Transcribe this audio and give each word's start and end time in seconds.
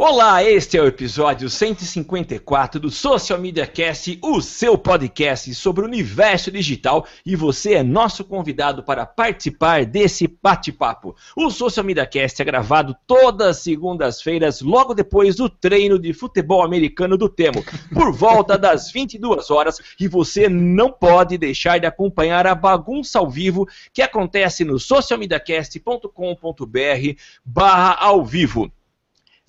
Olá, 0.00 0.44
este 0.44 0.78
é 0.78 0.80
o 0.80 0.86
episódio 0.86 1.50
154 1.50 2.78
do 2.78 2.88
Social 2.88 3.36
Media 3.36 3.66
Cast, 3.66 4.16
o 4.22 4.40
seu 4.40 4.78
podcast 4.78 5.52
sobre 5.56 5.82
o 5.82 5.88
universo 5.88 6.52
digital, 6.52 7.04
e 7.26 7.34
você 7.34 7.74
é 7.74 7.82
nosso 7.82 8.22
convidado 8.22 8.84
para 8.84 9.04
participar 9.04 9.84
desse 9.84 10.28
bate-papo. 10.40 11.16
O 11.36 11.50
Social 11.50 11.84
Media 11.84 12.06
Cast 12.06 12.40
é 12.40 12.44
gravado 12.44 12.96
todas 13.08 13.48
as 13.48 13.56
segundas-feiras, 13.56 14.60
logo 14.60 14.94
depois 14.94 15.34
do 15.34 15.48
treino 15.48 15.98
de 15.98 16.12
futebol 16.12 16.62
americano 16.62 17.16
do 17.16 17.28
Temo, 17.28 17.64
por 17.92 18.12
volta 18.12 18.56
das 18.56 18.92
22 18.92 19.50
horas, 19.50 19.80
e 19.98 20.06
você 20.06 20.48
não 20.48 20.92
pode 20.92 21.36
deixar 21.36 21.80
de 21.80 21.86
acompanhar 21.86 22.46
a 22.46 22.54
bagunça 22.54 23.18
ao 23.18 23.28
vivo 23.28 23.66
que 23.92 24.00
acontece 24.00 24.64
no 24.64 24.78
socialmediacast.com.br 24.78 27.20
barra 27.44 27.96
ao 27.98 28.24
vivo. 28.24 28.70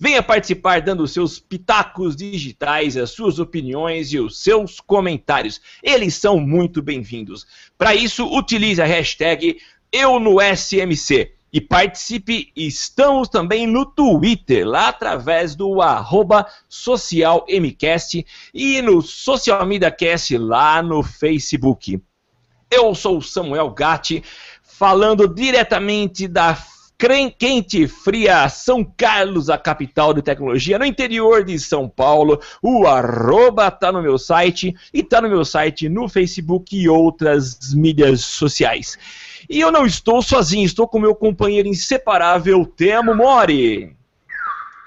Venha 0.02 0.22
participar 0.22 0.80
dando 0.80 1.02
os 1.02 1.12
seus 1.12 1.38
pitacos 1.38 2.16
digitais, 2.16 2.96
as 2.96 3.10
suas 3.10 3.38
opiniões 3.38 4.10
e 4.14 4.18
os 4.18 4.42
seus 4.42 4.80
comentários. 4.80 5.60
Eles 5.82 6.14
são 6.14 6.40
muito 6.40 6.80
bem-vindos. 6.80 7.46
Para 7.76 7.94
isso, 7.94 8.24
utilize 8.24 8.80
a 8.80 8.86
hashtag 8.86 9.58
EuNoSMC 9.92 11.34
e 11.52 11.60
participe. 11.60 12.50
Estamos 12.56 13.28
também 13.28 13.66
no 13.66 13.84
Twitter, 13.84 14.66
lá 14.66 14.88
através 14.88 15.54
do 15.54 15.82
arroba 15.82 16.46
socialmcast 16.66 18.24
e 18.54 18.80
no 18.80 19.02
Social 19.02 19.66
Media 19.66 19.90
Cast 19.90 20.34
lá 20.38 20.82
no 20.82 21.02
Facebook. 21.02 22.00
Eu 22.70 22.94
sou 22.94 23.18
o 23.18 23.22
Samuel 23.22 23.68
Gatti, 23.68 24.24
falando 24.62 25.28
diretamente 25.28 26.26
da 26.26 26.56
quente, 27.30 27.88
fria 27.88 28.48
São 28.48 28.84
Carlos, 28.84 29.48
a 29.48 29.56
capital 29.56 30.12
de 30.12 30.20
tecnologia, 30.20 30.78
no 30.78 30.84
interior 30.84 31.42
de 31.42 31.58
São 31.58 31.88
Paulo. 31.88 32.38
O 32.62 32.86
arroba 32.86 33.70
tá 33.70 33.90
no 33.90 34.02
meu 34.02 34.18
site 34.18 34.74
e 34.92 35.02
tá 35.02 35.20
no 35.20 35.28
meu 35.28 35.44
site 35.44 35.88
no 35.88 36.08
Facebook 36.08 36.76
e 36.76 36.88
outras 36.88 37.74
mídias 37.74 38.20
sociais. 38.20 38.98
E 39.48 39.60
eu 39.60 39.72
não 39.72 39.86
estou 39.86 40.20
sozinho, 40.20 40.66
estou 40.66 40.86
com 40.86 41.00
meu 41.00 41.14
companheiro 41.14 41.68
inseparável, 41.68 42.66
Temo 42.66 43.14
Mori. 43.14 43.96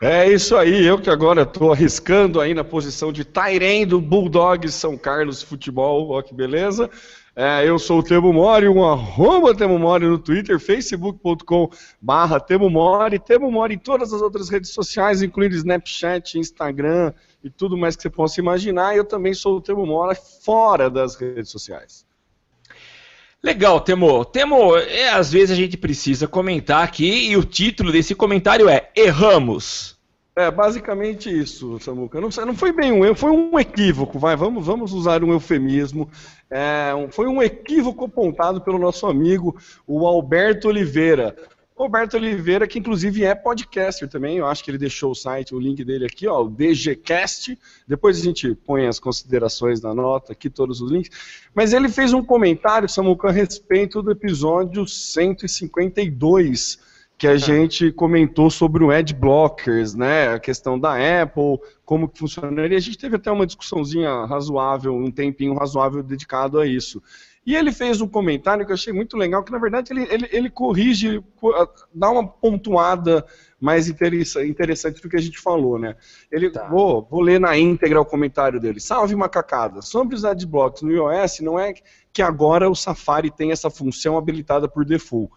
É 0.02 0.30
isso 0.30 0.58
aí, 0.58 0.86
eu 0.86 1.00
que 1.00 1.10
agora 1.10 1.44
estou 1.44 1.72
arriscando 1.72 2.42
aí 2.42 2.54
na 2.54 2.64
posição 2.64 3.12
de 3.12 3.24
Tairen 3.24 3.88
do 3.88 4.02
Bulldog 4.02 4.70
São 4.70 4.98
Carlos 4.98 5.42
Futebol, 5.42 6.12
ó 6.12 6.22
que 6.22 6.34
beleza. 6.34 6.90
É, 7.36 7.68
eu 7.68 7.80
sou 7.80 8.00
o 8.00 8.04
Temo 8.04 8.32
Mori, 8.32 8.68
um 8.68 8.84
arroba 8.84 9.56
Temo 9.56 9.80
Mori 9.80 10.06
no 10.06 10.20
Twitter, 10.20 10.60
facebook.com 10.60 11.68
barra 12.00 12.40
Temo 12.40 12.70
Mori, 12.70 13.18
Temo 13.18 13.52
Mori 13.52 13.74
em 13.74 13.80
todas 13.80 14.14
as 14.14 14.22
outras 14.22 14.50
redes 14.50 14.70
sociais, 14.70 15.24
incluindo 15.24 15.56
Snapchat, 15.56 16.38
Instagram 16.38 17.12
e 17.44 17.50
tudo 17.50 17.76
mais 17.76 17.96
que 17.96 18.04
você 18.04 18.10
possa 18.10 18.40
imaginar. 18.40 18.96
Eu 18.96 19.04
também 19.04 19.34
sou 19.34 19.58
o 19.58 19.62
Temo 19.62 19.84
Mori 19.84 20.16
fora 20.44 20.92
das 20.92 21.16
redes 21.16 21.50
sociais. 21.50 22.06
Legal, 23.42 23.82
Temo. 23.82 24.24
Temo, 24.24 24.78
é, 24.78 25.10
às 25.10 25.32
vezes 25.32 25.52
a 25.52 25.56
gente 25.56 25.76
precisa 25.76 26.28
comentar 26.28 26.84
aqui 26.84 27.32
e 27.32 27.36
o 27.36 27.44
título 27.44 27.92
desse 27.92 28.14
comentário 28.14 28.70
é 28.70 28.92
Erramos. 28.96 29.98
É, 30.36 30.50
basicamente 30.50 31.30
isso, 31.30 31.80
Samuca. 31.80 32.20
Não, 32.20 32.30
não 32.30 32.56
foi 32.56 32.72
bem 32.72 32.92
um 32.92 33.06
erro, 33.06 33.16
foi 33.16 33.30
um 33.30 33.60
equívoco, 33.60 34.18
vai, 34.18 34.36
vamos, 34.36 34.66
vamos 34.66 34.92
usar 34.92 35.24
um 35.24 35.32
eufemismo. 35.32 36.10
É, 36.50 36.92
foi 37.12 37.28
um 37.28 37.42
equívoco 37.42 38.06
apontado 38.06 38.60
pelo 38.60 38.80
nosso 38.80 39.06
amigo, 39.06 39.56
o 39.86 40.08
Alberto 40.08 40.70
Oliveira. 40.70 41.36
Alberto 41.76 42.18
Oliveira, 42.18 42.68
que 42.68 42.80
inclusive 42.80 43.24
é 43.24 43.36
podcaster 43.36 44.08
também, 44.08 44.38
eu 44.38 44.48
acho 44.48 44.64
que 44.64 44.72
ele 44.72 44.78
deixou 44.78 45.12
o 45.12 45.16
site, 45.16 45.54
o 45.54 45.60
link 45.60 45.84
dele 45.84 46.06
aqui, 46.06 46.28
ó, 46.28 46.44
o 46.44 46.50
DGCast. 46.50 47.58
Depois 47.88 48.20
a 48.20 48.24
gente 48.24 48.56
põe 48.56 48.88
as 48.88 49.00
considerações 49.00 49.82
na 49.82 49.94
nota 49.94 50.32
aqui, 50.34 50.50
todos 50.50 50.82
os 50.82 50.92
links. 50.92 51.12
Mas 51.54 51.74
ele 51.74 51.90
fez 51.90 52.14
um 52.14 52.24
comentário, 52.24 52.90
Samuca, 52.90 53.28
a 53.30 53.32
respeito 53.32 54.02
do 54.02 54.12
episódio 54.12 54.88
152 54.88 56.80
que 57.24 57.28
a 57.28 57.38
gente 57.38 57.90
comentou 57.90 58.50
sobre 58.50 58.84
o 58.84 58.92
ad 58.92 59.14
blockers, 59.14 59.96
né, 59.96 60.34
a 60.34 60.40
questão 60.40 60.78
da 60.78 61.22
Apple, 61.22 61.58
como 61.86 62.10
que 62.10 62.20
funcionaria. 62.20 62.76
A 62.76 62.82
gente 62.82 62.98
teve 62.98 63.16
até 63.16 63.32
uma 63.32 63.46
discussãozinha 63.46 64.26
razoável, 64.26 64.94
um 64.94 65.10
tempinho 65.10 65.54
razoável 65.54 66.04
dedicado 66.04 66.60
a 66.60 66.68
isso. 66.68 67.02
E 67.46 67.56
ele 67.56 67.72
fez 67.72 68.02
um 68.02 68.10
comentário 68.10 68.66
que 68.66 68.74
eu 68.74 68.76
achei 68.76 68.92
muito 68.92 69.16
legal, 69.16 69.42
que 69.42 69.54
na 69.54 69.58
verdade 69.58 69.94
ele, 69.94 70.06
ele, 70.12 70.30
ele 70.34 70.50
corrige, 70.50 71.24
dá 71.96 72.10
uma 72.10 72.28
pontuada 72.28 73.26
mais 73.58 73.88
interessante 73.88 75.02
do 75.02 75.08
que 75.08 75.16
a 75.16 75.22
gente 75.22 75.40
falou, 75.40 75.80
né? 75.80 75.96
Ele, 76.30 76.50
tá. 76.50 76.68
vou, 76.68 77.08
vou 77.10 77.22
ler 77.22 77.40
na 77.40 77.58
íntegra 77.58 78.02
o 78.02 78.06
comentário 78.06 78.60
dele. 78.60 78.82
Salve 78.82 79.16
macacada. 79.16 79.82
Sobre 79.82 80.14
os 80.14 80.26
adblocks 80.26 80.82
no 80.82 80.92
iOS, 80.92 81.40
não 81.40 81.58
é 81.58 81.74
que 82.12 82.22
agora 82.22 82.70
o 82.70 82.76
Safari 82.76 83.32
tem 83.32 83.54
essa 83.54 83.70
função 83.70 84.18
habilitada 84.18 84.68
por 84.68 84.84
default. 84.84 85.32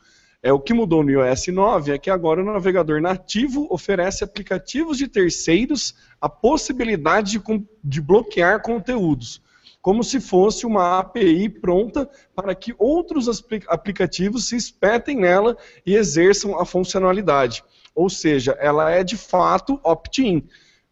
É, 0.47 0.53
o 0.53 0.61
que 0.61 0.73
mudou 0.73 1.03
no 1.03 1.11
iOS 1.11 1.49
9 1.49 1.91
é 1.91 1.99
que 1.99 2.09
agora 2.09 2.41
o 2.41 2.45
navegador 2.45 3.01
nativo 3.01 3.67
oferece 3.69 4.23
aplicativos 4.23 4.97
de 4.97 5.09
terceiros 5.09 5.97
a 6.21 6.29
possibilidade 6.29 7.33
de, 7.33 7.67
de 7.83 8.01
bloquear 8.01 8.63
conteúdos, 8.63 9.43
como 9.83 10.05
se 10.05 10.21
fosse 10.21 10.65
uma 10.65 11.01
API 11.01 11.49
pronta 11.49 12.09
para 12.33 12.55
que 12.55 12.73
outros 12.79 13.29
aplicativos 13.67 14.49
se 14.49 14.55
espetem 14.55 15.17
nela 15.17 15.57
e 15.85 15.97
exerçam 15.97 16.57
a 16.61 16.65
funcionalidade. 16.65 17.65
Ou 17.93 18.09
seja, 18.09 18.57
ela 18.61 18.89
é 18.89 19.03
de 19.03 19.17
fato 19.17 19.81
opt-in 19.83 20.47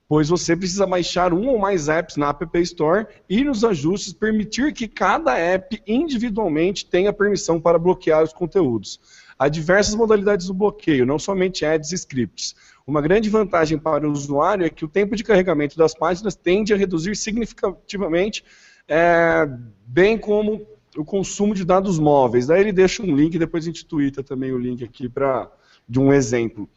pois 0.08 0.28
você 0.28 0.54
precisa 0.54 0.86
baixar 0.86 1.32
um 1.32 1.48
ou 1.48 1.58
mais 1.58 1.88
apps 1.88 2.16
na 2.16 2.28
App 2.28 2.58
Store 2.60 3.06
e 3.28 3.42
nos 3.42 3.64
ajustes 3.64 4.12
permitir 4.12 4.72
que 4.72 4.86
cada 4.86 5.36
app 5.36 5.82
individualmente 5.86 6.86
tenha 6.86 7.12
permissão 7.12 7.60
para 7.60 7.78
bloquear 7.78 8.22
os 8.22 8.32
conteúdos. 8.32 9.00
Há 9.38 9.48
diversas 9.48 9.94
modalidades 9.94 10.46
do 10.46 10.54
bloqueio, 10.54 11.06
não 11.06 11.18
somente 11.18 11.64
ads 11.64 11.92
e 11.92 11.94
scripts. 11.94 12.54
Uma 12.86 13.00
grande 13.00 13.30
vantagem 13.30 13.78
para 13.78 14.06
o 14.06 14.12
usuário 14.12 14.64
é 14.64 14.70
que 14.70 14.84
o 14.84 14.88
tempo 14.88 15.16
de 15.16 15.24
carregamento 15.24 15.76
das 15.76 15.94
páginas 15.94 16.34
tende 16.34 16.72
a 16.72 16.76
reduzir 16.76 17.16
significativamente, 17.16 18.44
é, 18.86 19.48
bem 19.86 20.18
como 20.18 20.66
o 20.96 21.04
consumo 21.04 21.54
de 21.54 21.64
dados 21.64 21.98
móveis. 21.98 22.46
Daí 22.46 22.60
ele 22.60 22.72
deixa 22.72 23.02
um 23.02 23.14
link, 23.16 23.38
depois 23.38 23.64
a 23.64 23.66
gente 23.66 23.86
twitta 23.86 24.22
também 24.22 24.52
o 24.52 24.58
link 24.58 24.84
aqui 24.84 25.08
pra, 25.08 25.50
de 25.88 25.98
um 25.98 26.12
exemplo. 26.12 26.68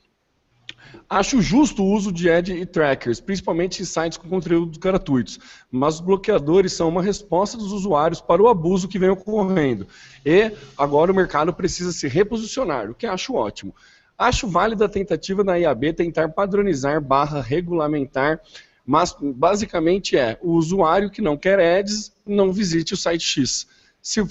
Acho 1.10 1.42
justo 1.42 1.84
o 1.84 1.94
uso 1.94 2.12
de 2.12 2.30
ad 2.30 2.52
e 2.52 2.66
trackers, 2.66 3.20
principalmente 3.22 3.82
em 3.82 3.86
sites 3.86 4.18
com 4.18 4.28
conteúdos 4.28 4.78
gratuitos, 4.78 5.40
mas 5.72 5.96
os 5.96 6.02
bloqueadores 6.02 6.74
são 6.74 6.90
uma 6.90 7.02
resposta 7.02 7.58
dos 7.58 7.72
usuários 7.72 8.20
para 8.20 8.42
o 8.42 8.48
abuso 8.50 8.88
que 8.88 9.00
vem 9.00 9.10
ocorrendo. 9.10 9.88
E 10.26 10.52
agora 10.78 11.12
o 11.12 11.16
mercado 11.16 11.54
precisa 11.54 11.92
se 11.94 12.08
reposicionar, 12.08 12.92
o 12.92 12.96
que 12.96 13.06
acho 13.06 13.34
ótimo. 13.36 13.74
Acho 14.18 14.48
válida 14.48 14.86
a 14.86 14.90
tentativa 14.90 15.44
da 15.44 15.56
IAB 15.56 15.94
tentar 15.94 16.30
padronizar 16.30 17.00
barra 17.00 17.42
regulamentar, 17.42 18.42
mas 18.86 19.16
basicamente 19.20 20.18
é 20.18 20.40
o 20.42 20.54
usuário 20.54 21.12
que 21.12 21.22
não 21.22 21.38
quer 21.38 21.60
ads, 21.60 22.12
não 22.26 22.52
visite 22.52 22.94
o 22.94 22.98
site 22.98 23.24
X. 23.24 23.68
Se 24.02 24.22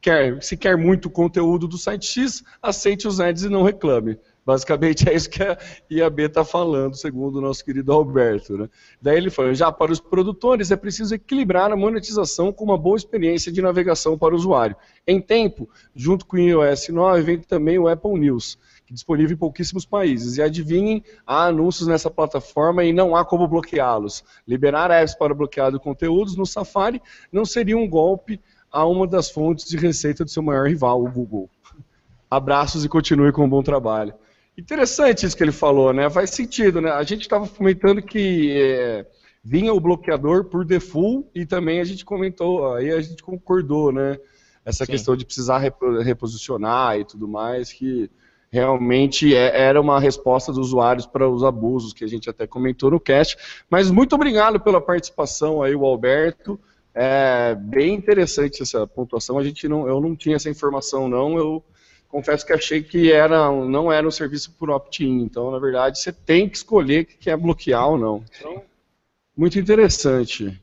quer, 0.00 0.42
se 0.42 0.56
quer 0.56 0.76
muito 0.76 1.08
conteúdo 1.08 1.66
do 1.66 1.78
site 1.78 2.06
X, 2.06 2.44
aceite 2.62 3.08
os 3.08 3.18
ads 3.18 3.44
e 3.44 3.48
não 3.48 3.62
reclame. 3.62 4.18
Basicamente 4.44 5.08
é 5.08 5.14
isso 5.14 5.30
que 5.30 5.42
a 5.42 5.56
IAB 5.90 6.22
está 6.22 6.44
falando, 6.44 6.96
segundo 6.96 7.36
o 7.36 7.40
nosso 7.40 7.64
querido 7.64 7.92
Alberto. 7.92 8.56
Né? 8.58 8.68
Daí 9.00 9.16
ele 9.16 9.30
falou: 9.30 9.54
já 9.54 9.70
para 9.70 9.92
os 9.92 10.00
produtores 10.00 10.70
é 10.70 10.76
preciso 10.76 11.14
equilibrar 11.14 11.70
a 11.70 11.76
monetização 11.76 12.52
com 12.52 12.64
uma 12.64 12.76
boa 12.76 12.96
experiência 12.96 13.52
de 13.52 13.62
navegação 13.62 14.18
para 14.18 14.34
o 14.34 14.36
usuário. 14.36 14.76
Em 15.06 15.20
tempo, 15.20 15.68
junto 15.94 16.26
com 16.26 16.36
o 16.36 16.40
iOS 16.40 16.88
9, 16.88 17.22
vem 17.22 17.38
também 17.38 17.78
o 17.78 17.88
Apple 17.88 18.18
News, 18.18 18.58
que 18.84 18.92
é 18.92 18.94
disponível 18.94 19.34
em 19.34 19.38
pouquíssimos 19.38 19.84
países. 19.84 20.36
E 20.36 20.42
adivinhem, 20.42 21.02
há 21.26 21.46
anúncios 21.46 21.86
nessa 21.86 22.10
plataforma 22.10 22.84
e 22.84 22.92
não 22.92 23.14
há 23.14 23.24
como 23.24 23.46
bloqueá-los. 23.46 24.24
Liberar 24.46 24.90
apps 24.90 25.14
para 25.14 25.34
bloquear 25.34 25.72
conteúdos 25.78 26.36
no 26.36 26.46
Safari 26.46 27.00
não 27.30 27.44
seria 27.44 27.76
um 27.76 27.88
golpe 27.88 28.40
a 28.70 28.86
uma 28.86 29.06
das 29.06 29.30
fontes 29.30 29.68
de 29.68 29.76
receita 29.76 30.24
do 30.24 30.30
seu 30.30 30.42
maior 30.42 30.66
rival, 30.66 31.04
o 31.04 31.10
Google. 31.10 31.48
Abraços 32.30 32.82
e 32.84 32.88
continue 32.88 33.30
com 33.30 33.44
um 33.44 33.48
bom 33.48 33.62
trabalho. 33.62 34.14
Interessante 34.56 35.24
isso 35.24 35.36
que 35.36 35.42
ele 35.42 35.52
falou, 35.52 35.92
né? 35.92 36.10
Faz 36.10 36.30
sentido, 36.30 36.80
né? 36.80 36.90
A 36.90 37.02
gente 37.02 37.22
estava 37.22 37.48
comentando 37.48 38.02
que 38.02 38.52
é, 38.60 39.06
vinha 39.42 39.72
o 39.72 39.80
bloqueador 39.80 40.44
por 40.44 40.64
default 40.64 41.28
e 41.34 41.46
também 41.46 41.80
a 41.80 41.84
gente 41.84 42.04
comentou, 42.04 42.74
aí 42.74 42.90
a 42.90 43.00
gente 43.00 43.22
concordou, 43.22 43.90
né? 43.90 44.18
Essa 44.64 44.84
Sim. 44.84 44.92
questão 44.92 45.16
de 45.16 45.24
precisar 45.24 45.58
reposicionar 46.04 46.98
e 46.98 47.04
tudo 47.04 47.26
mais, 47.26 47.72
que 47.72 48.10
realmente 48.50 49.34
é, 49.34 49.62
era 49.62 49.80
uma 49.80 49.98
resposta 49.98 50.52
dos 50.52 50.68
usuários 50.68 51.06
para 51.06 51.28
os 51.28 51.42
abusos 51.42 51.94
que 51.94 52.04
a 52.04 52.06
gente 52.08 52.28
até 52.28 52.46
comentou 52.46 52.90
no 52.90 53.00
cast. 53.00 53.36
Mas 53.70 53.90
muito 53.90 54.14
obrigado 54.14 54.60
pela 54.60 54.80
participação 54.80 55.62
aí, 55.62 55.74
o 55.74 55.86
Alberto. 55.86 56.60
É 56.94 57.54
bem 57.54 57.94
interessante 57.94 58.62
essa 58.62 58.86
pontuação. 58.86 59.38
A 59.38 59.42
gente 59.42 59.66
não, 59.66 59.88
eu 59.88 59.98
não 60.00 60.14
tinha 60.14 60.36
essa 60.36 60.50
informação 60.50 61.08
não. 61.08 61.38
Eu 61.38 61.64
confesso 62.12 62.44
que 62.44 62.52
achei 62.52 62.82
que 62.82 63.10
era, 63.10 63.50
não 63.50 63.90
era 63.90 64.06
um 64.06 64.10
serviço 64.10 64.52
por 64.52 64.70
opt-in. 64.70 65.22
Então, 65.22 65.50
na 65.50 65.58
verdade, 65.58 65.98
você 65.98 66.12
tem 66.12 66.46
que 66.46 66.58
escolher 66.58 67.06
que 67.06 67.16
quer 67.16 67.38
bloquear 67.38 67.88
ou 67.88 67.98
não. 67.98 68.24
Então, 68.38 68.62
muito 69.34 69.58
interessante. 69.58 70.60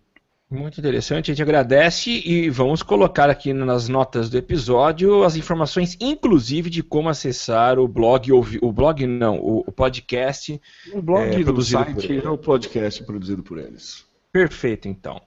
Muito 0.51 0.79
interessante, 0.79 1.29
a 1.29 1.33
gente 1.35 1.43
agradece 1.43 2.09
e 2.25 2.49
vamos 2.49 2.81
colocar 2.81 3.29
aqui 3.29 3.53
nas 3.53 3.87
notas 3.87 4.31
do 4.31 4.37
episódio 4.37 5.23
as 5.23 5.35
informações, 5.35 5.95
inclusive, 6.01 6.71
de 6.71 6.81
como 6.81 7.07
acessar 7.07 7.77
o 7.77 7.87
blog, 7.87 8.31
o 8.31 8.71
blog 8.71 9.05
não, 9.05 9.37
o, 9.37 9.71
podcast. 9.71 10.59
O 10.91 11.03
blog 11.03 11.35
é, 11.35 11.43
do 11.43 11.61
site 11.61 12.19
é 12.25 12.27
o 12.27 12.35
podcast 12.35 13.03
produzido 13.03 13.43
por 13.43 13.59
eles. 13.59 14.03
Perfeito, 14.31 14.87
então. 14.87 15.21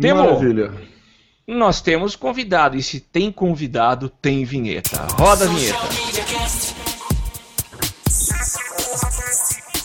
Temo, 0.00 0.20
Maravilha. 0.20 0.72
Nós 1.46 1.80
temos 1.80 2.14
convidado, 2.14 2.76
e 2.76 2.82
se 2.82 3.00
tem 3.00 3.32
convidado, 3.32 4.08
tem 4.08 4.44
vinheta. 4.44 5.06
Roda 5.18 5.44
a 5.44 5.48
vinheta. 5.48 5.78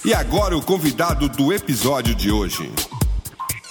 E 0.05 0.13
agora 0.13 0.55
o 0.55 0.61
convidado 0.61 1.27
do 1.27 1.51
episódio 1.51 2.13
de 2.13 2.31
hoje. 2.31 2.71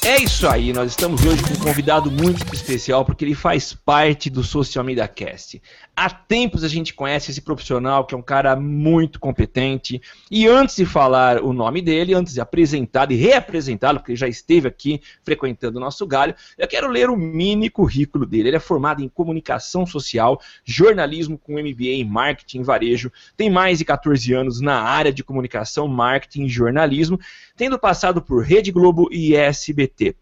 É 0.08 0.22
isso 0.22 0.46
aí, 0.46 0.72
nós 0.72 0.90
estamos 0.92 1.26
hoje 1.26 1.42
com 1.42 1.54
um 1.54 1.64
convidado 1.64 2.12
muito 2.12 2.54
especial 2.54 3.04
porque 3.04 3.24
ele 3.24 3.34
faz 3.34 3.74
parte 3.74 4.30
do 4.30 4.40
Social 4.44 4.84
Media 4.84 5.08
Cast. 5.08 5.60
Há 5.96 6.08
tempos 6.08 6.62
a 6.62 6.68
gente 6.68 6.94
conhece 6.94 7.32
esse 7.32 7.40
profissional 7.40 8.06
que 8.06 8.14
é 8.14 8.18
um 8.18 8.22
cara 8.22 8.54
muito 8.54 9.18
competente. 9.18 10.00
E 10.30 10.46
antes 10.46 10.76
de 10.76 10.86
falar 10.86 11.42
o 11.42 11.52
nome 11.52 11.82
dele, 11.82 12.14
antes 12.14 12.34
de 12.34 12.40
apresentá-lo 12.40 13.10
e 13.10 13.16
reapresentá-lo, 13.16 13.98
porque 13.98 14.12
ele 14.12 14.18
já 14.18 14.28
esteve 14.28 14.68
aqui 14.68 15.00
frequentando 15.24 15.78
o 15.78 15.80
nosso 15.80 16.06
galho, 16.06 16.36
eu 16.56 16.68
quero 16.68 16.88
ler 16.88 17.10
o 17.10 17.16
mini 17.16 17.68
currículo 17.68 18.24
dele. 18.24 18.50
Ele 18.50 18.56
é 18.58 18.60
formado 18.60 19.02
em 19.02 19.08
comunicação 19.08 19.84
social, 19.84 20.40
jornalismo 20.64 21.36
com 21.36 21.54
MBA 21.54 21.94
em 21.94 22.04
marketing 22.04 22.60
e 22.60 22.64
varejo, 22.64 23.10
tem 23.36 23.50
mais 23.50 23.78
de 23.78 23.84
14 23.84 24.32
anos 24.32 24.60
na 24.60 24.82
área 24.82 25.12
de 25.12 25.24
comunicação, 25.24 25.88
marketing 25.88 26.44
e 26.44 26.48
jornalismo, 26.48 27.18
tendo 27.56 27.78
passado 27.78 28.20
por 28.20 28.44
Rede 28.44 28.70
Globo 28.70 29.08
e 29.10 29.34
SBT 29.34 30.14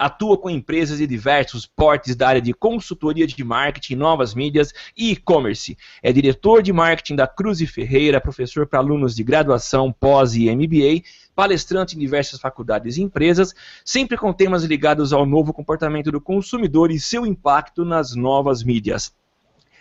atua 0.00 0.38
com 0.38 0.48
empresas 0.48 0.96
de 0.96 1.06
diversos 1.06 1.66
portes 1.66 2.16
da 2.16 2.26
área 2.26 2.40
de 2.40 2.54
consultoria 2.54 3.26
de 3.26 3.44
marketing, 3.44 3.96
novas 3.96 4.34
mídias 4.34 4.72
e 4.96 5.10
e-commerce. 5.10 5.76
É 6.02 6.10
diretor 6.10 6.62
de 6.62 6.72
marketing 6.72 7.16
da 7.16 7.26
Cruz 7.26 7.60
e 7.60 7.66
Ferreira, 7.66 8.18
professor 8.18 8.66
para 8.66 8.78
alunos 8.78 9.14
de 9.14 9.22
graduação, 9.22 9.92
pós 9.92 10.34
e 10.34 10.50
MBA, 10.50 11.02
palestrante 11.34 11.96
em 11.96 11.98
diversas 11.98 12.40
faculdades 12.40 12.96
e 12.96 13.02
empresas, 13.02 13.54
sempre 13.84 14.16
com 14.16 14.32
temas 14.32 14.64
ligados 14.64 15.12
ao 15.12 15.26
novo 15.26 15.52
comportamento 15.52 16.10
do 16.10 16.20
consumidor 16.20 16.90
e 16.90 16.98
seu 16.98 17.26
impacto 17.26 17.84
nas 17.84 18.16
novas 18.16 18.64
mídias 18.64 19.12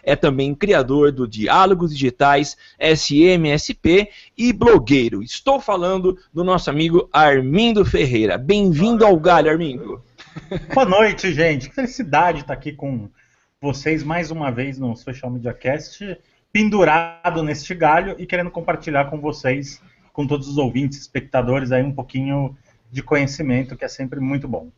é 0.09 0.15
também 0.15 0.56
criador 0.56 1.11
do 1.11 1.27
Diálogos 1.27 1.91
Digitais, 1.91 2.57
SMSP 2.79 4.09
e 4.35 4.51
blogueiro. 4.51 5.21
Estou 5.21 5.59
falando 5.59 6.17
do 6.33 6.44
nosso 6.44 6.67
amigo 6.67 7.07
Armindo 7.13 7.85
Ferreira. 7.85 8.35
Bem-vindo 8.35 9.06
ao 9.06 9.19
Galho, 9.19 9.51
Armindo. 9.51 10.03
Boa 10.73 10.85
noite, 10.88 11.31
gente. 11.31 11.69
Que 11.69 11.75
felicidade 11.75 12.39
estar 12.41 12.56
aqui 12.56 12.71
com 12.71 13.07
vocês 13.61 14.01
mais 14.01 14.31
uma 14.31 14.50
vez 14.50 14.79
no 14.79 14.95
Social 14.95 15.29
Media 15.29 15.53
Cast, 15.53 16.17
pendurado 16.51 17.44
neste 17.44 17.75
galho 17.75 18.15
e 18.17 18.25
querendo 18.25 18.50
compartilhar 18.50 19.12
com 19.12 19.21
vocês, 19.21 19.79
com 20.12 20.25
todos 20.25 20.47
os 20.47 20.57
ouvintes, 20.57 20.97
espectadores, 20.97 21.71
aí 21.71 21.83
um 21.83 21.94
pouquinho 21.94 22.57
de 22.91 23.03
conhecimento, 23.03 23.77
que 23.77 23.85
é 23.85 23.88
sempre 23.88 24.19
muito 24.19 24.47
bom. 24.47 24.71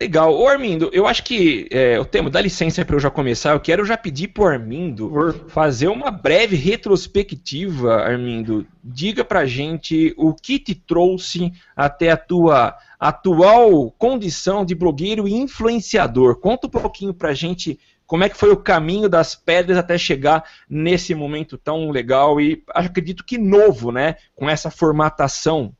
Legal. 0.00 0.34
Ô 0.34 0.48
Armindo, 0.48 0.88
eu 0.94 1.06
acho 1.06 1.22
que 1.22 1.68
é, 1.70 2.00
o 2.00 2.06
tema, 2.06 2.30
dá 2.30 2.40
licença 2.40 2.82
para 2.86 2.96
eu 2.96 3.00
já 3.00 3.10
começar, 3.10 3.50
eu 3.50 3.60
quero 3.60 3.84
já 3.84 3.98
pedir 3.98 4.28
pro 4.28 4.46
Armindo 4.46 5.12
fazer 5.48 5.88
uma 5.88 6.10
breve 6.10 6.56
retrospectiva, 6.56 7.96
Armindo. 7.96 8.66
Diga 8.82 9.22
pra 9.22 9.44
gente 9.44 10.14
o 10.16 10.32
que 10.32 10.58
te 10.58 10.74
trouxe 10.74 11.52
até 11.76 12.10
a 12.10 12.16
tua 12.16 12.78
atual 12.98 13.90
condição 13.90 14.64
de 14.64 14.74
blogueiro 14.74 15.28
e 15.28 15.34
influenciador. 15.34 16.36
Conta 16.36 16.66
um 16.66 16.70
pouquinho 16.70 17.12
pra 17.12 17.34
gente 17.34 17.78
como 18.06 18.24
é 18.24 18.30
que 18.30 18.38
foi 18.38 18.50
o 18.50 18.56
caminho 18.56 19.06
das 19.06 19.34
pedras 19.34 19.76
até 19.76 19.98
chegar 19.98 20.44
nesse 20.68 21.14
momento 21.14 21.58
tão 21.58 21.90
legal 21.90 22.40
e 22.40 22.64
acredito 22.70 23.22
que 23.22 23.36
novo, 23.36 23.92
né? 23.92 24.16
Com 24.34 24.48
essa 24.48 24.70
formatação. 24.70 25.74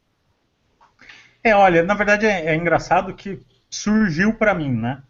É, 1.42 1.56
olha, 1.56 1.82
na 1.82 1.94
verdade 1.94 2.26
é, 2.26 2.48
é 2.48 2.54
engraçado 2.54 3.14
que 3.14 3.40
surgiu 3.70 4.34
para 4.34 4.52
mim, 4.52 4.72
né? 4.72 5.02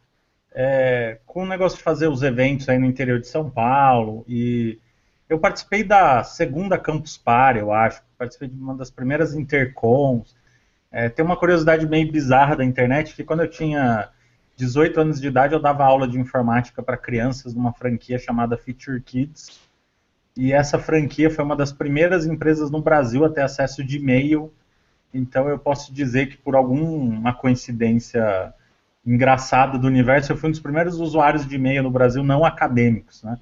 É, 0.53 1.19
com 1.27 1.45
o 1.45 1.49
negócio 1.49 1.79
de 1.79 1.85
fazer 1.85 2.09
os 2.09 2.23
eventos 2.23 2.69
aí 2.69 2.79
no 2.79 2.87
interior 2.87 3.21
de 3.21 3.29
São 3.29 3.49
Paulo 3.49 4.25
e 4.29 4.79
eu 5.29 5.39
participei 5.39 5.85
da 5.85 6.25
segunda 6.25 6.77
Campus 6.77 7.17
Party, 7.17 7.61
eu 7.61 7.73
acho, 7.73 8.03
participei 8.19 8.49
de 8.49 8.57
uma 8.57 8.75
das 8.75 8.91
primeiras 8.91 9.33
intercons. 9.35 10.37
É, 10.91 11.09
tem 11.09 11.25
uma 11.25 11.37
curiosidade 11.37 11.89
meio 11.89 12.11
bizarra 12.11 12.57
da 12.57 12.65
internet 12.65 13.15
que 13.15 13.23
quando 13.23 13.41
eu 13.41 13.49
tinha 13.49 14.11
18 14.57 15.01
anos 15.01 15.21
de 15.21 15.29
idade 15.29 15.55
eu 15.55 15.61
dava 15.61 15.85
aula 15.85 16.07
de 16.07 16.19
informática 16.19 16.83
para 16.83 16.97
crianças 16.97 17.55
numa 17.55 17.73
franquia 17.73 18.19
chamada 18.19 18.59
Feature 18.59 19.01
Kids 19.01 19.61
e 20.37 20.53
essa 20.53 20.79
franquia 20.79 21.31
foi 21.31 21.45
uma 21.45 21.57
das 21.57 21.73
primeiras 21.73 22.27
empresas 22.27 22.71
no 22.71 22.83
Brasil 22.83 23.25
a 23.25 23.31
ter 23.31 23.43
acesso 23.43 23.85
de 23.85 23.99
e-mail 23.99 24.53
então 25.13 25.49
eu 25.49 25.59
posso 25.59 25.93
dizer 25.93 26.27
que 26.27 26.37
por 26.37 26.55
alguma 26.55 27.33
coincidência 27.35 28.55
engraçada 29.05 29.79
do 29.79 29.87
universo, 29.87 30.33
eu 30.33 30.37
fui 30.37 30.49
um 30.49 30.53
dos 30.53 30.61
primeiros 30.61 31.01
usuários 31.01 31.47
de 31.47 31.57
e-mail 31.57 31.83
no 31.83 31.91
Brasil 31.91 32.23
não 32.23 32.45
acadêmicos, 32.45 33.23
né? 33.23 33.39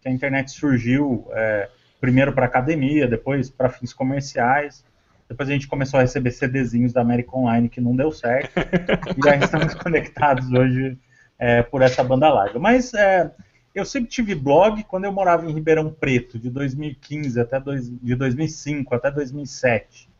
Que 0.00 0.08
a 0.08 0.12
internet 0.12 0.50
surgiu 0.50 1.28
é, 1.32 1.68
primeiro 2.00 2.32
para 2.32 2.46
academia, 2.46 3.06
depois 3.06 3.50
para 3.50 3.68
fins 3.68 3.92
comerciais. 3.92 4.84
Depois 5.28 5.48
a 5.48 5.52
gente 5.52 5.68
começou 5.68 5.98
a 5.98 6.02
receber 6.02 6.32
CDzinhos 6.32 6.92
da 6.92 7.00
América 7.00 7.36
Online 7.36 7.68
que 7.68 7.80
não 7.80 7.94
deu 7.94 8.10
certo. 8.10 8.52
e 9.24 9.28
aí 9.28 9.38
estamos 9.38 9.74
conectados 9.74 10.50
hoje 10.52 10.98
é, 11.38 11.62
por 11.62 11.82
essa 11.82 12.02
banda 12.02 12.28
larga. 12.28 12.58
Mas 12.58 12.92
é, 12.94 13.30
eu 13.74 13.84
sempre 13.84 14.10
tive 14.10 14.34
blog 14.34 14.82
quando 14.84 15.04
eu 15.04 15.12
morava 15.12 15.48
em 15.48 15.54
Ribeirão 15.54 15.92
Preto, 15.92 16.38
de 16.38 16.50
2015 16.50 17.38
até 17.40 17.60
dois, 17.60 17.88
de 17.88 18.14
2005 18.16 18.94
até 18.94 19.10
2007 19.10 20.11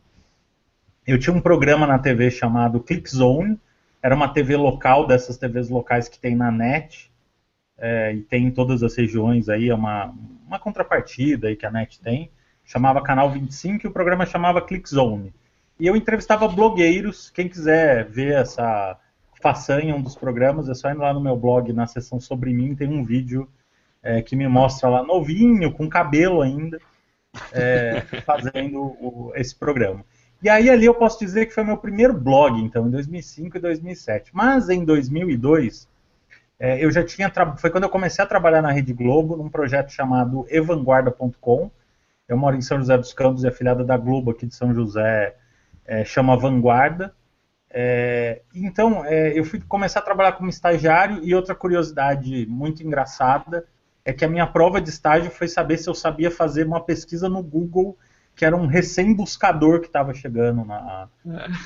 eu 1.05 1.19
tinha 1.19 1.35
um 1.35 1.41
programa 1.41 1.85
na 1.85 1.99
TV 1.99 2.31
chamado 2.31 2.79
Click 2.79 3.09
Zone, 3.09 3.59
era 4.01 4.15
uma 4.15 4.27
TV 4.27 4.55
local 4.55 5.07
dessas 5.07 5.37
TVs 5.37 5.69
locais 5.69 6.07
que 6.07 6.19
tem 6.19 6.35
na 6.35 6.51
net, 6.51 7.11
é, 7.77 8.13
e 8.13 8.21
tem 8.21 8.45
em 8.45 8.51
todas 8.51 8.83
as 8.83 8.95
regiões 8.95 9.49
aí, 9.49 9.69
é 9.69 9.75
uma, 9.75 10.13
uma 10.45 10.59
contrapartida 10.59 11.47
aí 11.47 11.55
que 11.55 11.65
a 11.65 11.71
net 11.71 11.99
tem, 11.99 12.29
chamava 12.65 13.01
Canal 13.01 13.31
25 13.31 13.85
e 13.85 13.89
o 13.89 13.93
programa 13.93 14.25
chamava 14.25 14.61
Click 14.61 14.89
Zone. 14.89 15.33
E 15.79 15.87
eu 15.87 15.95
entrevistava 15.95 16.47
blogueiros, 16.47 17.29
quem 17.29 17.49
quiser 17.49 18.05
ver 18.05 18.33
essa 18.33 18.97
façanha, 19.41 19.95
um 19.95 20.01
dos 20.01 20.15
programas, 20.15 20.69
é 20.69 20.73
só 20.73 20.89
ir 20.89 20.95
lá 20.95 21.13
no 21.13 21.19
meu 21.19 21.35
blog, 21.35 21.73
na 21.73 21.85
seção 21.85 22.19
sobre 22.19 22.53
mim, 22.53 22.75
tem 22.75 22.87
um 22.87 23.03
vídeo 23.03 23.49
é, 24.01 24.21
que 24.21 24.35
me 24.35 24.47
mostra 24.47 24.87
lá 24.87 25.03
novinho, 25.03 25.73
com 25.73 25.89
cabelo 25.89 26.41
ainda, 26.41 26.79
é, 27.51 28.01
fazendo 28.25 28.81
o, 28.81 29.33
esse 29.35 29.55
programa. 29.55 30.05
E 30.43 30.49
aí 30.49 30.69
ali 30.69 30.85
eu 30.85 30.93
posso 30.93 31.17
dizer 31.17 31.45
que 31.45 31.53
foi 31.53 31.63
meu 31.63 31.77
primeiro 31.77 32.13
blog, 32.13 32.61
então, 32.61 32.85
em 32.85 32.91
2005 32.91 33.55
e 33.55 33.61
2007. 33.61 34.31
Mas 34.33 34.67
em 34.67 34.83
2002, 34.83 35.87
é, 36.59 36.83
eu 36.83 36.91
já 36.91 37.01
tinha 37.01 37.31
foi 37.57 37.69
quando 37.69 37.85
eu 37.85 37.89
comecei 37.89 38.21
a 38.21 38.27
trabalhar 38.27 38.61
na 38.61 38.69
Rede 38.69 38.91
Globo 38.91 39.37
num 39.37 39.47
projeto 39.47 39.93
chamado 39.93 40.45
evanguarda.com. 40.49 41.71
Eu 42.27 42.37
moro 42.37 42.57
em 42.57 42.61
São 42.61 42.77
José 42.77 42.97
dos 42.97 43.13
Campos 43.13 43.45
e 43.45 43.47
afiliada 43.47 43.85
da 43.85 43.95
Globo 43.95 44.31
aqui 44.31 44.45
de 44.45 44.53
São 44.53 44.73
José 44.73 45.33
é, 45.85 46.03
chama 46.03 46.35
Vanguarda. 46.35 47.13
É, 47.69 48.41
então, 48.53 49.05
é, 49.05 49.39
eu 49.39 49.45
fui 49.45 49.61
começar 49.61 49.99
a 49.99 50.03
trabalhar 50.03 50.33
como 50.33 50.49
estagiário 50.49 51.21
e 51.23 51.33
outra 51.33 51.55
curiosidade 51.55 52.45
muito 52.47 52.83
engraçada 52.83 53.65
é 54.03 54.11
que 54.11 54.25
a 54.25 54.27
minha 54.27 54.45
prova 54.45 54.81
de 54.81 54.89
estágio 54.89 55.31
foi 55.31 55.47
saber 55.47 55.77
se 55.77 55.89
eu 55.89 55.95
sabia 55.95 56.29
fazer 56.29 56.67
uma 56.67 56.83
pesquisa 56.83 57.29
no 57.29 57.41
Google 57.41 57.97
que 58.35 58.45
era 58.45 58.55
um 58.55 58.65
recém-buscador 58.65 59.79
que 59.79 59.87
estava 59.87 60.13
chegando 60.13 60.65
na, 60.65 61.07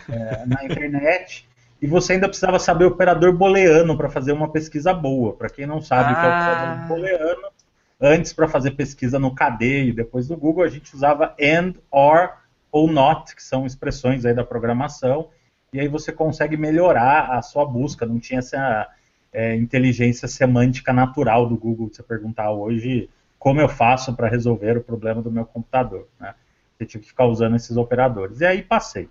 é. 0.10 0.14
é, 0.14 0.46
na 0.46 0.66
internet. 0.66 1.48
e 1.82 1.88
você 1.88 2.14
ainda 2.14 2.28
precisava 2.28 2.60
saber 2.60 2.86
operador 2.86 3.32
booleano 3.34 3.96
para 3.96 4.10
fazer 4.10 4.32
uma 4.32 4.50
pesquisa 4.50 4.94
boa. 4.94 5.34
Para 5.34 5.50
quem 5.50 5.66
não 5.66 5.82
sabe 5.82 6.12
o 6.12 6.16
que 6.16 6.22
é 6.22 6.30
o 6.30 6.32
Ah. 6.32 6.52
operador 6.52 6.88
booleano, 6.88 7.48
antes 8.02 8.34
para 8.34 8.48
fazer 8.48 8.72
pesquisa 8.72 9.18
no 9.20 9.34
KD 9.34 9.86
e 9.86 9.94
depois 9.94 10.30
no 10.30 10.38
Google, 10.38 10.64
a 10.64 10.70
gente 10.70 10.94
usava 10.94 11.36
and, 11.42 11.74
or 11.92 12.30
ou 12.72 12.92
not, 12.92 13.36
que 13.36 13.42
são 13.42 13.66
expressões 13.66 14.26
aí 14.26 14.34
da 14.34 14.44
programação, 14.44 15.30
e 15.72 15.80
aí 15.80 15.88
você 15.88 16.12
consegue 16.12 16.58
melhorar 16.58 17.32
a 17.32 17.42
sua 17.42 17.66
busca. 17.66 18.06
Não 18.06 18.20
tinha 18.20 18.40
essa 18.40 18.88
é, 19.32 19.56
inteligência 19.56 20.28
semântica 20.28 20.92
natural 20.92 21.48
do 21.48 21.56
Google 21.56 21.90
de 21.90 21.96
você 21.96 22.04
perguntar 22.04 22.52
hoje 22.52 23.10
como 23.40 23.62
eu 23.62 23.70
faço 23.70 24.14
para 24.16 24.28
resolver 24.28 24.78
o 24.78 24.84
problema 24.84 25.22
do 25.22 25.32
meu 25.32 25.46
computador. 25.46 26.08
Né? 26.20 26.34
Você 26.78 26.86
tinha 26.86 27.02
que 27.02 27.08
ficar 27.08 27.26
usando 27.26 27.56
esses 27.56 27.76
operadores. 27.76 28.42
E 28.42 28.46
aí 28.46 28.62
passei. 28.62 29.10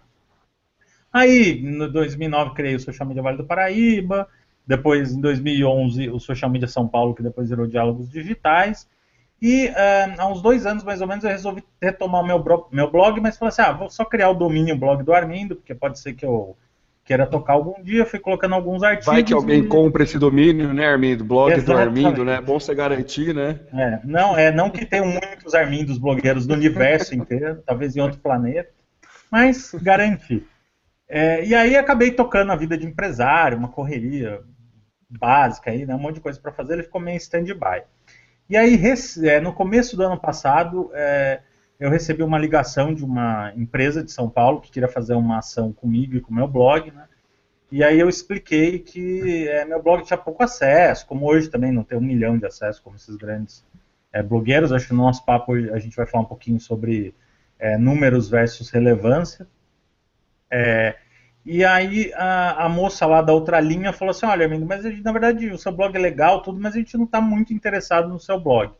Aí, 1.12 1.60
em 1.64 1.90
2009, 1.90 2.54
criei 2.54 2.74
o 2.74 2.80
Social 2.80 3.08
Media 3.08 3.22
Vale 3.22 3.38
do 3.38 3.44
Paraíba. 3.44 4.28
Depois, 4.66 5.12
em 5.12 5.20
2011, 5.20 6.10
o 6.10 6.18
Social 6.18 6.50
Media 6.50 6.68
São 6.68 6.86
Paulo, 6.86 7.14
que 7.14 7.22
depois 7.22 7.48
virou 7.48 7.66
Diálogos 7.66 8.10
Digitais. 8.10 8.88
E 9.40 9.66
eh, 9.66 10.14
há 10.18 10.26
uns 10.28 10.40
dois 10.40 10.64
anos, 10.66 10.82
mais 10.82 11.00
ou 11.00 11.06
menos, 11.06 11.24
eu 11.24 11.30
resolvi 11.30 11.62
retomar 11.80 12.22
o 12.22 12.26
meu, 12.26 12.68
meu 12.72 12.90
blog, 12.90 13.20
mas 13.20 13.36
falei 13.36 13.50
assim, 13.50 13.62
ah, 13.62 13.72
vou 13.72 13.90
só 13.90 14.04
criar 14.04 14.30
o 14.30 14.34
domínio 14.34 14.76
blog 14.76 15.02
do 15.02 15.12
Armindo, 15.12 15.56
porque 15.56 15.74
pode 15.74 15.98
ser 15.98 16.14
que 16.14 16.24
eu 16.24 16.56
queira 17.06 17.24
tocar 17.24 17.52
algum 17.54 17.80
dia. 17.82 18.04
Fui 18.04 18.18
colocando 18.18 18.54
alguns 18.54 18.82
artigos. 18.82 19.06
Vai 19.06 19.22
que 19.22 19.32
alguém 19.32 19.60
e- 19.60 19.66
compra 19.66 20.02
esse 20.02 20.18
domínio, 20.18 20.74
né, 20.74 20.86
Armindo? 20.86 21.24
Blog 21.24 21.52
do 21.52 21.58
Exatamente. 21.58 22.04
Armindo, 22.04 22.24
né? 22.24 22.40
Bom 22.40 22.58
você 22.58 22.74
garantir, 22.74 23.32
né? 23.32 23.60
É, 23.72 24.00
não, 24.04 24.36
é 24.36 24.50
não 24.50 24.68
que 24.68 24.84
tenham 24.84 25.06
muitos 25.06 25.54
Armindos 25.54 25.96
blogueiros 25.96 26.46
no 26.46 26.54
universo 26.54 27.14
inteiro, 27.14 27.62
talvez 27.64 27.96
em 27.96 28.00
outro 28.00 28.18
planeta, 28.18 28.68
mas 29.30 29.72
garanti. 29.80 30.44
É, 31.08 31.44
e 31.44 31.54
aí 31.54 31.76
acabei 31.76 32.10
tocando 32.10 32.50
a 32.50 32.56
vida 32.56 32.76
de 32.76 32.84
empresário, 32.84 33.56
uma 33.56 33.68
correria 33.68 34.40
básica 35.08 35.70
aí, 35.70 35.86
né, 35.86 35.94
um 35.94 35.98
monte 36.00 36.16
de 36.16 36.20
coisa 36.20 36.40
para 36.40 36.50
fazer, 36.50 36.74
ele 36.74 36.82
ficou 36.82 37.00
meio 37.00 37.16
stand-by. 37.16 37.82
E 38.50 38.56
aí, 38.56 38.80
é, 39.24 39.40
no 39.40 39.52
começo 39.52 39.96
do 39.96 40.02
ano 40.02 40.18
passado, 40.18 40.90
é, 40.94 41.40
eu 41.78 41.90
recebi 41.90 42.22
uma 42.22 42.38
ligação 42.38 42.94
de 42.94 43.04
uma 43.04 43.52
empresa 43.54 44.02
de 44.02 44.10
São 44.10 44.28
Paulo 44.28 44.60
que 44.60 44.70
queria 44.70 44.88
fazer 44.88 45.14
uma 45.14 45.38
ação 45.38 45.72
comigo 45.72 46.16
e 46.16 46.20
com 46.20 46.32
o 46.32 46.34
meu 46.34 46.48
blog, 46.48 46.90
né? 46.90 47.06
E 47.70 47.82
aí 47.82 47.98
eu 47.98 48.08
expliquei 48.08 48.78
que 48.78 49.48
é, 49.48 49.64
meu 49.64 49.82
blog 49.82 50.04
tinha 50.04 50.16
pouco 50.16 50.42
acesso, 50.42 51.06
como 51.06 51.26
hoje 51.26 51.50
também 51.50 51.72
não 51.72 51.82
tem 51.82 51.98
um 51.98 52.02
milhão 52.02 52.38
de 52.38 52.46
acessos 52.46 52.80
como 52.80 52.96
esses 52.96 53.16
grandes 53.16 53.64
é, 54.12 54.22
blogueiros. 54.22 54.72
Acho 54.72 54.88
que 54.88 54.94
no 54.94 55.02
nosso 55.02 55.24
papo 55.24 55.52
a 55.52 55.78
gente 55.78 55.96
vai 55.96 56.06
falar 56.06 56.22
um 56.24 56.28
pouquinho 56.28 56.60
sobre 56.60 57.14
é, 57.58 57.76
números 57.76 58.28
versus 58.28 58.70
relevância. 58.70 59.46
É, 60.50 60.96
e 61.44 61.64
aí 61.64 62.12
a, 62.14 62.66
a 62.66 62.68
moça 62.68 63.04
lá 63.04 63.20
da 63.20 63.32
outra 63.32 63.60
linha 63.60 63.92
falou 63.92 64.10
assim, 64.10 64.26
olha, 64.26 64.46
amigo, 64.46 64.64
mas 64.64 64.82
gente, 64.82 65.02
na 65.02 65.12
verdade 65.12 65.50
o 65.50 65.58
seu 65.58 65.72
blog 65.72 65.94
é 65.96 65.98
legal, 65.98 66.42
tudo, 66.42 66.60
mas 66.60 66.74
a 66.74 66.78
gente 66.78 66.96
não 66.96 67.04
está 67.04 67.20
muito 67.20 67.52
interessado 67.52 68.08
no 68.08 68.18
seu 68.18 68.38
blog. 68.40 68.72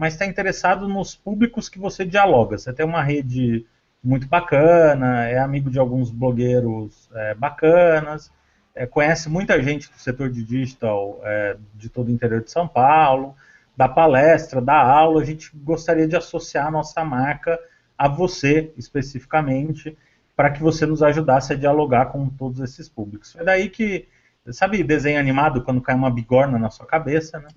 Mas 0.00 0.14
está 0.14 0.24
interessado 0.24 0.88
nos 0.88 1.14
públicos 1.14 1.68
que 1.68 1.78
você 1.78 2.06
dialoga. 2.06 2.56
Você 2.56 2.72
tem 2.72 2.86
uma 2.86 3.02
rede 3.02 3.66
muito 4.02 4.26
bacana, 4.26 5.28
é 5.28 5.38
amigo 5.38 5.70
de 5.70 5.78
alguns 5.78 6.10
blogueiros 6.10 7.10
é, 7.14 7.34
bacanas, 7.34 8.32
é, 8.74 8.86
conhece 8.86 9.28
muita 9.28 9.62
gente 9.62 9.90
do 9.90 9.98
setor 9.98 10.30
de 10.30 10.42
digital 10.42 11.20
é, 11.22 11.58
de 11.74 11.90
todo 11.90 12.08
o 12.08 12.10
interior 12.10 12.42
de 12.42 12.50
São 12.50 12.66
Paulo, 12.66 13.34
dá 13.76 13.86
palestra, 13.86 14.58
dá 14.58 14.80
aula, 14.80 15.20
a 15.20 15.24
gente 15.26 15.54
gostaria 15.54 16.08
de 16.08 16.16
associar 16.16 16.68
a 16.68 16.70
nossa 16.70 17.04
marca 17.04 17.60
a 17.98 18.08
você 18.08 18.72
especificamente, 18.78 19.98
para 20.34 20.48
que 20.48 20.62
você 20.62 20.86
nos 20.86 21.02
ajudasse 21.02 21.52
a 21.52 21.56
dialogar 21.56 22.06
com 22.06 22.26
todos 22.30 22.60
esses 22.60 22.88
públicos. 22.88 23.36
É 23.36 23.44
daí 23.44 23.68
que, 23.68 24.08
sabe, 24.50 24.82
desenho 24.82 25.20
animado 25.20 25.62
quando 25.62 25.82
cai 25.82 25.94
uma 25.94 26.10
bigorna 26.10 26.58
na 26.58 26.70
sua 26.70 26.86
cabeça, 26.86 27.38
né? 27.38 27.48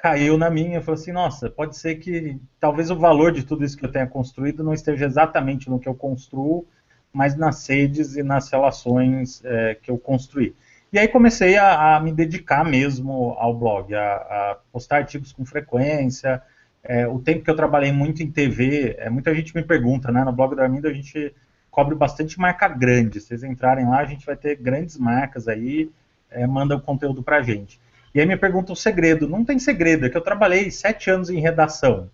Caiu 0.00 0.38
na 0.38 0.48
minha, 0.48 0.80
falei 0.80 0.98
assim, 0.98 1.12
nossa, 1.12 1.50
pode 1.50 1.76
ser 1.76 1.96
que 1.96 2.40
talvez 2.58 2.90
o 2.90 2.96
valor 2.96 3.32
de 3.32 3.44
tudo 3.44 3.64
isso 3.64 3.76
que 3.76 3.84
eu 3.84 3.92
tenha 3.92 4.06
construído 4.06 4.64
não 4.64 4.72
esteja 4.72 5.04
exatamente 5.04 5.68
no 5.68 5.78
que 5.78 5.86
eu 5.86 5.94
construo, 5.94 6.66
mas 7.12 7.36
nas 7.36 7.68
redes 7.68 8.16
e 8.16 8.22
nas 8.22 8.50
relações 8.50 9.42
é, 9.44 9.74
que 9.74 9.90
eu 9.90 9.98
construí. 9.98 10.54
E 10.90 10.98
aí 10.98 11.06
comecei 11.06 11.58
a, 11.58 11.96
a 11.96 12.00
me 12.00 12.12
dedicar 12.12 12.64
mesmo 12.64 13.36
ao 13.38 13.54
blog, 13.54 13.94
a, 13.94 14.14
a 14.14 14.56
postar 14.72 14.96
artigos 14.96 15.32
com 15.32 15.44
frequência. 15.44 16.42
É, 16.82 17.06
o 17.06 17.18
tempo 17.18 17.44
que 17.44 17.50
eu 17.50 17.56
trabalhei 17.56 17.92
muito 17.92 18.22
em 18.22 18.30
TV, 18.30 18.96
é, 18.98 19.10
muita 19.10 19.34
gente 19.34 19.54
me 19.54 19.62
pergunta, 19.62 20.10
né? 20.10 20.24
No 20.24 20.32
blog 20.32 20.54
do 20.54 20.62
Armindo 20.62 20.88
a 20.88 20.92
gente 20.92 21.34
cobre 21.70 21.94
bastante 21.94 22.40
marca 22.40 22.66
grande. 22.68 23.20
Se 23.20 23.28
vocês 23.28 23.44
entrarem 23.44 23.86
lá, 23.86 23.98
a 23.98 24.06
gente 24.06 24.24
vai 24.24 24.34
ter 24.34 24.56
grandes 24.56 24.96
marcas 24.96 25.46
aí, 25.46 25.90
é, 26.30 26.46
mandam 26.46 26.80
conteúdo 26.80 27.22
pra 27.22 27.42
gente. 27.42 27.78
E 28.14 28.20
aí 28.20 28.26
me 28.26 28.36
pergunta 28.36 28.72
o 28.72 28.76
segredo. 28.76 29.28
Não 29.28 29.44
tem 29.44 29.58
segredo, 29.58 30.06
é 30.06 30.10
que 30.10 30.16
eu 30.16 30.20
trabalhei 30.20 30.70
sete 30.70 31.10
anos 31.10 31.30
em 31.30 31.40
redação. 31.40 32.10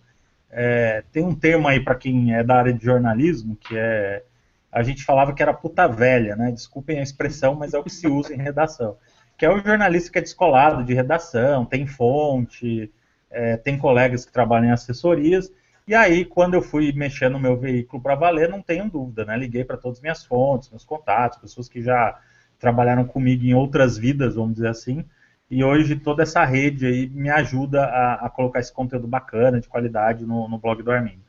É, 0.49 1.03
tem 1.11 1.23
um 1.23 1.35
termo 1.35 1.67
aí 1.67 1.79
para 1.79 1.95
quem 1.95 2.33
é 2.35 2.43
da 2.43 2.55
área 2.55 2.73
de 2.73 2.83
jornalismo, 2.83 3.55
que 3.55 3.77
é. 3.77 4.23
A 4.71 4.83
gente 4.83 5.03
falava 5.03 5.33
que 5.33 5.41
era 5.41 5.53
puta 5.53 5.87
velha, 5.87 6.35
né? 6.35 6.51
Desculpem 6.51 6.99
a 6.99 7.03
expressão, 7.03 7.55
mas 7.55 7.73
é 7.73 7.79
o 7.79 7.83
que 7.83 7.89
se 7.89 8.07
usa 8.07 8.33
em 8.33 8.37
redação. 8.37 8.97
Que 9.37 9.45
é 9.45 9.49
o 9.49 9.59
jornalista 9.59 10.11
que 10.11 10.19
é 10.19 10.21
descolado 10.21 10.83
de 10.83 10.93
redação, 10.93 11.65
tem 11.65 11.87
fonte, 11.87 12.91
é, 13.31 13.57
tem 13.57 13.77
colegas 13.77 14.25
que 14.25 14.31
trabalham 14.31 14.67
em 14.67 14.71
assessorias. 14.71 15.51
E 15.87 15.95
aí, 15.95 16.25
quando 16.25 16.53
eu 16.55 16.61
fui 16.61 16.91
mexer 16.91 17.29
no 17.29 17.39
meu 17.39 17.57
veículo 17.57 18.01
para 18.03 18.13
valer, 18.13 18.49
não 18.49 18.61
tenho 18.61 18.89
dúvida, 18.89 19.25
né? 19.25 19.37
Liguei 19.37 19.63
para 19.63 19.77
todas 19.77 19.97
as 19.97 20.01
minhas 20.01 20.25
fontes, 20.25 20.69
meus 20.69 20.83
contatos, 20.83 21.39
pessoas 21.39 21.69
que 21.69 21.81
já 21.81 22.19
trabalharam 22.59 23.05
comigo 23.05 23.45
em 23.45 23.53
outras 23.53 23.97
vidas, 23.97 24.35
vamos 24.35 24.55
dizer 24.55 24.67
assim. 24.67 25.05
E 25.49 25.63
hoje 25.63 25.95
toda 25.95 26.23
essa 26.23 26.43
rede 26.43 26.85
aí 26.85 27.09
me 27.09 27.29
ajuda 27.29 27.83
a, 27.83 28.25
a 28.25 28.29
colocar 28.29 28.59
esse 28.59 28.71
conteúdo 28.71 29.07
bacana, 29.07 29.61
de 29.61 29.67
qualidade, 29.67 30.25
no, 30.25 30.47
no 30.47 30.57
blog 30.57 30.83
do 30.83 30.91
Armindo. 30.91 31.21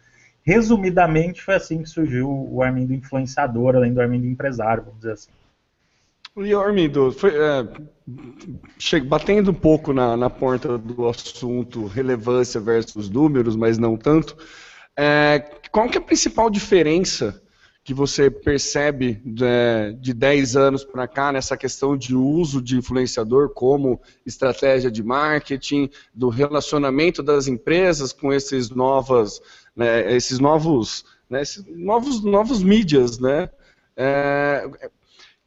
Resumidamente, 0.42 1.42
foi 1.42 1.54
assim 1.54 1.82
que 1.82 1.88
surgiu 1.88 2.28
o 2.28 2.62
Armindo 2.62 2.94
influenciador, 2.94 3.76
além 3.76 3.92
do 3.92 4.00
Armindo 4.00 4.26
empresário, 4.26 4.82
vamos 4.82 5.00
dizer 5.00 5.12
assim. 5.12 5.30
E 6.36 6.54
Armindo, 6.54 7.12
foi, 7.12 7.32
é, 7.34 9.00
batendo 9.00 9.50
um 9.50 9.54
pouco 9.54 9.92
na, 9.92 10.16
na 10.16 10.28
do 10.28 11.08
assunto 11.08 11.86
relevância 11.86 12.60
versus 12.60 13.10
números, 13.10 13.56
mas 13.56 13.76
não 13.76 13.96
tanto, 13.96 14.36
é, 14.96 15.40
qual 15.70 15.88
que 15.88 15.98
é 15.98 16.00
a 16.00 16.04
principal 16.04 16.48
diferença 16.48 17.42
que 17.88 17.94
você 17.94 18.30
percebe 18.30 19.14
de, 19.24 19.94
de 19.98 20.12
10 20.12 20.56
anos 20.56 20.84
para 20.84 21.08
cá 21.08 21.32
nessa 21.32 21.56
questão 21.56 21.96
de 21.96 22.14
uso 22.14 22.60
de 22.60 22.76
influenciador 22.76 23.48
como 23.54 23.98
estratégia 24.26 24.90
de 24.90 25.02
marketing, 25.02 25.88
do 26.12 26.28
relacionamento 26.28 27.22
das 27.22 27.48
empresas 27.48 28.12
com 28.12 28.30
esses 28.30 28.68
novas, 28.68 29.40
né, 29.74 30.14
esses 30.14 30.38
novos, 30.38 31.02
né, 31.30 31.40
esses 31.40 31.64
novos, 31.66 32.22
novos 32.22 32.62
mídias, 32.62 33.18
né? 33.18 33.48
É, 33.96 34.68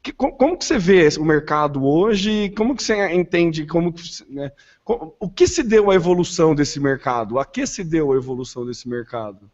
que- 0.02 0.12
como, 0.12 0.58
que 0.58 0.66
você 0.66 0.80
vê 0.80 1.08
o 1.20 1.24
mercado 1.24 1.86
hoje? 1.86 2.50
Como 2.58 2.76
que 2.76 2.82
você 2.82 3.14
entende 3.14 3.68
como 3.68 3.94
né, 4.28 4.52
o 5.20 5.30
que 5.30 5.46
se 5.48 5.62
deu 5.62 5.92
a 5.92 5.96
evolução 5.96 6.56
desse 6.56 6.80
mercado? 6.80 7.38
A 7.38 7.46
que 7.46 7.68
se 7.68 7.84
deu 7.84 8.12
a 8.12 8.16
evolução 8.16 8.66
desse 8.66 8.90
mercado? 8.90 9.48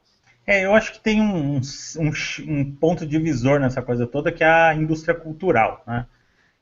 É, 0.47 0.63
eu 0.63 0.73
acho 0.73 0.93
que 0.93 0.99
tem 1.01 1.21
um, 1.21 1.57
um, 1.57 2.11
um 2.47 2.71
ponto 2.75 3.05
divisor 3.05 3.59
nessa 3.59 3.81
coisa 3.81 4.07
toda 4.07 4.31
que 4.31 4.43
é 4.45 4.47
a 4.49 4.73
indústria 4.73 5.13
cultural. 5.13 5.83
Né? 5.85 6.05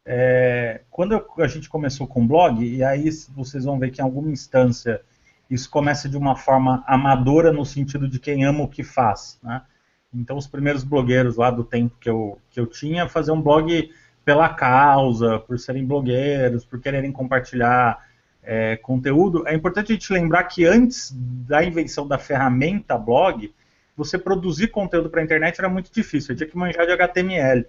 É, 0.03 0.81
quando 0.89 1.13
eu- 1.13 1.43
a 1.43 1.47
gente 1.47 1.69
começou 1.69 2.07
com 2.07 2.23
o 2.23 2.27
blog, 2.27 2.65
e 2.65 2.83
aí 2.83 3.09
vocês 3.35 3.63
vão 3.63 3.77
ver 3.77 3.91
que 3.91 4.01
em 4.01 4.03
alguma 4.03 4.31
instância 4.31 5.01
isso 5.49 5.69
começa 5.69 6.09
de 6.09 6.17
uma 6.17 6.35
forma 6.35 6.83
amadora 6.87 7.53
no 7.53 7.63
sentido 7.63 8.07
de 8.09 8.19
quem 8.19 8.43
ama 8.43 8.63
o 8.63 8.67
que 8.67 8.83
faz. 8.83 9.39
Né? 9.43 9.61
Então 10.11 10.35
os 10.35 10.47
primeiros 10.47 10.83
blogueiros 10.83 11.37
lá 11.37 11.51
do 11.51 11.63
tempo 11.63 11.95
que 11.99 12.09
eu, 12.09 12.39
que 12.49 12.59
eu 12.59 12.65
tinha 12.65 13.07
faziam 13.07 13.37
um 13.37 13.41
blog 13.41 13.91
pela 14.23 14.49
causa, 14.49 15.37
por 15.39 15.59
serem 15.59 15.85
blogueiros, 15.85 16.65
por 16.65 16.81
quererem 16.81 17.11
compartilhar 17.11 18.03
é, 18.41 18.77
conteúdo. 18.77 19.47
É 19.47 19.53
importante 19.53 19.91
a 19.91 19.95
gente 19.95 20.11
lembrar 20.11 20.45
que 20.45 20.65
antes 20.65 21.11
da 21.47 21.63
invenção 21.63 22.07
da 22.07 22.17
ferramenta 22.17 22.97
blog, 22.97 23.53
você 23.95 24.17
produzir 24.17 24.67
conteúdo 24.67 25.09
para 25.09 25.21
a 25.21 25.23
internet 25.23 25.59
era 25.59 25.69
muito 25.69 25.91
difícil, 25.91 26.27
você 26.27 26.35
tinha 26.35 26.49
que 26.49 26.57
manjar 26.57 26.85
de 26.85 26.91
HTML. 26.91 27.65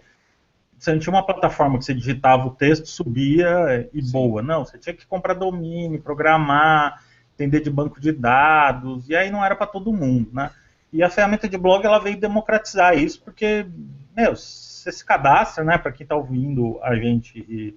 Você 0.78 0.92
não 0.92 0.98
tinha 0.98 1.12
uma 1.12 1.24
plataforma 1.24 1.78
que 1.78 1.84
você 1.84 1.94
digitava 1.94 2.46
o 2.46 2.50
texto, 2.50 2.86
subia 2.86 3.88
e 3.92 4.02
boa. 4.02 4.42
Não, 4.42 4.64
você 4.64 4.76
tinha 4.76 4.94
que 4.94 5.06
comprar 5.06 5.34
domínio, 5.34 6.02
programar, 6.02 7.02
entender 7.34 7.60
de 7.60 7.70
banco 7.70 8.00
de 8.00 8.12
dados, 8.12 9.08
e 9.08 9.16
aí 9.16 9.30
não 9.30 9.44
era 9.44 9.54
para 9.54 9.66
todo 9.66 9.92
mundo, 9.92 10.30
né? 10.32 10.50
E 10.92 11.02
a 11.02 11.10
ferramenta 11.10 11.48
de 11.48 11.58
blog 11.58 11.84
ela 11.84 11.98
veio 11.98 12.18
democratizar 12.18 12.96
isso, 12.96 13.22
porque, 13.22 13.66
meu, 14.16 14.34
você 14.34 14.90
se 14.90 15.04
cadastra, 15.04 15.64
né, 15.64 15.76
para 15.76 15.92
quem 15.92 16.04
está 16.04 16.14
ouvindo 16.14 16.78
a 16.82 16.94
gente 16.94 17.38
e, 17.38 17.74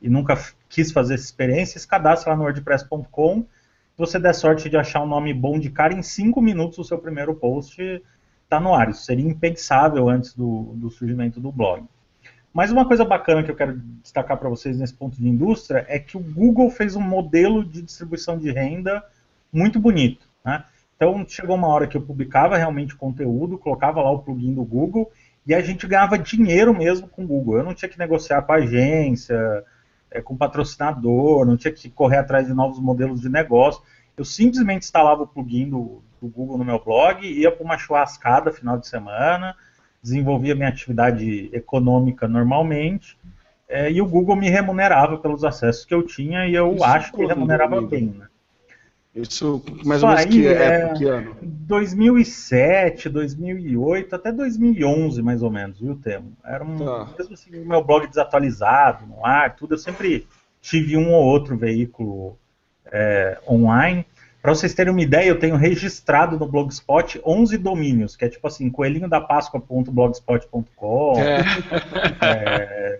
e 0.00 0.08
nunca 0.08 0.38
quis 0.68 0.92
fazer 0.92 1.14
essa 1.14 1.24
experiência, 1.24 1.78
se 1.78 1.86
cadastra 1.86 2.30
lá 2.30 2.36
no 2.36 2.44
wordpress.com, 2.44 3.44
você 4.06 4.18
der 4.18 4.34
sorte 4.34 4.68
de 4.68 4.76
achar 4.76 5.00
um 5.00 5.06
nome 5.06 5.32
bom 5.32 5.60
de 5.60 5.70
cara, 5.70 5.94
em 5.94 6.02
cinco 6.02 6.40
minutos 6.40 6.78
o 6.78 6.84
seu 6.84 6.98
primeiro 6.98 7.34
post 7.36 7.80
está 8.42 8.58
no 8.58 8.74
ar. 8.74 8.90
Isso 8.90 9.04
seria 9.04 9.24
impensável 9.24 10.08
antes 10.08 10.34
do, 10.34 10.74
do 10.74 10.90
surgimento 10.90 11.38
do 11.38 11.52
blog. 11.52 11.84
Mas 12.52 12.72
uma 12.72 12.84
coisa 12.84 13.04
bacana 13.04 13.44
que 13.44 13.50
eu 13.50 13.54
quero 13.54 13.78
destacar 14.02 14.36
para 14.36 14.48
vocês 14.48 14.76
nesse 14.76 14.92
ponto 14.92 15.16
de 15.16 15.28
indústria 15.28 15.86
é 15.88 16.00
que 16.00 16.16
o 16.16 16.20
Google 16.20 16.68
fez 16.68 16.96
um 16.96 17.00
modelo 17.00 17.64
de 17.64 17.80
distribuição 17.80 18.36
de 18.36 18.50
renda 18.50 19.04
muito 19.52 19.78
bonito. 19.78 20.26
Né? 20.44 20.64
Então 20.96 21.24
chegou 21.28 21.54
uma 21.54 21.68
hora 21.68 21.86
que 21.86 21.96
eu 21.96 22.02
publicava 22.02 22.56
realmente 22.56 22.96
conteúdo, 22.96 23.56
colocava 23.56 24.02
lá 24.02 24.10
o 24.10 24.18
plugin 24.18 24.52
do 24.52 24.64
Google 24.64 25.10
e 25.46 25.54
a 25.54 25.62
gente 25.62 25.86
ganhava 25.86 26.18
dinheiro 26.18 26.74
mesmo 26.76 27.06
com 27.06 27.22
o 27.22 27.26
Google. 27.26 27.58
Eu 27.58 27.64
não 27.64 27.74
tinha 27.74 27.88
que 27.88 27.98
negociar 27.98 28.42
com 28.42 28.52
a 28.52 28.56
agência, 28.56 29.64
é, 30.12 30.22
com 30.22 30.36
patrocinador, 30.36 31.44
não 31.44 31.56
tinha 31.56 31.72
que 31.72 31.90
correr 31.90 32.18
atrás 32.18 32.46
de 32.46 32.54
novos 32.54 32.78
modelos 32.78 33.20
de 33.20 33.28
negócio. 33.28 33.82
Eu 34.16 34.24
simplesmente 34.24 34.84
instalava 34.84 35.22
o 35.22 35.26
plugin 35.26 35.68
do, 35.68 36.02
do 36.20 36.28
Google 36.28 36.58
no 36.58 36.64
meu 36.64 36.78
blog, 36.82 37.26
ia 37.26 37.50
para 37.50 37.64
uma 37.64 37.78
churrascada 37.78 38.52
final 38.52 38.78
de 38.78 38.86
semana, 38.86 39.54
desenvolvia 40.02 40.54
minha 40.54 40.68
atividade 40.68 41.50
econômica 41.52 42.28
normalmente, 42.28 43.18
é, 43.68 43.90
e 43.90 44.02
o 44.02 44.06
Google 44.06 44.36
me 44.36 44.50
remunerava 44.50 45.16
pelos 45.16 45.44
acessos 45.44 45.84
que 45.84 45.94
eu 45.94 46.02
tinha, 46.02 46.46
e 46.46 46.54
eu 46.54 46.74
Isso 46.74 46.84
acho 46.84 47.12
que 47.12 47.24
remunerava 47.24 47.80
bem. 47.80 48.14
Né? 48.18 48.26
Isso 49.14 49.62
mais 49.84 50.02
ou 50.02 50.08
menos 50.08 50.24
que 50.24 50.46
é, 50.46 50.94
que 50.94 51.04
ano? 51.04 51.36
2007, 51.42 53.10
2008, 53.10 54.16
até 54.16 54.32
2011 54.32 55.20
mais 55.20 55.42
ou 55.42 55.50
menos, 55.50 55.78
viu, 55.78 55.94
Temo? 55.96 56.32
Era 56.42 56.64
um, 56.64 56.78
tá. 56.78 57.10
mesmo 57.18 57.34
assim, 57.34 57.50
meu 57.50 57.84
blog 57.84 58.06
desatualizado, 58.06 59.06
no 59.06 59.24
ar, 59.24 59.54
tudo, 59.54 59.74
eu 59.74 59.78
sempre 59.78 60.26
tive 60.62 60.96
um 60.96 61.12
ou 61.12 61.24
outro 61.24 61.58
veículo 61.58 62.38
é, 62.90 63.38
online. 63.46 64.06
Para 64.40 64.54
vocês 64.54 64.72
terem 64.74 64.92
uma 64.92 65.02
ideia, 65.02 65.28
eu 65.28 65.38
tenho 65.38 65.56
registrado 65.56 66.38
no 66.38 66.48
Blogspot 66.48 67.20
11 67.24 67.58
domínios, 67.58 68.16
que 68.16 68.24
é 68.24 68.28
tipo 68.28 68.46
assim, 68.46 68.70
coelhinho 68.70 69.08
da 69.08 69.20
Páscoa.blogspot.com, 69.20 71.14
é. 71.18 71.44
é, 72.26 72.98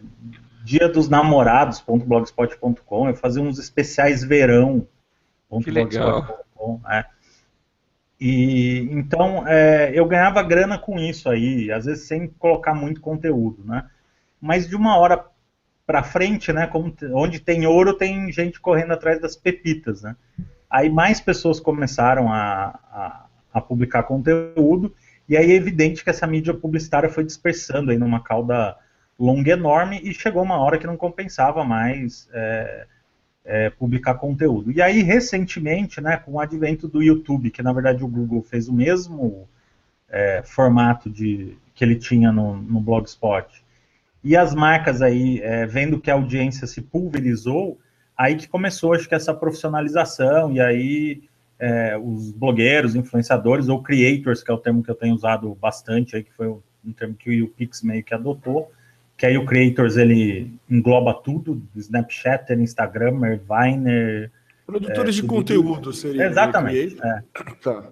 dia 0.63 0.89
dos 0.89 1.09
namorados.blogspot.com, 1.09 3.09
eu 3.09 3.17
fazia 3.17 3.43
uns 3.43 3.59
especiais 3.59 4.23
verão. 4.23 4.87
Que 5.61 5.71
legal. 5.71 6.45
É. 6.91 7.05
E 8.21 8.89
então 8.93 9.47
é, 9.49 9.91
eu 9.93 10.07
ganhava 10.07 10.43
grana 10.43 10.79
com 10.79 10.97
isso 10.99 11.29
aí, 11.29 11.73
às 11.73 11.87
vezes 11.87 12.07
sem 12.07 12.29
colocar 12.29 12.73
muito 12.73 13.01
conteúdo, 13.01 13.65
né? 13.65 13.85
Mas 14.41 14.69
de 14.69 14.77
uma 14.77 14.97
hora 14.97 15.25
para 15.85 16.05
frente, 16.05 16.53
né? 16.53 16.67
Como, 16.69 16.95
onde 17.15 17.41
tem 17.41 17.67
ouro, 17.67 17.95
tem 17.95 18.31
gente 18.31 18.61
correndo 18.61 18.93
atrás 18.93 19.21
das 19.21 19.35
pepitas, 19.35 20.03
né? 20.03 20.15
Aí 20.71 20.89
mais 20.89 21.21
pessoas 21.21 21.61
começaram 21.61 22.33
a, 22.33 22.79
a, 22.93 23.27
a, 23.53 23.61
publicar 23.61 24.05
conteúdo, 24.05 24.95
e 25.29 25.37
aí 25.37 25.51
é 25.51 25.55
evidente 25.55 26.03
que 26.03 26.11
essa 26.11 26.27
mídia 26.27 26.55
publicitária 26.55 27.11
foi 27.11 27.25
dispersando 27.25 27.91
aí 27.91 27.99
numa 27.99 28.23
cauda 28.23 28.77
longa 29.19 29.51
enorme, 29.51 30.01
e 30.03 30.15
chegou 30.15 30.43
uma 30.43 30.59
hora 30.59 30.79
que 30.79 30.87
não 30.87 30.97
compensava 30.97 31.63
mais 31.65 32.29
é, 32.33 32.87
é, 33.45 33.71
publicar 33.71 34.15
conteúdo. 34.15 34.71
E 34.71 34.81
aí, 34.81 35.03
recentemente, 35.03 36.01
né, 36.01 36.17
com 36.17 36.33
o 36.33 36.41
advento 36.41 36.87
do 36.87 37.03
YouTube, 37.03 37.51
que 37.51 37.63
na 37.63 37.73
verdade 37.73 38.05
o 38.05 38.09
Google 38.09 38.43
fez 38.43 38.69
o 38.69 38.73
mesmo 38.73 39.49
é, 40.09 40.43
formato 40.45 41.11
de, 41.11 41.57
que 41.75 41.85
ele 41.85 41.97
tinha 41.97 42.31
no, 42.31 42.57
no 42.57 42.81
Blogspot, 42.81 43.63
e 44.25 44.37
as 44.37 44.55
marcas 44.55 45.03
aí, 45.03 45.41
é, 45.43 45.67
vendo 45.67 46.01
que 46.01 46.11
a 46.11 46.15
audiência 46.15 46.67
se 46.67 46.81
pulverizou, 46.81 47.79
aí 48.17 48.37
que 48.37 48.47
começou, 48.47 48.93
acho 48.93 49.09
que, 49.09 49.15
essa 49.15 49.35
profissionalização, 49.35 50.53
e 50.53 50.61
aí 50.61 51.23
é, 51.59 51.97
os 51.99 52.31
blogueiros, 52.31 52.95
influenciadores, 52.95 53.69
ou 53.69 53.83
creators, 53.83 54.43
que 54.43 54.51
é 54.51 54.55
o 54.55 54.59
termo 54.59 54.83
que 54.83 54.91
eu 54.91 54.95
tenho 54.95 55.15
usado 55.15 55.53
bastante, 55.61 56.15
aí, 56.15 56.23
que 56.23 56.33
foi 56.33 56.49
um 56.49 56.93
termo 56.93 57.15
que 57.15 57.43
o 57.43 57.49
Pix 57.49 57.83
meio 57.83 58.05
que 58.05 58.15
adotou, 58.15 58.71
que 59.17 59.27
aí 59.27 59.37
o 59.39 59.45
creators, 59.45 59.97
ele 59.97 60.53
engloba 60.69 61.15
tudo, 61.15 61.63
Snapchat, 61.77 62.53
Instagram, 62.53 63.39
Viner... 63.49 64.31
Produtores 64.67 65.19
é, 65.19 65.21
de 65.21 65.27
conteúdo, 65.27 65.93
seria. 65.93 66.27
Exatamente, 66.27 66.97
é. 67.03 67.23
Tá. 67.63 67.91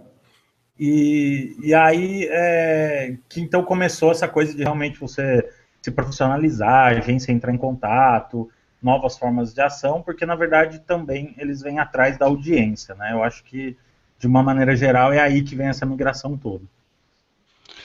E, 0.78 1.56
e 1.62 1.74
aí, 1.74 2.26
é, 2.30 3.16
que 3.28 3.40
então 3.40 3.62
começou 3.62 4.12
essa 4.12 4.26
coisa 4.26 4.54
de 4.54 4.62
realmente 4.62 4.98
você 4.98 5.46
se 5.82 5.90
profissionalizar, 5.90 6.86
a 6.86 6.98
agência 6.98 7.32
entrar 7.32 7.52
em 7.52 7.58
contato, 7.58 8.48
novas 8.82 9.18
formas 9.18 9.52
de 9.52 9.60
ação, 9.60 10.00
porque 10.02 10.24
na 10.24 10.34
verdade 10.34 10.80
também 10.80 11.34
eles 11.36 11.60
vêm 11.60 11.78
atrás 11.78 12.16
da 12.16 12.26
audiência, 12.26 12.94
né? 12.94 13.12
Eu 13.12 13.22
acho 13.22 13.44
que 13.44 13.76
de 14.18 14.26
uma 14.26 14.42
maneira 14.42 14.74
geral 14.74 15.12
é 15.12 15.18
aí 15.18 15.42
que 15.42 15.54
vem 15.54 15.68
essa 15.68 15.84
migração 15.84 16.36
toda. 16.36 16.64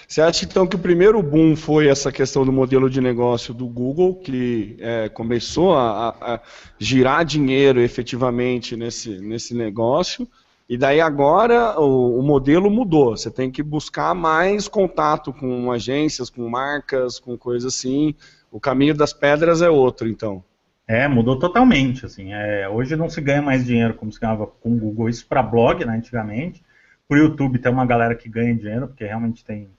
Você 0.08 0.22
acha 0.22 0.46
então 0.46 0.68
que 0.68 0.76
o 0.76 0.80
primeiro 0.80 1.22
boom 1.22 1.56
foi 1.56 1.88
essa 1.88 2.12
questão 2.12 2.46
do 2.46 2.52
modelo 2.52 2.90
de 2.90 3.02
negócio 3.02 3.54
do 3.54 3.68
Google, 3.68 4.16
que 4.16 4.78
é, 4.80 5.10
começou 5.10 5.76
a, 5.76 6.10
a, 6.10 6.40
girar 6.78 7.26
dinheiro 7.26 7.80
efetivamente 7.82 8.76
nesse, 8.76 9.20
nesse 9.20 9.56
negócio, 9.56 10.28
e 10.68 10.78
daí 10.78 11.00
agora 11.00 11.80
o, 11.80 12.20
o, 12.20 12.24
modelo 12.24 12.70
mudou. 12.72 13.16
Você 13.16 13.30
tem 13.30 13.52
que 13.52 13.62
buscar 13.62 14.16
mais 14.16 14.68
contato 14.68 15.32
com 15.32 15.72
agências, 15.72 16.30
com 16.30 16.50
marcas, 16.50 17.20
com 17.20 17.38
coisas 17.38 17.74
assim. 17.74 18.16
O 18.52 18.60
caminho 18.60 18.96
das 18.96 19.14
pedras 19.14 19.62
é 19.62 19.70
outro, 19.70 20.08
então. 20.08 20.44
É, 20.88 21.08
mudou 21.08 21.38
totalmente. 21.38 22.06
Assim, 22.06 22.34
é, 22.34 22.68
hoje 22.68 22.96
não 22.96 23.10
se 23.10 23.22
ganha 23.22 23.42
mais 23.42 23.66
dinheiro 23.66 23.94
como 23.94 24.12
se 24.12 24.20
ganhava 24.20 24.48
com 24.48 24.74
o 24.74 24.78
Google. 24.78 25.10
Isso 25.10 25.28
para 25.28 25.44
blog, 25.44 25.86
né, 25.86 25.96
antigamente. 25.96 26.64
Para 27.08 27.18
o 27.18 27.22
YouTube 27.22 27.60
tem 27.60 27.72
uma 27.72 27.86
galera 27.86 28.16
que 28.16 28.28
ganha 28.28 28.56
dinheiro, 28.56 28.88
porque 28.88 29.06
realmente 29.06 29.46
tem, 29.46 29.70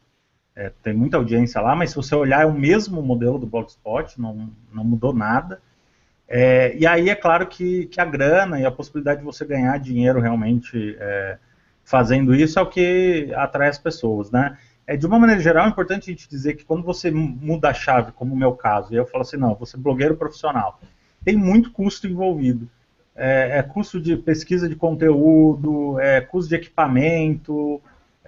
é, 0.57 0.73
tem 0.83 0.95
muita 0.95 1.19
audiência 1.19 1.61
lá, 1.61 1.77
mas 1.77 1.91
se 1.91 1.97
você 1.97 2.15
olhar 2.15 2.43
é 2.43 2.47
o 2.47 2.55
mesmo 2.55 3.03
modelo 3.03 3.39
do 3.39 3.47
Blogspot, 3.47 4.19
não, 4.19 4.51
não 4.73 4.83
mudou 4.83 5.13
nada. 5.13 5.61
É, 6.27 6.75
e 6.77 6.87
aí 6.87 7.11
é 7.11 7.15
claro 7.15 7.47
que, 7.47 7.87
que 7.87 8.01
a 8.01 8.05
grana 8.05 8.59
e 8.59 8.65
a 8.65 8.71
possibilidade 8.71 9.21
de 9.21 9.27
você 9.27 9.45
ganhar 9.45 9.79
dinheiro 9.79 10.19
realmente 10.19 10.97
é, 10.99 11.37
fazendo 11.85 12.35
isso 12.35 12.59
é 12.59 12.63
o 12.63 12.67
que 12.67 13.31
atrai 13.37 13.69
as 13.69 13.79
pessoas, 13.79 14.31
né? 14.31 14.57
É, 14.87 14.97
de 14.97 15.05
uma 15.07 15.19
maneira 15.19 15.41
geral, 15.43 15.67
é 15.67 15.69
importante 15.69 16.11
a 16.11 16.13
gente 16.13 16.29
dizer 16.29 16.55
que 16.55 16.65
quando 16.65 16.83
você 16.83 17.11
muda 17.11 17.69
a 17.69 17.75
chave, 17.75 18.13
como 18.13 18.35
o 18.35 18.39
meu 18.39 18.53
caso, 18.53 18.95
e 18.95 18.97
eu 18.97 19.05
falo 19.05 19.23
assim, 19.23 19.37
não, 19.37 19.59
ser 19.67 19.77
blogueiro 19.77 20.17
profissional, 20.17 20.81
tem 21.25 21.37
muito 21.37 21.71
custo 21.71 22.07
envolvido. 22.07 22.69
É, 23.15 23.59
é 23.59 23.63
custo 23.63 24.01
de 24.01 24.17
pesquisa 24.17 24.69
de 24.69 24.77
conteúdo, 24.77 25.99
é 26.01 26.21
custo 26.21 26.49
de 26.49 26.55
equipamento, 26.55 27.81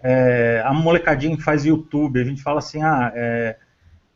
é, 0.02 0.62
a 0.64 0.72
molecadinha 0.72 1.36
que 1.36 1.42
faz 1.42 1.64
YouTube, 1.64 2.20
a 2.20 2.24
gente 2.24 2.42
fala 2.42 2.58
assim, 2.58 2.82
ah, 2.82 3.12
é, 3.14 3.56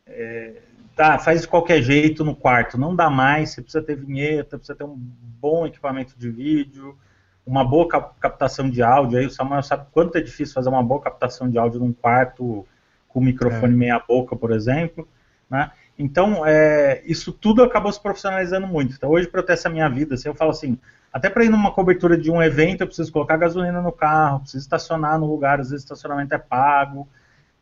é, 0.07 0.53
tá, 0.95 1.19
faz 1.19 1.43
de 1.43 1.49
qualquer 1.49 1.83
jeito 1.83 2.25
no 2.25 2.35
quarto, 2.35 2.79
não 2.79 2.95
dá 2.95 3.11
mais, 3.11 3.51
você 3.51 3.63
precisa 3.63 3.83
ter 3.85 3.97
vinheta, 3.97 4.57
precisa 4.57 4.77
ter 4.77 4.85
um 4.85 4.97
bom 4.97 5.67
equipamento 5.67 6.19
de 6.19 6.31
vídeo, 6.31 6.97
uma 7.45 7.65
boa 7.65 7.89
captação 7.89 8.71
de 8.71 8.83
áudio, 8.83 9.19
aí 9.19 9.27
o 9.27 9.31
Samuel 9.31 9.63
sabe 9.63 9.87
quanto 9.93 10.17
é 10.17 10.21
difícil 10.21 10.55
fazer 10.55 10.69
uma 10.69 10.83
boa 10.83 11.01
captação 11.01 11.51
de 11.51 11.59
áudio 11.59 11.81
num 11.81 11.93
quarto 11.93 12.67
com 13.09 13.21
microfone 13.21 13.75
é. 13.75 13.77
meia 13.77 13.99
boca, 13.99 14.37
por 14.37 14.53
exemplo, 14.53 15.07
né? 15.51 15.71
Então, 16.03 16.45
é, 16.45 17.01
isso 17.05 17.33
tudo 17.33 17.63
acabou 17.63 17.93
se 17.93 18.03
profissionalizando 18.03 18.67
muito. 18.67 18.95
Então, 18.95 19.09
hoje, 19.11 19.29
para 19.29 19.41
eu 19.41 19.47
ter 19.47 19.53
essa 19.53 19.69
minha 19.69 19.89
vida, 19.89 20.17
assim, 20.17 20.29
eu 20.29 20.35
falo 20.35 20.51
assim, 20.51 20.77
até 21.13 21.31
para 21.31 21.45
ir 21.45 21.49
numa 21.49 21.71
cobertura 21.71 22.19
de 22.19 22.29
um 22.29 22.43
evento, 22.43 22.81
eu 22.81 22.87
preciso 22.89 23.13
colocar 23.13 23.37
gasolina 23.37 23.81
no 23.81 23.93
carro, 23.93 24.41
preciso 24.41 24.63
estacionar 24.65 25.19
no 25.19 25.27
lugar, 25.27 25.61
às 25.61 25.71
vezes 25.71 25.85
o 25.85 25.87
estacionamento 25.87 26.35
é 26.35 26.39
pago, 26.39 27.09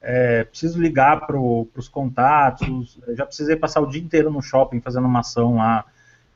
é, 0.01 0.45
preciso 0.45 0.81
ligar 0.81 1.27
para 1.27 1.39
os 1.39 1.89
contatos, 1.89 2.99
já 3.11 3.27
precisei 3.27 3.57
passar 3.57 3.83
o 3.83 3.87
dia 3.87 4.01
inteiro 4.01 4.31
no 4.31 4.41
shopping 4.41 4.81
fazendo 4.81 5.07
uma 5.07 5.21
ação 5.21 5.57
lá 5.57 5.85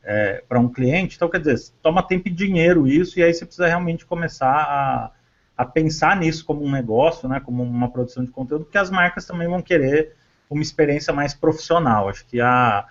é, 0.03 0.45
para 0.47 0.61
um 0.61 0.69
cliente. 0.69 1.17
Então, 1.17 1.31
quer 1.31 1.40
dizer, 1.40 1.73
toma 1.81 2.03
tempo 2.03 2.29
e 2.29 2.31
dinheiro 2.31 2.87
isso, 2.87 3.19
e 3.19 3.23
aí 3.23 3.33
você 3.33 3.47
precisa 3.47 3.67
realmente 3.67 4.05
começar 4.05 4.53
a, 4.53 5.11
a 5.57 5.64
pensar 5.64 6.17
nisso 6.19 6.45
como 6.45 6.62
um 6.62 6.71
negócio, 6.71 7.27
né, 7.31 7.40
como 7.40 7.62
uma 7.62 7.88
produção 7.88 8.23
de 8.23 8.31
conteúdo, 8.31 8.64
porque 8.64 8.77
as 8.77 8.90
marcas 8.90 9.25
também 9.25 9.49
vão 9.49 9.62
querer 9.62 10.14
uma 10.49 10.63
experiência 10.63 11.13
mais 11.13 11.35
profissional. 11.35 12.09
Acho 12.09 12.27
que 12.27 12.41
a, 12.41 12.85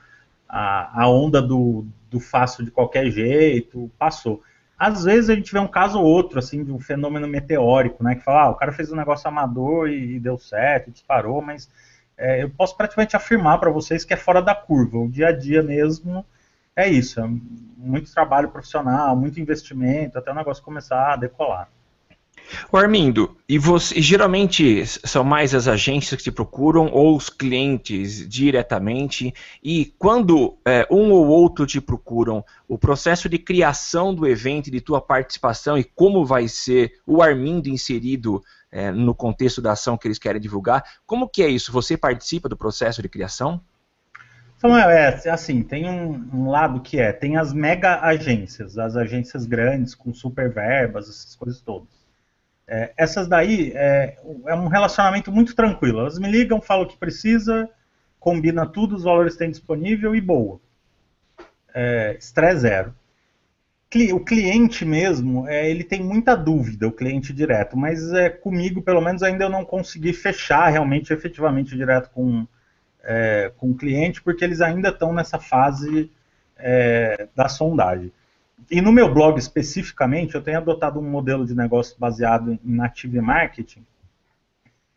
a, 0.48 1.04
a 1.04 1.10
onda 1.10 1.42
do, 1.42 1.86
do 2.10 2.20
fácil 2.20 2.63
de 2.66 2.72
qualquer 2.72 3.10
jeito 3.10 3.89
passou. 3.98 4.42
Às 4.78 5.04
vezes 5.04 5.30
a 5.30 5.36
gente 5.36 5.52
vê 5.52 5.60
um 5.60 5.68
caso 5.68 6.00
ou 6.00 6.06
outro, 6.06 6.39
assim, 6.39 6.63
de 6.63 6.72
um 6.72 6.80
fenômeno 6.80 7.28
meteórico, 7.28 8.04
né? 8.04 8.16
Que 8.16 8.24
fala, 8.24 8.44
ah, 8.44 8.50
o 8.50 8.56
cara 8.56 8.72
fez 8.72 8.92
um 8.92 8.96
negócio 8.96 9.28
amador 9.28 9.88
e, 9.89 10.16
e 10.16 10.20
deu 10.20 10.38
certo, 10.38 10.92
disparou, 10.92 11.42
mas 11.42 11.70
é, 12.18 12.44
eu 12.44 12.50
posso 12.50 12.76
praticamente 12.76 13.16
afirmar 13.16 13.60
para 13.60 13.72
vocês 13.72 14.04
que 14.04 14.13
é 14.13 14.18
fora 14.18 14.42
da 14.42 14.54
curva. 14.54 14.98
O 14.98 15.10
dia 15.10 15.30
a 15.30 15.32
dia 15.32 15.63
mesmo 15.63 16.26
é 16.76 16.88
isso. 16.88 17.20
É 17.20 17.28
muito 17.78 18.13
trabalho 18.13 18.50
profissional, 18.50 19.16
muito 19.16 19.39
investimento, 19.39 20.18
até 20.18 20.32
o 20.32 20.36
negócio 20.36 20.63
começar 20.63 21.13
a 21.13 21.16
decolar. 21.16 21.70
O 22.71 22.77
Armindo, 22.77 23.36
e 23.47 23.58
você 23.58 24.01
geralmente 24.01 24.86
são 24.86 25.23
mais 25.23 25.56
as 25.56 25.67
agências 25.67 26.17
que 26.17 26.23
te 26.23 26.32
procuram 26.32 26.89
ou 26.91 27.15
os 27.15 27.29
clientes 27.29 28.27
diretamente? 28.27 29.34
E 29.63 29.93
quando 29.97 30.58
é, 30.65 30.88
um 30.89 31.12
ou 31.12 31.27
outro 31.27 31.65
te 31.65 31.82
procuram, 31.82 32.43
o 32.67 32.77
processo 32.77 33.27
de 33.27 33.38
criação 33.38 34.13
do 34.13 34.27
evento, 34.27 34.69
de 34.69 34.82
tua 34.82 35.01
participação 35.01 35.77
e 35.77 35.84
como 35.84 36.25
vai 36.25 36.47
ser 36.47 36.93
o 37.06 37.21
Armindo 37.21 37.69
inserido 37.69 38.41
é, 38.71 38.91
no 38.91 39.13
contexto 39.13 39.62
da 39.62 39.73
ação 39.73 39.97
que 39.97 40.08
eles 40.08 40.19
querem 40.19 40.41
divulgar, 40.41 40.84
como 41.06 41.29
que 41.29 41.43
é 41.43 41.47
isso? 41.47 41.71
Você 41.71 41.95
participa 41.95 42.49
do 42.49 42.58
processo 42.58 43.01
de 43.01 43.10
criação? 43.10 43.62
Então, 44.58 44.77
é, 44.77 45.21
é 45.25 45.29
assim, 45.29 45.62
tem 45.62 45.89
um, 45.89 46.29
um, 46.34 46.49
lado 46.49 46.79
que 46.79 46.97
é, 46.97 47.12
tem 47.12 47.36
as 47.36 47.51
mega 47.51 47.99
agências, 47.99 48.77
as 48.77 48.95
agências 48.95 49.45
grandes, 49.45 49.93
com 49.93 50.13
super 50.13 50.49
verbas, 50.49 51.10
essas 51.10 51.36
coisas 51.36 51.62
todas. 51.62 52.03
É, 52.67 52.93
essas 52.97 53.28
daí 53.28 53.71
é, 53.76 54.17
é, 54.47 54.56
um 54.56 54.67
relacionamento 54.67 55.32
muito 55.32 55.56
tranquilo. 55.56 55.99
Elas 55.99 56.17
me 56.17 56.30
ligam, 56.30 56.62
falam 56.62 56.86
o 56.86 56.88
que 56.88 56.97
precisa, 56.97 57.69
combina 58.19 58.65
tudo, 58.65 58.95
os 58.95 59.04
valores 59.04 59.36
têm 59.36 59.52
disponível 59.52 60.15
e 60.15 60.21
boa. 60.21 60.60
É, 61.73 62.15
estresse 62.17 62.62
zero. 62.62 62.95
O 64.12 64.19
cliente 64.19 64.84
mesmo, 64.84 65.47
é, 65.47 65.69
ele 65.69 65.84
tem 65.84 66.02
muita 66.02 66.36
dúvida, 66.36 66.88
o 66.88 66.91
cliente 66.91 67.32
direto, 67.32 67.78
mas 67.78 68.12
é, 68.12 68.28
comigo, 68.28 68.82
pelo 68.82 68.99
menos, 68.99 69.21
ainda 69.21 69.43
eu 69.43 69.49
não 69.49 69.63
consegui 69.63 70.13
fechar 70.13 70.67
realmente, 70.69 71.13
efetivamente, 71.13 71.78
direto 71.78 72.10
com, 72.10 72.47
é, 73.04 73.52
com 73.56 73.69
o 73.69 73.76
cliente, 73.76 74.19
porque 74.23 74.43
eles 74.43 74.62
ainda 74.62 74.89
estão 74.89 75.13
nessa 75.13 75.38
fase 75.38 76.10
é, 76.58 77.28
da 77.36 77.47
sondagem. 77.47 78.12
E 78.69 78.82
no 78.82 78.91
meu 78.91 79.13
blog 79.13 79.38
especificamente, 79.38 80.36
eu 80.36 80.41
tenho 80.41 80.58
adotado 80.58 80.99
um 80.99 81.10
modelo 81.10 81.45
de 81.45 81.56
negócio 81.56 81.95
baseado 81.99 82.54
em 82.54 82.60
native 82.63 83.21
marketing, 83.21 83.86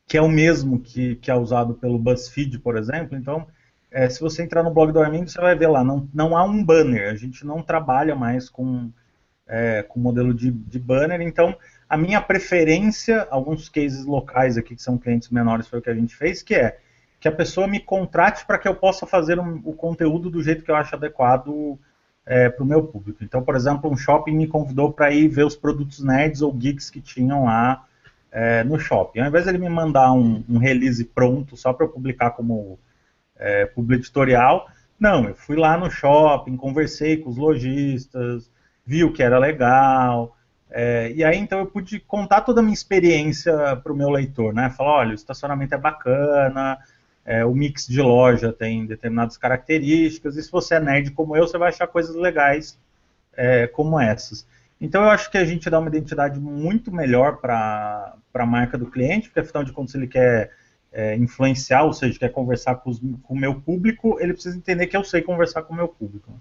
que 0.06 0.16
é 0.16 0.22
o 0.22 0.28
mesmo 0.28 0.78
que, 0.78 1.16
que 1.16 1.30
é 1.30 1.34
usado 1.34 1.74
pelo 1.74 1.98
BuzzFeed, 1.98 2.58
por 2.58 2.76
exemplo. 2.76 3.16
Então, 3.16 3.46
é, 3.90 4.08
se 4.08 4.20
você 4.20 4.42
entrar 4.42 4.62
no 4.62 4.72
blog 4.72 4.92
do 4.92 5.00
Armindo, 5.00 5.30
você 5.30 5.40
vai 5.40 5.54
ver 5.54 5.68
lá, 5.68 5.82
não, 5.82 6.08
não 6.12 6.36
há 6.36 6.44
um 6.44 6.62
banner, 6.62 7.10
a 7.10 7.16
gente 7.16 7.46
não 7.46 7.62
trabalha 7.62 8.14
mais 8.14 8.48
com, 8.48 8.90
é, 9.46 9.82
com 9.82 9.98
modelo 9.98 10.34
de, 10.34 10.50
de 10.50 10.78
banner, 10.78 11.20
então 11.20 11.56
a 11.88 11.96
minha 11.96 12.20
preferência, 12.20 13.26
alguns 13.30 13.68
cases 13.68 14.04
locais 14.04 14.58
aqui 14.58 14.74
que 14.74 14.82
são 14.82 14.98
clientes 14.98 15.30
menores 15.30 15.68
foi 15.68 15.78
o 15.78 15.82
que 15.82 15.90
a 15.90 15.94
gente 15.94 16.14
fez, 16.14 16.42
que 16.42 16.54
é 16.54 16.78
que 17.18 17.28
a 17.28 17.32
pessoa 17.32 17.66
me 17.66 17.80
contrate 17.80 18.44
para 18.44 18.58
que 18.58 18.68
eu 18.68 18.74
possa 18.74 19.06
fazer 19.06 19.38
um, 19.38 19.60
o 19.64 19.72
conteúdo 19.72 20.28
do 20.30 20.42
jeito 20.42 20.62
que 20.62 20.70
eu 20.70 20.76
acho 20.76 20.94
adequado 20.94 21.78
é, 22.26 22.48
para 22.48 22.64
o 22.64 22.66
meu 22.66 22.82
público. 22.82 23.22
Então, 23.22 23.42
por 23.42 23.54
exemplo, 23.54 23.90
um 23.90 23.96
shopping 23.96 24.32
me 24.32 24.48
convidou 24.48 24.92
para 24.92 25.12
ir 25.12 25.28
ver 25.28 25.46
os 25.46 25.54
produtos 25.54 26.02
nerds 26.02 26.42
ou 26.42 26.52
geeks 26.52 26.90
que 26.90 27.00
tinham 27.00 27.44
lá 27.44 27.86
é, 28.32 28.64
no 28.64 28.78
shopping. 28.78 29.20
Ao 29.20 29.28
invés 29.28 29.44
de 29.44 29.50
ele 29.50 29.58
me 29.58 29.68
mandar 29.68 30.12
um, 30.12 30.44
um 30.48 30.58
release 30.58 31.04
pronto 31.04 31.56
só 31.56 31.72
para 31.72 31.86
eu 31.86 31.90
publicar 31.90 32.32
como 32.32 32.78
é, 33.38 33.70
editorial, 33.90 34.68
não, 34.98 35.28
eu 35.28 35.34
fui 35.34 35.56
lá 35.56 35.76
no 35.78 35.90
shopping, 35.90 36.56
conversei 36.56 37.18
com 37.18 37.30
os 37.30 37.36
lojistas, 37.36 38.50
vi 38.84 39.04
o 39.04 39.12
que 39.12 39.22
era 39.22 39.38
legal, 39.38 40.36
é, 40.70 41.12
e 41.12 41.22
aí 41.22 41.38
então 41.38 41.58
eu 41.60 41.66
pude 41.66 42.00
contar 42.00 42.40
toda 42.40 42.60
a 42.60 42.62
minha 42.62 42.74
experiência 42.74 43.76
para 43.76 43.92
o 43.92 43.96
meu 43.96 44.10
leitor, 44.10 44.52
né? 44.52 44.70
Falar, 44.70 44.98
olha, 44.98 45.10
o 45.12 45.14
estacionamento 45.14 45.74
é 45.74 45.78
bacana, 45.78 46.78
é, 47.26 47.44
o 47.44 47.52
mix 47.52 47.86
de 47.86 48.00
loja 48.00 48.52
tem 48.52 48.86
determinadas 48.86 49.36
características, 49.36 50.36
e 50.36 50.42
se 50.42 50.50
você 50.50 50.76
é 50.76 50.80
nerd 50.80 51.10
como 51.10 51.36
eu, 51.36 51.46
você 51.46 51.58
vai 51.58 51.70
achar 51.70 51.88
coisas 51.88 52.14
legais 52.14 52.78
é, 53.36 53.66
como 53.66 54.00
essas. 54.00 54.46
Então 54.80 55.02
eu 55.02 55.10
acho 55.10 55.30
que 55.30 55.36
a 55.36 55.44
gente 55.44 55.68
dá 55.68 55.80
uma 55.80 55.88
identidade 55.88 56.38
muito 56.38 56.92
melhor 56.92 57.38
para 57.38 58.14
a 58.32 58.46
marca 58.46 58.78
do 58.78 58.86
cliente, 58.86 59.28
porque 59.28 59.40
afinal 59.40 59.64
de 59.64 59.72
contas 59.72 59.94
ele 59.96 60.06
quer 60.06 60.52
é, 60.92 61.16
influenciar, 61.16 61.82
ou 61.82 61.92
seja, 61.92 62.18
quer 62.18 62.30
conversar 62.30 62.76
com, 62.76 62.92
com 62.94 63.34
o 63.34 63.38
meu 63.38 63.60
público, 63.60 64.18
ele 64.20 64.32
precisa 64.32 64.56
entender 64.56 64.86
que 64.86 64.96
eu 64.96 65.02
sei 65.02 65.20
conversar 65.20 65.62
com 65.62 65.72
o 65.72 65.76
meu 65.76 65.88
público. 65.88 66.32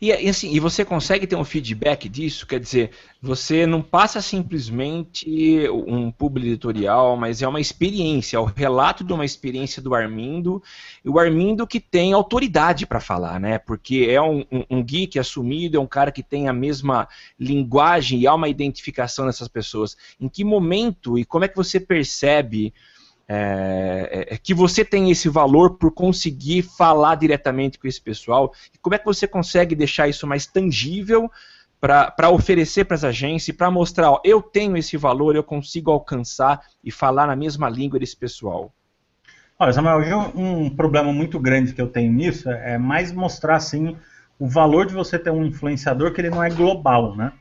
E, 0.00 0.12
assim, 0.12 0.54
e 0.54 0.60
você 0.60 0.84
consegue 0.84 1.26
ter 1.26 1.36
um 1.36 1.44
feedback 1.44 2.08
disso? 2.08 2.46
Quer 2.46 2.60
dizer, 2.60 2.90
você 3.20 3.66
não 3.66 3.80
passa 3.80 4.20
simplesmente 4.20 5.68
um 5.70 6.10
publi 6.10 6.48
editorial, 6.48 7.16
mas 7.16 7.42
é 7.42 7.48
uma 7.48 7.60
experiência, 7.60 8.36
é 8.36 8.40
o 8.40 8.44
relato 8.44 9.02
de 9.02 9.12
uma 9.12 9.24
experiência 9.24 9.80
do 9.80 9.94
Armindo, 9.94 10.62
e 11.04 11.08
o 11.08 11.18
Armindo 11.18 11.66
que 11.66 11.80
tem 11.80 12.12
autoridade 12.12 12.86
para 12.86 13.00
falar, 13.00 13.40
né? 13.40 13.58
Porque 13.58 14.06
é 14.08 14.20
um, 14.20 14.44
um, 14.52 14.64
um 14.70 14.82
geek 14.82 15.18
assumido, 15.18 15.76
é 15.76 15.80
um 15.80 15.86
cara 15.86 16.12
que 16.12 16.22
tem 16.22 16.48
a 16.48 16.52
mesma 16.52 17.08
linguagem 17.38 18.20
e 18.20 18.26
há 18.26 18.34
uma 18.34 18.48
identificação 18.48 19.26
dessas 19.26 19.48
pessoas. 19.48 19.96
Em 20.20 20.28
que 20.28 20.44
momento 20.44 21.18
e 21.18 21.24
como 21.24 21.44
é 21.44 21.48
que 21.48 21.56
você 21.56 21.80
percebe 21.80 22.72
é, 23.28 24.26
é, 24.30 24.34
é, 24.34 24.38
que 24.38 24.54
você 24.54 24.84
tem 24.84 25.10
esse 25.10 25.28
valor 25.28 25.78
por 25.78 25.90
conseguir 25.90 26.62
falar 26.62 27.16
diretamente 27.16 27.76
com 27.76 27.88
esse 27.88 28.00
pessoal. 28.00 28.52
E 28.72 28.78
como 28.78 28.94
é 28.94 28.98
que 28.98 29.04
você 29.04 29.26
consegue 29.26 29.74
deixar 29.74 30.06
isso 30.06 30.26
mais 30.26 30.46
tangível 30.46 31.30
para 31.80 32.30
oferecer 32.30 32.84
para 32.84 32.94
as 32.94 33.04
agências 33.04 33.48
e 33.48 33.52
para 33.52 33.70
mostrar, 33.70 34.12
ó, 34.12 34.20
eu 34.24 34.40
tenho 34.40 34.76
esse 34.76 34.96
valor, 34.96 35.34
eu 35.34 35.42
consigo 35.42 35.90
alcançar 35.90 36.60
e 36.82 36.90
falar 36.90 37.26
na 37.26 37.36
mesma 37.36 37.68
língua 37.68 37.98
desse 37.98 38.16
pessoal? 38.16 38.72
Olha, 39.58 39.72
Samuel, 39.72 40.32
um 40.34 40.70
problema 40.70 41.12
muito 41.12 41.40
grande 41.40 41.72
que 41.72 41.80
eu 41.80 41.88
tenho 41.88 42.12
nisso 42.12 42.48
é 42.48 42.78
mais 42.78 43.10
mostrar 43.10 43.56
assim 43.56 43.96
o 44.38 44.46
valor 44.46 44.86
de 44.86 44.94
você 44.94 45.18
ter 45.18 45.30
um 45.30 45.44
influenciador 45.44 46.12
que 46.12 46.20
ele 46.20 46.30
não 46.30 46.44
é 46.44 46.50
global, 46.50 47.16
né? 47.16 47.32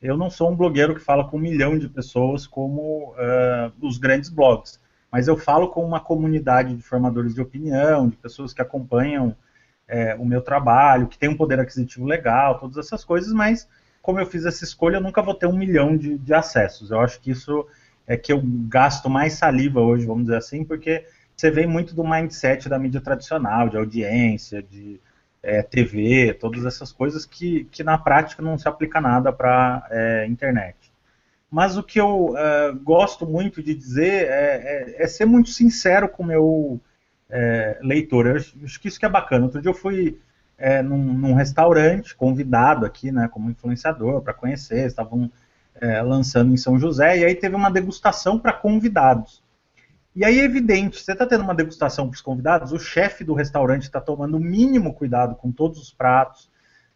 Eu 0.00 0.16
não 0.16 0.30
sou 0.30 0.50
um 0.50 0.56
blogueiro 0.56 0.94
que 0.94 1.00
fala 1.00 1.24
com 1.24 1.36
um 1.36 1.40
milhão 1.40 1.78
de 1.78 1.88
pessoas 1.88 2.46
como 2.46 3.12
uh, 3.12 3.72
os 3.80 3.98
grandes 3.98 4.30
blogs 4.30 4.78
mas 5.14 5.28
eu 5.28 5.36
falo 5.36 5.68
com 5.68 5.86
uma 5.86 6.00
comunidade 6.00 6.74
de 6.74 6.82
formadores 6.82 7.36
de 7.36 7.40
opinião, 7.40 8.08
de 8.08 8.16
pessoas 8.16 8.52
que 8.52 8.60
acompanham 8.60 9.36
é, 9.86 10.16
o 10.16 10.24
meu 10.24 10.42
trabalho, 10.42 11.06
que 11.06 11.16
tem 11.16 11.28
um 11.28 11.36
poder 11.36 11.60
aquisitivo 11.60 12.04
legal, 12.04 12.58
todas 12.58 12.76
essas 12.76 13.04
coisas, 13.04 13.32
mas 13.32 13.68
como 14.02 14.18
eu 14.18 14.26
fiz 14.26 14.44
essa 14.44 14.64
escolha, 14.64 14.96
eu 14.96 15.00
nunca 15.00 15.22
vou 15.22 15.32
ter 15.32 15.46
um 15.46 15.56
milhão 15.56 15.96
de, 15.96 16.18
de 16.18 16.34
acessos. 16.34 16.90
Eu 16.90 16.98
acho 16.98 17.20
que 17.20 17.30
isso 17.30 17.64
é 18.08 18.16
que 18.16 18.32
eu 18.32 18.42
gasto 18.68 19.08
mais 19.08 19.34
saliva 19.34 19.80
hoje, 19.80 20.04
vamos 20.04 20.24
dizer 20.24 20.38
assim, 20.38 20.64
porque 20.64 21.06
você 21.36 21.48
vem 21.48 21.68
muito 21.68 21.94
do 21.94 22.02
mindset 22.02 22.68
da 22.68 22.76
mídia 22.76 23.00
tradicional, 23.00 23.68
de 23.68 23.76
audiência, 23.76 24.64
de 24.64 25.00
é, 25.40 25.62
TV, 25.62 26.34
todas 26.34 26.64
essas 26.64 26.90
coisas 26.90 27.24
que, 27.24 27.68
que 27.70 27.84
na 27.84 27.96
prática 27.96 28.42
não 28.42 28.58
se 28.58 28.66
aplica 28.66 29.00
nada 29.00 29.32
para 29.32 29.86
é, 29.92 30.26
internet. 30.26 30.83
Mas 31.54 31.76
o 31.76 31.84
que 31.84 32.00
eu 32.00 32.30
uh, 32.30 32.76
gosto 32.82 33.24
muito 33.24 33.62
de 33.62 33.76
dizer 33.76 34.26
é, 34.26 34.96
é, 34.98 35.04
é, 35.04 35.06
ser 35.06 35.24
muito 35.24 35.50
sincero 35.50 36.08
com 36.08 36.24
o 36.24 36.26
meu 36.26 36.80
é, 37.30 37.78
leitor. 37.80 38.26
Eu 38.26 38.34
acho 38.64 38.80
que 38.80 38.88
isso 38.88 38.98
que 38.98 39.06
é 39.06 39.08
bacana. 39.08 39.44
Outro 39.44 39.62
dia 39.62 39.70
eu 39.70 39.74
fui 39.74 40.18
é, 40.58 40.82
num, 40.82 40.98
num, 40.98 41.32
restaurante, 41.32 42.16
convidado 42.16 42.84
aqui, 42.84 43.12
né, 43.12 43.28
como 43.28 43.48
influenciador, 43.48 44.20
para 44.20 44.34
conhecer, 44.34 44.84
estavam 44.84 45.30
é, 45.80 46.02
lançando 46.02 46.52
em 46.52 46.56
São 46.56 46.76
José, 46.76 47.18
e 47.18 47.24
aí 47.24 47.36
teve 47.36 47.54
uma 47.54 47.70
degustação 47.70 48.36
para 48.36 48.52
convidados. 48.52 49.40
E 50.12 50.24
aí 50.24 50.40
é 50.40 50.44
evidente, 50.44 51.00
você 51.00 51.12
está 51.12 51.24
tendo 51.24 51.44
uma 51.44 51.54
degustação 51.54 52.08
para 52.08 52.16
os 52.16 52.20
convidados, 52.20 52.72
o 52.72 52.80
chefe 52.80 53.22
do 53.22 53.32
restaurante 53.32 53.84
está 53.84 54.00
tomando 54.00 54.38
o 54.38 54.40
mínimo 54.40 54.92
cuidado 54.92 55.36
com 55.36 55.52
todos 55.52 55.80
os 55.80 55.92
pratos, 55.92 56.50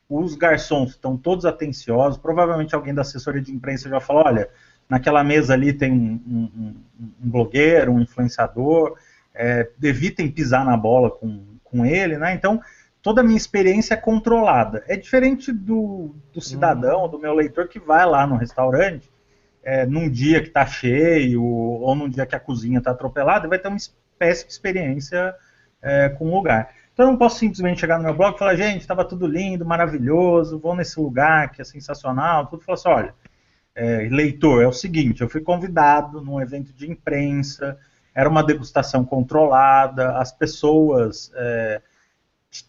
os 0.08 0.34
garçons 0.34 0.90
estão 0.90 1.16
todos 1.16 1.44
atenciosos, 1.44 2.18
provavelmente 2.18 2.74
alguém 2.74 2.94
da 2.94 3.02
assessoria 3.02 3.42
de 3.42 3.52
imprensa 3.52 3.88
já 3.88 4.00
falou, 4.00 4.24
olha, 4.24 4.48
naquela 4.88 5.22
mesa 5.22 5.52
ali 5.52 5.72
tem 5.72 5.92
um, 5.92 6.20
um, 6.26 6.74
um 6.98 7.30
blogueiro, 7.30 7.92
um 7.92 8.00
influenciador, 8.00 8.96
é, 9.34 9.68
evitem 9.82 10.30
pisar 10.30 10.64
na 10.64 10.76
bola 10.76 11.10
com, 11.10 11.44
com 11.62 11.84
ele, 11.84 12.16
né? 12.16 12.32
Então, 12.32 12.60
toda 13.02 13.20
a 13.20 13.24
minha 13.24 13.36
experiência 13.36 13.94
é 13.94 13.96
controlada. 13.96 14.82
É 14.88 14.96
diferente 14.96 15.52
do, 15.52 16.14
do 16.32 16.40
cidadão, 16.40 17.02
uhum. 17.02 17.10
do 17.10 17.18
meu 17.18 17.34
leitor 17.34 17.68
que 17.68 17.78
vai 17.78 18.04
lá 18.06 18.26
no 18.26 18.36
restaurante, 18.36 19.10
é, 19.62 19.84
num 19.84 20.08
dia 20.08 20.40
que 20.40 20.48
está 20.48 20.66
cheio, 20.66 21.44
ou 21.44 21.94
num 21.94 22.08
dia 22.08 22.24
que 22.24 22.34
a 22.34 22.40
cozinha 22.40 22.78
está 22.78 22.90
atropelada, 22.92 23.46
e 23.46 23.48
vai 23.50 23.58
ter 23.58 23.68
uma 23.68 23.76
péssima 24.18 24.50
experiência 24.50 25.34
é, 25.82 26.08
com 26.08 26.30
o 26.30 26.34
lugar. 26.34 26.74
Então 26.98 27.06
eu 27.06 27.12
não 27.12 27.16
posso 27.16 27.38
simplesmente 27.38 27.78
chegar 27.78 27.96
no 27.96 28.02
meu 28.02 28.12
blog 28.12 28.34
e 28.34 28.38
falar, 28.40 28.56
gente, 28.56 28.80
estava 28.80 29.04
tudo 29.04 29.24
lindo, 29.24 29.64
maravilhoso, 29.64 30.58
vou 30.58 30.74
nesse 30.74 30.98
lugar 30.98 31.52
que 31.52 31.62
é 31.62 31.64
sensacional, 31.64 32.48
tudo. 32.48 32.64
Falar 32.64 32.74
assim, 32.74 32.88
olha, 32.88 33.14
é, 33.72 34.08
leitor, 34.10 34.64
é 34.64 34.66
o 34.66 34.72
seguinte, 34.72 35.20
eu 35.20 35.28
fui 35.28 35.40
convidado 35.40 36.20
num 36.20 36.40
evento 36.40 36.72
de 36.72 36.90
imprensa, 36.90 37.78
era 38.12 38.28
uma 38.28 38.42
degustação 38.42 39.04
controlada, 39.04 40.18
as 40.18 40.32
pessoas 40.32 41.30
é, 41.36 41.80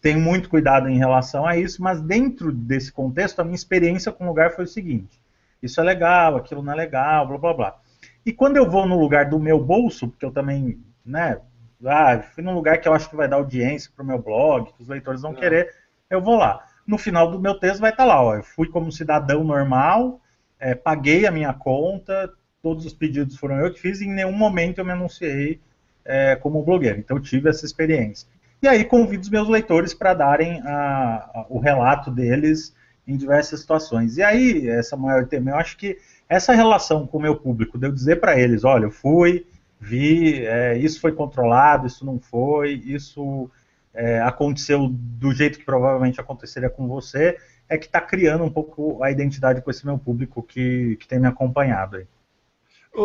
têm 0.00 0.16
muito 0.16 0.48
cuidado 0.48 0.88
em 0.88 0.96
relação 0.96 1.44
a 1.44 1.56
isso, 1.56 1.82
mas 1.82 2.00
dentro 2.00 2.52
desse 2.52 2.92
contexto, 2.92 3.40
a 3.40 3.44
minha 3.44 3.56
experiência 3.56 4.12
com 4.12 4.22
o 4.22 4.28
lugar 4.28 4.52
foi 4.52 4.62
o 4.62 4.68
seguinte, 4.68 5.20
isso 5.60 5.80
é 5.80 5.82
legal, 5.82 6.36
aquilo 6.36 6.62
não 6.62 6.72
é 6.72 6.76
legal, 6.76 7.26
blá 7.26 7.36
blá 7.36 7.52
blá. 7.52 7.78
E 8.24 8.32
quando 8.32 8.58
eu 8.58 8.70
vou 8.70 8.86
no 8.86 8.96
lugar 8.96 9.28
do 9.28 9.40
meu 9.40 9.58
bolso, 9.58 10.06
porque 10.06 10.24
eu 10.24 10.30
também, 10.30 10.78
né, 11.04 11.40
ah, 11.86 12.22
fui 12.34 12.42
num 12.42 12.54
lugar 12.54 12.78
que 12.80 12.88
eu 12.88 12.92
acho 12.92 13.08
que 13.08 13.16
vai 13.16 13.28
dar 13.28 13.36
audiência 13.36 13.90
para 13.94 14.02
o 14.02 14.06
meu 14.06 14.18
blog, 14.18 14.72
que 14.72 14.82
os 14.82 14.88
leitores 14.88 15.22
vão 15.22 15.32
é. 15.32 15.34
querer, 15.34 15.74
eu 16.08 16.20
vou 16.20 16.36
lá. 16.36 16.64
No 16.86 16.98
final 16.98 17.30
do 17.30 17.40
meu 17.40 17.54
texto 17.54 17.80
vai 17.80 17.90
estar 17.90 18.04
tá 18.04 18.08
lá, 18.08 18.22
ó, 18.22 18.36
eu 18.36 18.42
fui 18.42 18.68
como 18.68 18.90
cidadão 18.90 19.44
normal, 19.44 20.20
é, 20.58 20.74
paguei 20.74 21.26
a 21.26 21.30
minha 21.30 21.52
conta, 21.52 22.30
todos 22.62 22.84
os 22.84 22.92
pedidos 22.92 23.36
foram 23.36 23.56
eu 23.56 23.72
que 23.72 23.80
fiz, 23.80 24.00
e 24.00 24.06
em 24.06 24.12
nenhum 24.12 24.32
momento 24.32 24.78
eu 24.78 24.84
me 24.84 24.92
anunciei 24.92 25.60
é, 26.04 26.36
como 26.36 26.62
blogueiro. 26.62 26.98
Então 26.98 27.16
eu 27.16 27.22
tive 27.22 27.48
essa 27.48 27.64
experiência. 27.64 28.28
E 28.62 28.68
aí 28.68 28.84
convido 28.84 29.22
os 29.22 29.30
meus 29.30 29.48
leitores 29.48 29.94
para 29.94 30.12
darem 30.12 30.60
a, 30.64 31.30
a, 31.34 31.46
o 31.48 31.58
relato 31.58 32.10
deles 32.10 32.74
em 33.06 33.16
diversas 33.16 33.60
situações. 33.60 34.18
E 34.18 34.22
aí, 34.22 34.68
essa 34.68 34.96
maior 34.96 35.26
tema, 35.26 35.50
eu 35.50 35.56
acho 35.56 35.76
que 35.76 35.98
essa 36.28 36.52
relação 36.52 37.06
com 37.06 37.18
o 37.18 37.22
meu 37.22 37.36
público, 37.36 37.78
de 37.78 37.86
eu 37.86 37.92
dizer 37.92 38.20
para 38.20 38.38
eles, 38.38 38.62
olha, 38.62 38.84
eu 38.84 38.90
fui, 38.90 39.46
vi, 39.80 40.44
é, 40.44 40.76
isso 40.76 41.00
foi 41.00 41.12
controlado, 41.12 41.86
isso 41.86 42.04
não 42.04 42.20
foi, 42.20 42.74
isso 42.84 43.50
é, 43.94 44.20
aconteceu 44.20 44.88
do 44.90 45.32
jeito 45.32 45.58
que 45.58 45.64
provavelmente 45.64 46.20
aconteceria 46.20 46.68
com 46.68 46.86
você, 46.86 47.38
é 47.68 47.78
que 47.78 47.86
está 47.86 48.00
criando 48.00 48.44
um 48.44 48.50
pouco 48.50 49.02
a 49.02 49.10
identidade 49.10 49.62
com 49.62 49.70
esse 49.70 49.86
meu 49.86 49.98
público 49.98 50.42
que, 50.42 50.96
que 50.96 51.08
tem 51.08 51.18
me 51.18 51.26
acompanhado 51.26 51.96
aí. 51.96 52.06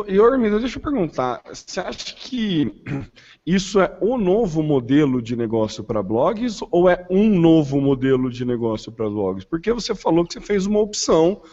E 0.07 0.19
Ormido, 0.19 0.59
deixa 0.59 0.79
eu 0.79 0.81
perguntar, 0.81 1.41
você 1.45 1.79
acha 1.79 2.15
que 2.15 2.83
isso 3.45 3.79
é 3.79 3.95
o 4.01 4.17
novo 4.17 4.63
modelo 4.63 5.21
de 5.21 5.35
negócio 5.35 5.83
para 5.83 6.01
blogs 6.01 6.59
ou 6.71 6.89
é 6.89 7.05
um 7.09 7.29
novo 7.29 7.79
modelo 7.79 8.31
de 8.31 8.43
negócio 8.43 8.91
para 8.91 9.07
blogs? 9.07 9.45
Porque 9.45 9.71
você 9.71 9.93
falou 9.93 10.25
que 10.25 10.33
você 10.33 10.41
fez 10.41 10.65
uma 10.65 10.79
opção 10.79 11.43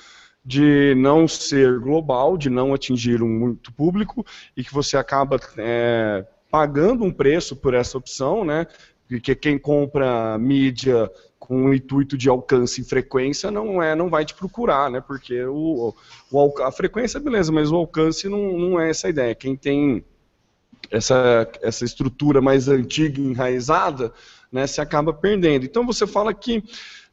de 0.44 0.94
não 0.96 1.28
ser 1.28 1.78
global, 1.78 2.36
de 2.36 2.50
não 2.50 2.74
atingir 2.74 3.22
um 3.22 3.28
muito 3.28 3.72
público 3.72 4.24
e 4.56 4.64
que 4.64 4.72
você 4.72 4.96
acaba 4.96 5.40
é, 5.56 6.26
pagando 6.50 7.04
um 7.04 7.12
preço 7.12 7.54
por 7.54 7.74
essa 7.74 7.96
opção, 7.96 8.44
né? 8.44 8.66
Porque 9.08 9.34
quem 9.34 9.58
compra 9.58 10.36
mídia 10.38 11.10
com 11.38 11.66
o 11.66 11.74
intuito 11.74 12.16
de 12.16 12.28
alcance 12.28 12.80
e 12.80 12.84
frequência 12.84 13.50
não 13.50 13.82
é, 13.82 13.94
não 13.94 14.08
vai 14.08 14.24
te 14.24 14.34
procurar, 14.34 14.90
né? 14.90 15.00
Porque 15.00 15.44
o, 15.44 15.94
o 16.30 16.62
a 16.62 16.72
frequência 16.72 17.20
beleza, 17.20 17.52
mas 17.52 17.70
o 17.70 17.76
alcance 17.76 18.28
não, 18.28 18.58
não 18.58 18.80
é 18.80 18.90
essa 18.90 19.08
ideia. 19.08 19.34
Quem 19.34 19.56
tem 19.56 20.04
essa, 20.90 21.48
essa 21.62 21.84
estrutura 21.84 22.40
mais 22.40 22.68
antiga, 22.68 23.20
enraizada, 23.20 24.12
né, 24.50 24.66
se 24.66 24.80
acaba 24.80 25.12
perdendo. 25.12 25.64
Então 25.64 25.86
você 25.86 26.06
fala 26.06 26.34
que 26.34 26.62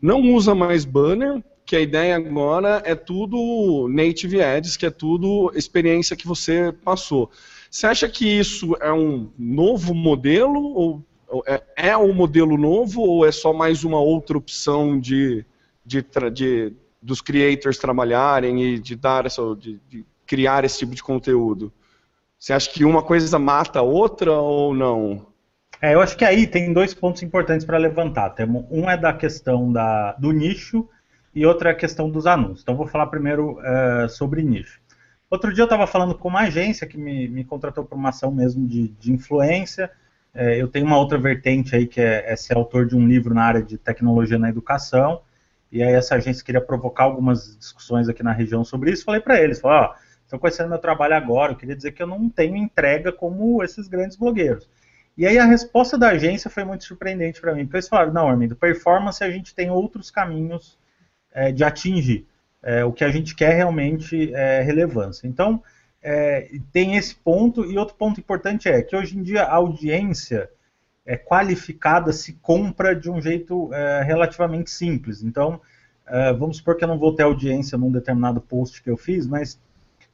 não 0.02 0.22
usa 0.34 0.54
mais 0.54 0.86
banner, 0.86 1.44
que 1.69 1.75
a 1.75 1.79
ideia 1.79 2.15
agora 2.15 2.82
é 2.84 2.95
tudo 2.95 3.88
native 3.88 4.41
ads, 4.41 4.75
que 4.75 4.88
é 4.88 4.89
tudo 4.89 5.51
experiência 5.53 6.15
que 6.15 6.25
você 6.25 6.73
passou. 6.84 7.29
Você 7.69 7.86
acha 7.86 8.10
que 8.10 8.27
isso 8.27 8.75
é 8.82 8.91
um 8.91 9.29
novo 9.38 9.93
modelo 9.93 10.60
ou 10.60 11.05
é, 11.45 11.62
é 11.75 11.95
o 11.95 12.12
modelo 12.12 12.58
novo 12.58 13.01
ou 13.01 13.23
é 13.23 13.32
só 13.32 13.53
mais 13.53 13.84
uma 13.84 13.99
outra 13.99 14.36
opção 14.36 14.99
de, 14.99 15.45
de, 15.86 16.03
de 16.34 16.73
dos 16.99 17.21
creators 17.21 17.77
trabalharem 17.77 18.63
e 18.63 18.79
de 18.79 18.95
dar 18.95 19.27
essa, 19.27 19.55
de, 19.55 19.79
de, 19.88 20.03
criar 20.25 20.65
esse 20.65 20.79
tipo 20.79 20.95
de 20.95 21.03
conteúdo? 21.03 21.71
Você 22.39 22.51
acha 22.51 22.67
que 22.71 22.84
uma 22.84 23.03
coisa 23.03 23.38
mata 23.38 23.77
a 23.77 23.84
outra 23.84 24.34
ou 24.34 24.73
não? 24.73 25.27
É, 25.79 25.93
eu 25.93 26.01
acho 26.01 26.17
que 26.17 26.25
aí 26.25 26.47
tem 26.47 26.73
dois 26.73 26.95
pontos 26.95 27.21
importantes 27.21 27.63
para 27.63 27.77
levantar. 27.77 28.34
Um 28.71 28.89
é 28.89 28.97
da 28.97 29.13
questão 29.13 29.71
da, 29.71 30.13
do 30.13 30.32
nicho 30.32 30.89
e 31.34 31.46
outra 31.46 31.70
é 31.70 31.72
a 31.74 31.76
questão 31.76 32.10
dos 32.10 32.26
anúncios. 32.26 32.62
Então 32.62 32.76
vou 32.76 32.88
falar 32.88 33.08
primeiro 33.08 33.60
uh, 33.60 34.10
sobre 34.10 34.42
nicho. 34.42 34.80
Outro 35.30 35.54
dia 35.54 35.62
eu 35.62 35.65
estava 35.65 35.86
falando 35.86 36.15
com 36.15 36.28
uma 36.28 36.42
agência 36.42 36.88
que 36.88 36.98
me, 36.98 37.28
me 37.28 37.44
contratou 37.44 37.86
para 37.86 37.96
uma 37.96 38.10
ação 38.10 38.32
mesmo 38.32 38.68
de, 38.68 38.88
de 38.88 39.12
influência. 39.12 39.92
É, 40.34 40.60
eu 40.60 40.68
tenho 40.68 40.88
uma 40.88 40.98
outra 40.98 41.20
vertente 41.20 41.76
aí 41.76 41.86
que 41.86 42.02
é, 42.02 42.32
é, 42.32 42.36
ser 42.36 42.58
autor 42.58 42.88
de 42.88 42.96
um 42.96 43.08
livro 43.08 43.34
na 43.34 43.44
área 43.44 43.62
de 43.62 43.78
tecnologia 43.78 44.39
na 44.39 44.50
educação. 44.50 45.22
E 45.72 45.84
aí 45.84 45.94
essa 45.94 46.15
agência 46.15 46.44
queria 46.44 46.62
provocar 46.62 47.04
algumas 47.04 47.56
discussões 47.58 48.10
aqui 48.10 48.24
na 48.24 48.32
região 48.32 48.65
sobre 48.65 48.92
isso. 48.92 49.06
Falei 49.06 49.22
para 49.22 49.39
eles, 49.39 49.60
falei, 49.60 49.78
ó, 49.78 49.94
estão 50.24 50.39
conhecendo 50.39 50.70
meu 50.70 50.80
trabalho 50.80 51.13
agora, 51.13 51.52
eu 51.52 51.56
queria 51.56 51.76
dizer 51.76 51.92
que 51.92 52.02
eu 52.02 52.08
não 52.08 52.28
tenho 52.28 52.56
entrega 52.56 53.12
como 53.12 53.63
esses 53.63 53.88
grandes 53.88 54.18
blogueiros. 54.18 54.68
E 55.15 55.28
aí 55.28 55.38
a 55.38 55.46
resposta 55.46 55.96
da 55.96 56.10
agência 56.10 56.50
foi 56.50 56.63
muito 56.63 56.86
surpreendente 56.86 57.39
para 57.39 57.54
mim, 57.54 57.65
porque 57.65 57.78
eles 57.78 57.88
falaram, 57.88 58.13
não, 58.13 58.28
Armindo, 58.28 58.56
performance 58.56 59.24
a 59.24 59.30
gente 59.30 59.54
tem 59.54 59.70
outros 59.70 60.10
caminhos 60.10 60.79
é, 61.34 61.52
de 61.52 61.63
atingir. 61.63 62.26
É, 62.62 62.84
o 62.84 62.92
que 62.92 63.04
a 63.04 63.10
gente 63.10 63.36
quer 63.36 63.56
realmente 63.56 64.34
é 64.34 64.62
relevância. 64.62 65.28
Então, 65.28 65.63
é, 66.02 66.50
tem 66.72 66.96
esse 66.96 67.15
ponto, 67.15 67.65
e 67.65 67.78
outro 67.78 67.96
ponto 67.96 68.20
importante 68.20 68.68
é 68.68 68.82
que 68.82 68.96
hoje 68.96 69.18
em 69.18 69.24
dia 69.24 69.44
a 69.44 69.56
audiência 69.56 70.50
é, 71.06 71.18
qualificada 71.18 72.13
se 72.13 72.34
compra 72.34 72.96
de 72.96 73.10
um 73.10 73.22
jeito 73.22 73.74
é, 73.74 74.04
relativamente 74.04 74.70
simples. 74.70 75.24
Então, 75.24 75.60
é, 76.08 76.34
vamos 76.34 76.58
supor 76.58 76.76
que 76.76 76.84
eu 76.84 76.88
não 76.88 77.00
vou 77.00 77.15
ter 77.15 77.24
audiência 77.24 77.78
num 77.78 77.92
determinado 77.92 78.42
post 78.42 78.82
que 78.82 78.89
eu 78.89 78.98
fiz, 78.98 79.28
mas 79.28 79.60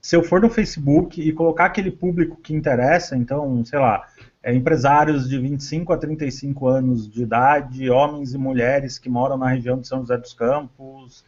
se 0.01 0.15
eu 0.15 0.23
for 0.23 0.39
no 0.39 0.49
Facebook 0.49 1.19
e 1.19 1.34
colocar 1.34 1.65
aquele 1.65 1.89
público 1.89 2.38
que 2.38 2.54
interessa, 2.54 3.17
então, 3.17 3.65
sei 3.65 3.80
lá, 3.80 4.08
é, 4.45 4.53
empresários 4.53 5.27
de 5.27 5.39
25 5.39 5.91
a 5.91 5.97
35 5.97 6.67
anos 6.67 7.12
de 7.12 7.23
idade, 7.23 7.89
homens 7.89 8.36
e 8.36 8.38
mulheres 8.38 8.99
que 8.99 9.10
moram 9.10 9.38
na 9.38 9.49
região 9.49 9.79
de 9.79 9.88
São 9.88 10.01
José 10.01 10.15
dos 10.17 10.36
Campos, 10.36 11.25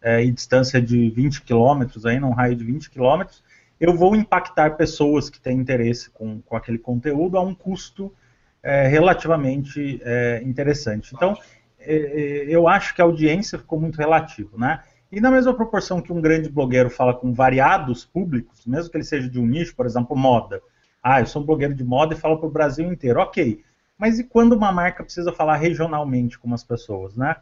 é, 0.00 0.24
e 0.24 0.30
distância 0.30 0.80
de 0.80 1.10
20 1.10 1.42
quilômetros, 1.42 2.06
aí, 2.06 2.20
num 2.20 2.30
raio 2.30 2.54
de 2.54 2.62
20 2.64 2.88
quilômetros, 2.88 3.42
eu 3.80 3.92
vou 3.96 4.14
impactar 4.14 4.76
pessoas 4.76 5.28
que 5.28 5.40
têm 5.40 5.58
interesse 5.58 6.10
com, 6.10 6.40
com 6.42 6.56
aquele 6.56 6.78
conteúdo 6.78 7.36
a 7.36 7.40
um 7.40 7.52
custo 7.52 8.12
é, 8.62 8.86
relativamente 8.86 10.00
é, 10.04 10.40
interessante. 10.44 11.12
Então, 11.12 11.36
é, 11.80 11.96
é, 11.96 12.44
eu 12.48 12.68
acho 12.68 12.94
que 12.94 13.02
a 13.02 13.04
audiência 13.04 13.58
ficou 13.58 13.80
muito 13.80 13.98
relativo, 13.98 14.56
né? 14.56 14.80
E 15.10 15.20
na 15.20 15.28
mesma 15.28 15.52
proporção 15.52 16.00
que 16.00 16.12
um 16.12 16.20
grande 16.20 16.48
blogueiro 16.48 16.88
fala 16.88 17.12
com 17.14 17.32
variados 17.32 18.04
públicos, 18.04 18.64
mesmo 18.64 18.92
que 18.92 18.96
ele 18.96 19.02
seja 19.02 19.28
de 19.28 19.40
um 19.40 19.46
nicho, 19.46 19.74
por 19.74 19.86
exemplo, 19.86 20.16
moda. 20.16 20.62
Ah, 21.02 21.20
eu 21.20 21.26
sou 21.26 21.42
um 21.42 21.46
blogueiro 21.46 21.74
de 21.74 21.84
moda 21.84 22.14
e 22.14 22.18
falo 22.18 22.38
para 22.38 22.48
o 22.48 22.52
Brasil 22.52 22.90
inteiro. 22.90 23.20
Ok, 23.20 23.62
mas 23.98 24.18
e 24.18 24.24
quando 24.24 24.52
uma 24.52 24.72
marca 24.72 25.02
precisa 25.02 25.32
falar 25.32 25.56
regionalmente 25.56 26.38
com 26.38 26.52
as 26.54 26.64
pessoas, 26.64 27.16
né? 27.16 27.36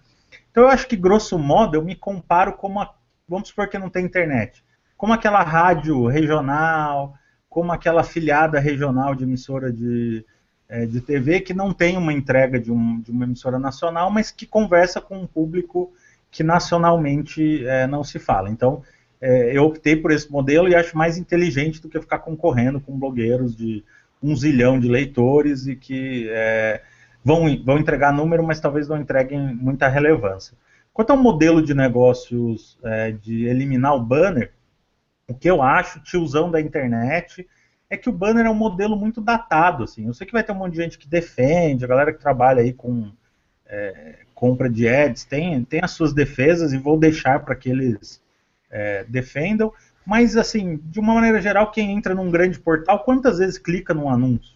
Então 0.51 0.65
eu 0.65 0.69
acho 0.69 0.87
que, 0.87 0.97
grosso 0.97 1.39
modo, 1.39 1.77
eu 1.77 1.85
me 1.85 1.97
comparo 1.97 2.53
como 2.55 2.81
a, 2.81 2.95
vamos 3.29 3.49
supor 3.49 3.69
que 3.69 3.79
não 3.79 3.91
tem 3.91 4.05
internet 4.05 4.63
como 4.99 5.13
aquela 5.13 5.43
rádio 5.45 6.09
regional, 6.09 7.15
como 7.49 7.73
aquela 7.73 8.03
filiada 8.03 8.59
regional 8.59 9.15
de 9.15 9.23
emissora 9.23 9.73
de, 9.73 10.27
é, 10.69 10.85
de 10.85 11.01
TV 11.01 11.41
que 11.41 11.55
não 11.55 11.73
tem 11.73 11.97
uma 11.97 12.13
entrega 12.13 12.59
de, 12.59 12.73
um, 12.73 13.01
de, 13.01 13.13
uma 13.13 13.25
emissora 13.25 13.61
nacional, 13.61 14.11
mas 14.11 14.33
que 14.33 14.45
conversa 14.45 15.01
com 15.01 15.17
um 15.17 15.27
público 15.27 15.93
que 16.33 16.43
nacionalmente 16.43 17.65
é, 17.65 17.87
não 17.87 18.03
se 18.03 18.19
fala. 18.19 18.51
Então, 18.51 18.83
é, 19.21 19.57
eu 19.57 19.65
optei 19.65 19.97
por 19.97 20.11
esse 20.11 20.31
modelo 20.31 20.69
e 20.69 20.75
acho 20.75 20.97
mais 20.97 21.19
inteligente 21.19 21.81
do 21.81 21.89
que 21.89 22.01
ficar 22.01 22.21
concorrendo 22.21 22.81
com 22.81 22.99
blogueiros 22.99 23.57
de 23.57 23.85
um 24.23 24.35
zilhão 24.35 24.79
de 24.79 24.89
leitores 24.89 25.67
e 25.67 25.77
que 25.77 26.29
é, 26.31 26.83
vão, 27.25 27.45
vão 27.65 27.79
entregar 27.79 28.13
número, 28.13 28.43
mas 28.43 28.61
talvez 28.61 28.89
não 28.89 29.01
entreguem 29.01 29.55
muita 29.55 29.89
relevância. 29.89 30.57
Quanto 30.93 31.11
ao 31.11 31.17
modelo 31.17 31.63
de 31.63 31.75
negócios 31.75 32.79
é, 32.83 33.13
de 33.13 33.47
eliminar 33.47 33.95
o 33.95 34.01
banner, 34.01 34.53
o 35.29 35.35
que 35.35 35.49
eu 35.49 35.63
acho, 35.63 36.03
tiozão 36.03 36.51
da 36.51 36.61
internet, 36.61 37.47
é 37.91 37.97
que 37.97 38.09
o 38.09 38.13
banner 38.13 38.47
é 38.47 38.51
um 38.51 38.55
modelo 38.55 38.97
muito 38.97 39.21
datado, 39.21 39.85
assim. 39.85 40.07
Eu 40.07 40.15
sei 40.15 40.27
que 40.27 40.33
vai 40.33 40.43
ter 40.43 40.53
um 40.53 40.57
monte 40.57 40.73
de 40.73 40.83
gente 40.83 40.99
que 40.99 41.09
defende, 41.09 41.85
a 41.85 41.89
galera 41.89 42.13
que 42.13 42.21
trabalha 42.21 42.63
aí 42.63 42.73
com 42.73 43.11
é, 43.67 44.21
compra 44.35 44.69
de 44.69 44.89
ads 44.89 45.25
tem, 45.25 45.63
tem 45.65 45.81
as 45.83 45.91
suas 45.93 46.13
defesas 46.13 46.73
e 46.73 46.79
vou 46.79 46.99
deixar 46.99 47.45
para 47.45 47.55
que 47.55 47.69
eles 47.69 48.23
é, 48.71 49.05
defendam. 49.05 49.73
Mas, 50.05 50.37
assim, 50.37 50.81
de 50.85 50.99
uma 50.99 51.15
maneira 51.15 51.41
geral, 51.41 51.71
quem 51.71 51.93
entra 51.93 52.15
num 52.15 52.31
grande 52.31 52.59
portal, 52.59 53.05
quantas 53.05 53.39
vezes 53.39 53.59
clica 53.59 53.93
num 53.93 54.09
anúncio? 54.09 54.55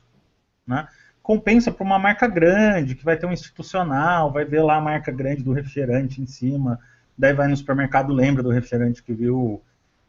Né? 0.66 0.86
Compensa 1.22 1.70
para 1.70 1.84
uma 1.84 1.98
marca 1.98 2.26
grande, 2.26 2.94
que 2.94 3.04
vai 3.04 3.16
ter 3.16 3.26
um 3.26 3.32
institucional, 3.32 4.32
vai 4.32 4.44
ver 4.44 4.62
lá 4.62 4.76
a 4.76 4.80
marca 4.80 5.12
grande 5.12 5.42
do 5.42 5.52
refrigerante 5.52 6.20
em 6.20 6.26
cima, 6.26 6.80
daí 7.16 7.34
vai 7.34 7.48
no 7.48 7.56
supermercado, 7.56 8.12
lembra 8.12 8.42
do 8.42 8.50
refrigerante 8.50 9.02
que 9.02 9.12
viu 9.12 9.60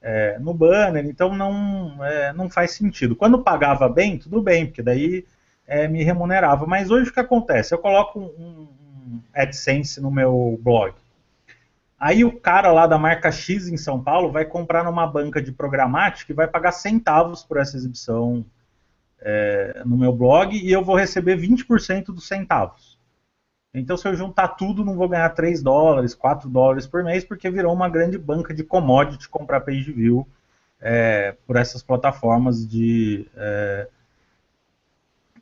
é, 0.02 0.38
no 0.39 0.54
banner, 0.54 1.06
então 1.06 1.36
não, 1.36 2.04
é, 2.04 2.34
não 2.34 2.50
faz 2.50 2.72
sentido. 2.72 3.16
Quando 3.16 3.44
pagava 3.44 3.88
bem, 3.88 4.18
tudo 4.18 4.42
bem, 4.42 4.66
porque 4.66 4.82
daí 4.82 5.26
é, 5.68 5.88
me 5.88 6.04
remunerava. 6.04 6.66
Mas 6.66 6.92
hoje 6.92 7.10
o 7.10 7.13
que 7.13 7.20
acontece? 7.20 7.74
Eu 7.74 7.80
coloco 7.80 8.20
um, 8.20 8.68
um 9.06 9.20
AdSense 9.34 10.02
no 10.02 10.12
meu 10.12 10.60
blog. 10.62 10.94
Aí 12.04 12.26
o 12.26 12.38
cara 12.38 12.70
lá 12.70 12.86
da 12.86 12.98
marca 12.98 13.32
X 13.32 13.70
em 13.70 13.78
São 13.78 14.04
Paulo 14.04 14.30
vai 14.30 14.44
comprar 14.44 14.84
numa 14.84 15.08
banca 15.08 15.42
de 15.42 15.54
programática 15.54 16.34
e 16.34 16.36
vai 16.36 16.50
pagar 16.50 16.74
centavos 16.74 17.46
por 17.46 17.56
essa 17.56 17.78
exibição 17.78 18.46
é, 19.22 19.84
no 19.86 19.98
meu 19.98 20.12
blog 20.12 20.54
e 20.54 20.70
eu 20.70 20.84
vou 20.84 20.98
receber 20.98 21.38
20% 21.38 22.08
dos 22.08 22.28
centavos. 22.28 23.00
Então, 23.74 23.96
se 23.96 24.06
eu 24.06 24.13
juntar 24.16 24.50
tudo, 24.50 24.84
não 24.84 24.98
vou 24.98 25.08
ganhar 25.08 25.30
3 25.30 25.63
dólares, 25.63 26.13
4 26.13 26.50
dólares 26.50 26.86
por 26.86 27.06
mês, 27.06 27.24
porque 27.24 27.50
virou 27.50 27.72
uma 27.74 27.88
grande 27.88 28.18
banca 28.18 28.54
de 28.54 28.66
commodity 28.66 29.30
comprar 29.30 29.62
page 29.62 29.89
view 29.94 30.28
é, 30.82 31.38
por 31.48 31.56
essas 31.56 31.82
plataformas 31.82 32.68
de, 32.68 33.26
é, 33.34 33.88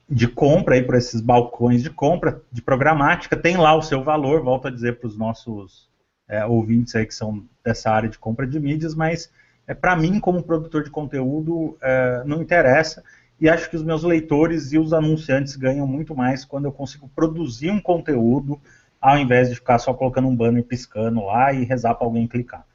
de 0.08 0.28
compra, 0.28 0.76
aí, 0.76 0.84
por 0.84 0.94
esses 0.94 1.22
balcões 1.22 1.82
de 1.82 1.90
compra, 1.90 2.40
de 2.52 2.62
programática. 2.62 3.36
Tem 3.36 3.58
lá 3.58 3.74
o 3.74 3.82
seu 3.82 4.04
valor, 4.04 4.44
volto 4.44 4.68
a 4.68 4.72
dizer 4.72 5.00
para 5.00 5.08
os 5.08 5.18
nossos 5.18 5.90
é, 6.32 6.46
ouvintes 6.46 6.96
aí 6.96 7.06
que 7.06 7.14
são 7.14 7.44
dessa 7.64 7.92
área 7.92 8.10
de 8.10 8.18
compra 8.18 8.48
de 8.48 8.58
mídias, 8.58 8.96
mas 8.96 9.30
é, 9.68 9.74
para 9.74 9.96
mim, 9.96 10.20
como 10.20 10.42
produtor 10.42 10.84
de 10.84 10.90
conteúdo, 10.90 11.78
é, 11.82 12.24
não 12.26 12.42
interessa. 12.42 13.04
E 13.40 13.50
acho 13.50 13.70
que 13.70 13.76
os 13.76 13.84
meus 13.84 14.04
leitores 14.04 14.72
e 14.72 14.80
os 14.80 14.94
anunciantes 14.94 15.56
ganham 15.56 15.86
muito 15.86 16.16
mais 16.16 16.46
quando 16.46 16.66
eu 16.66 16.72
consigo 16.72 17.12
produzir 17.14 17.70
um 17.70 17.82
conteúdo 17.82 18.60
ao 19.02 19.18
invés 19.18 19.50
de 19.50 19.56
ficar 19.56 19.80
só 19.80 19.94
colocando 19.94 20.28
um 20.28 20.36
banner 20.36 20.64
piscando 20.64 21.26
lá 21.26 21.52
e 21.52 21.64
rezar 21.64 21.96
para 21.96 22.06
alguém 22.06 22.28
clicar. 22.28 22.66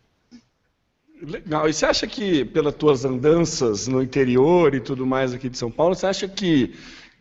Legal. 1.23 1.69
E 1.69 1.73
você 1.73 1.87
acha 1.87 2.07
que, 2.07 2.45
pelas 2.45 2.75
tuas 2.75 3.05
andanças 3.05 3.87
no 3.87 4.03
interior 4.03 4.75
e 4.75 4.81
tudo 4.81 5.07
mais 5.07 5.33
aqui 5.33 5.49
de 5.49 5.57
São 5.57 5.71
Paulo, 5.71 5.95
você 5.95 6.07
acha 6.07 6.29
que 6.29 6.75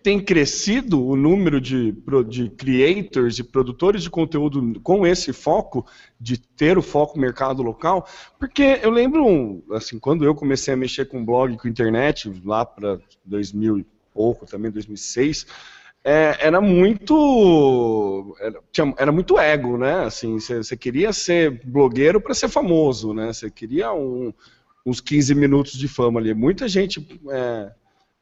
tem 0.05 0.19
crescido 0.19 1.03
o 1.03 1.15
número 1.15 1.59
de, 1.59 1.91
de 2.29 2.47
creators 2.51 3.39
e 3.39 3.43
produtores 3.43 4.03
de 4.03 4.09
conteúdo 4.11 4.79
com 4.81 5.07
esse 5.07 5.33
foco, 5.33 5.83
de 6.21 6.37
ter 6.37 6.77
o 6.77 6.81
foco 6.83 7.17
mercado 7.17 7.63
local, 7.63 8.07
porque 8.39 8.79
eu 8.83 8.91
lembro, 8.91 9.63
assim, 9.71 9.97
quando 9.97 10.23
eu 10.23 10.35
comecei 10.35 10.75
a 10.75 10.77
mexer 10.77 11.05
com 11.05 11.25
blog, 11.25 11.57
com 11.57 11.67
internet, 11.67 12.31
lá 12.45 12.63
para 12.63 12.99
2000 13.25 13.79
e 13.79 13.85
pouco, 14.13 14.45
também 14.45 14.69
2006, 14.69 15.47
é, 16.03 16.37
era 16.39 16.61
muito 16.61 18.37
era, 18.39 18.59
tinha, 18.71 18.93
era, 18.99 19.11
muito 19.11 19.39
ego, 19.39 19.75
né? 19.75 20.05
Assim, 20.05 20.37
você 20.37 20.77
queria 20.77 21.11
ser 21.11 21.63
blogueiro 21.65 22.21
para 22.21 22.35
ser 22.35 22.47
famoso, 22.47 23.11
né? 23.11 23.33
Você 23.33 23.49
queria 23.49 23.91
um, 23.91 24.31
uns 24.85 25.01
15 25.01 25.33
minutos 25.33 25.71
de 25.71 25.87
fama 25.87 26.19
ali. 26.19 26.31
Muita 26.35 26.67
gente 26.67 27.19
é, 27.31 27.71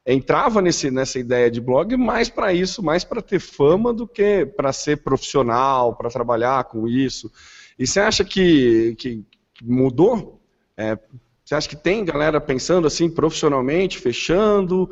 entrava 0.05 0.61
nesse, 0.61 0.91
nessa 0.91 1.17
ideia 1.17 1.49
de 1.49 1.61
blog 1.61 1.95
mais 1.95 2.29
para 2.29 2.53
isso, 2.53 2.83
mais 2.83 3.03
para 3.03 3.21
ter 3.21 3.39
fama 3.39 3.93
do 3.93 4.07
que 4.07 4.45
para 4.45 4.73
ser 4.73 4.97
profissional, 4.97 5.95
para 5.95 6.09
trabalhar 6.09 6.63
com 6.65 6.87
isso. 6.87 7.31
E 7.79 7.87
você 7.87 7.99
acha 7.99 8.23
que, 8.23 8.95
que 8.97 9.23
mudou? 9.61 10.41
É, 10.75 10.97
você 11.43 11.55
acha 11.55 11.69
que 11.69 11.75
tem 11.75 12.05
galera 12.05 12.39
pensando 12.39 12.87
assim 12.87 13.09
profissionalmente, 13.09 13.99
fechando? 13.99 14.89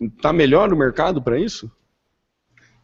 Está 0.00 0.30
é, 0.30 0.32
melhor 0.32 0.68
no 0.68 0.76
mercado 0.76 1.22
para 1.22 1.38
isso? 1.38 1.70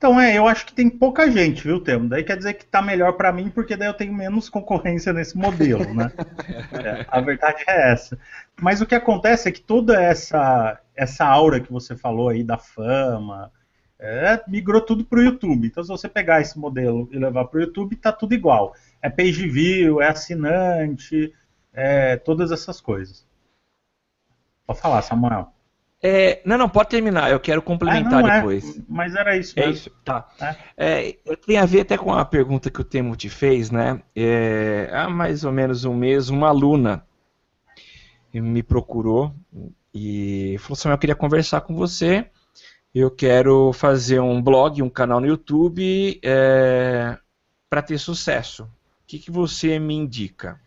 Então, 0.01 0.19
é, 0.19 0.35
eu 0.39 0.49
acho 0.49 0.65
que 0.65 0.73
tem 0.73 0.89
pouca 0.89 1.31
gente, 1.31 1.63
viu, 1.63 1.79
Temo? 1.79 2.09
Daí 2.09 2.25
quer 2.25 2.39
dizer 2.39 2.55
que 2.55 2.65
tá 2.65 2.81
melhor 2.81 3.13
para 3.19 3.31
mim, 3.31 3.51
porque 3.51 3.77
daí 3.77 3.87
eu 3.87 3.93
tenho 3.93 4.15
menos 4.15 4.49
concorrência 4.49 5.13
nesse 5.13 5.37
modelo, 5.37 5.93
né? 5.93 6.11
é, 6.73 7.05
a 7.07 7.21
verdade 7.21 7.63
é 7.69 7.93
essa. 7.93 8.19
Mas 8.59 8.81
o 8.81 8.87
que 8.87 8.95
acontece 8.95 9.47
é 9.47 9.53
que 9.53 9.61
toda 9.61 10.03
essa, 10.03 10.81
essa 10.97 11.27
aura 11.27 11.61
que 11.61 11.71
você 11.71 11.95
falou 11.95 12.31
aí 12.31 12.43
da 12.43 12.57
fama, 12.57 13.53
é, 13.99 14.43
migrou 14.49 14.81
tudo 14.81 15.05
para 15.05 15.19
o 15.19 15.23
YouTube. 15.23 15.67
Então, 15.67 15.85
se 15.85 15.91
você 15.91 16.09
pegar 16.09 16.41
esse 16.41 16.59
modelo 16.59 17.07
e 17.13 17.19
levar 17.19 17.45
para 17.45 17.59
o 17.59 17.63
YouTube, 17.63 17.95
tá 17.97 18.11
tudo 18.11 18.33
igual. 18.33 18.75
É 19.03 19.11
page 19.11 19.47
view, 19.51 20.01
é 20.01 20.09
assinante, 20.09 21.31
é 21.75 22.17
todas 22.17 22.51
essas 22.51 22.81
coisas. 22.81 23.29
Pode 24.67 24.81
falar, 24.81 25.03
Samuel. 25.03 25.53
É, 26.03 26.41
não, 26.47 26.57
não, 26.57 26.69
pode 26.69 26.89
terminar, 26.89 27.31
eu 27.31 27.39
quero 27.39 27.61
complementar 27.61 28.25
ah, 28.25 28.37
depois. 28.37 28.79
É, 28.79 28.83
mas 28.89 29.15
era 29.15 29.37
isso 29.37 29.53
é 29.59 29.67
mesmo. 29.67 29.73
É 29.73 29.77
isso, 29.77 29.91
tá. 30.03 30.29
É. 30.77 31.17
É, 31.27 31.37
tem 31.37 31.59
a 31.59 31.67
ver 31.67 31.83
até 31.83 31.99
com 31.99 32.13
a 32.13 32.25
pergunta 32.25 32.71
que 32.71 32.81
o 32.81 32.85
Temo 32.85 33.15
te 33.15 33.29
fez, 33.29 33.71
né? 33.71 34.01
É, 34.17 34.89
há 34.93 35.11
mais 35.11 35.45
ou 35.45 35.53
menos 35.53 35.85
um 35.85 35.95
mês, 35.95 36.31
uma 36.31 36.49
aluna 36.49 37.05
me 38.33 38.63
procurou 38.63 39.35
e 39.93 40.57
falou 40.61 40.75
assim: 40.75 40.89
eu 40.89 40.99
queria 40.99 41.17
conversar 41.17 41.61
com 41.63 41.75
você. 41.75 42.27
Eu 42.95 43.11
quero 43.11 43.73
fazer 43.73 44.21
um 44.21 44.43
blog, 44.43 44.83
um 44.83 44.91
canal 44.91 45.21
no 45.21 45.27
YouTube 45.27 46.19
é, 46.25 47.17
para 47.69 47.83
ter 47.83 47.99
sucesso. 47.99 48.65
O 48.65 48.69
que, 49.07 49.19
que 49.19 49.31
você 49.31 49.79
me 49.79 49.95
indica? 49.95 50.59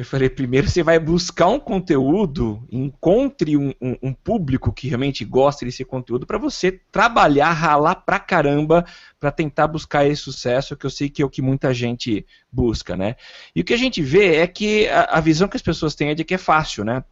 Eu 0.00 0.06
falei, 0.06 0.30
primeiro 0.30 0.66
você 0.66 0.82
vai 0.82 0.98
buscar 0.98 1.48
um 1.48 1.60
conteúdo, 1.60 2.66
encontre 2.72 3.54
um, 3.54 3.74
um, 3.78 3.96
um 4.02 4.14
público 4.14 4.72
que 4.72 4.88
realmente 4.88 5.26
gosta 5.26 5.66
desse 5.66 5.84
conteúdo 5.84 6.26
para 6.26 6.38
você 6.38 6.80
trabalhar, 6.90 7.52
ralar 7.52 7.96
pra 7.96 8.18
caramba 8.18 8.86
para 9.18 9.30
tentar 9.30 9.68
buscar 9.68 10.06
esse 10.06 10.22
sucesso, 10.22 10.74
que 10.74 10.86
eu 10.86 10.90
sei 10.90 11.10
que 11.10 11.20
é 11.20 11.24
o 11.26 11.28
que 11.28 11.42
muita 11.42 11.74
gente 11.74 12.24
busca, 12.50 12.96
né? 12.96 13.14
E 13.54 13.60
o 13.60 13.64
que 13.64 13.74
a 13.74 13.76
gente 13.76 14.00
vê 14.00 14.36
é 14.36 14.46
que 14.46 14.88
a, 14.88 15.18
a 15.18 15.20
visão 15.20 15.46
que 15.46 15.58
as 15.58 15.62
pessoas 15.62 15.94
têm 15.94 16.08
é 16.08 16.14
de 16.14 16.24
que 16.24 16.32
é 16.32 16.38
fácil, 16.38 16.82
né? 16.82 17.04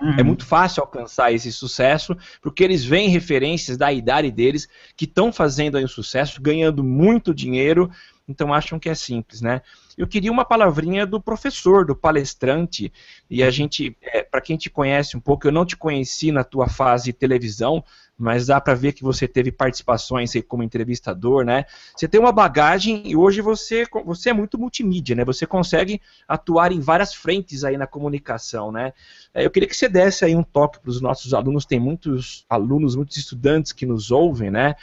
Uhum. 0.00 0.14
É 0.16 0.22
muito 0.22 0.46
fácil 0.46 0.84
alcançar 0.84 1.32
esse 1.32 1.50
sucesso, 1.50 2.16
porque 2.40 2.62
eles 2.62 2.84
veem 2.84 3.08
referências 3.08 3.76
da 3.76 3.92
idade 3.92 4.30
deles 4.30 4.68
que 4.96 5.04
estão 5.04 5.32
fazendo 5.32 5.76
aí 5.76 5.82
o 5.82 5.88
sucesso, 5.88 6.40
ganhando 6.40 6.84
muito 6.84 7.34
dinheiro, 7.34 7.90
então 8.28 8.52
acham 8.52 8.78
que 8.78 8.88
é 8.88 8.94
simples, 8.94 9.40
né? 9.40 9.62
Eu 9.96 10.06
queria 10.06 10.32
uma 10.32 10.44
palavrinha 10.44 11.06
do 11.06 11.20
professor, 11.20 11.86
do 11.86 11.94
palestrante, 11.94 12.92
e 13.30 13.42
a 13.42 13.50
gente, 13.50 13.96
é, 14.02 14.22
para 14.22 14.40
quem 14.40 14.56
te 14.56 14.68
conhece 14.68 15.16
um 15.16 15.20
pouco, 15.20 15.46
eu 15.46 15.52
não 15.52 15.64
te 15.64 15.76
conheci 15.76 16.32
na 16.32 16.42
tua 16.42 16.68
fase 16.68 17.12
televisão, 17.12 17.84
mas 18.18 18.46
dá 18.46 18.60
para 18.60 18.74
ver 18.74 18.92
que 18.92 19.02
você 19.02 19.28
teve 19.28 19.52
participações 19.52 20.34
aí 20.34 20.42
como 20.42 20.62
entrevistador, 20.62 21.44
né? 21.44 21.66
Você 21.94 22.08
tem 22.08 22.18
uma 22.18 22.32
bagagem 22.32 23.02
e 23.04 23.14
hoje 23.14 23.40
você, 23.40 23.84
você 24.04 24.30
é 24.30 24.32
muito 24.32 24.58
multimídia, 24.58 25.14
né? 25.14 25.24
Você 25.24 25.46
consegue 25.46 26.00
atuar 26.26 26.72
em 26.72 26.80
várias 26.80 27.14
frentes 27.14 27.62
aí 27.62 27.76
na 27.76 27.86
comunicação, 27.86 28.72
né? 28.72 28.92
É, 29.34 29.44
eu 29.44 29.50
queria 29.50 29.68
que 29.68 29.76
você 29.76 29.88
desse 29.88 30.24
aí 30.24 30.34
um 30.34 30.42
toque 30.42 30.80
para 30.80 30.90
os 30.90 31.00
nossos 31.00 31.32
alunos, 31.34 31.66
tem 31.66 31.78
muitos 31.78 32.44
alunos, 32.48 32.96
muitos 32.96 33.16
estudantes 33.18 33.72
que 33.72 33.86
nos 33.86 34.10
ouvem, 34.10 34.50
né? 34.50 34.74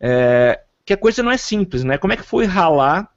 É, 0.00 0.60
que 0.84 0.92
a 0.92 0.96
coisa 0.96 1.22
não 1.22 1.30
é 1.30 1.36
simples, 1.36 1.84
né? 1.84 1.98
Como 1.98 2.12
é 2.12 2.16
que 2.16 2.22
foi 2.22 2.46
ralar 2.46 3.10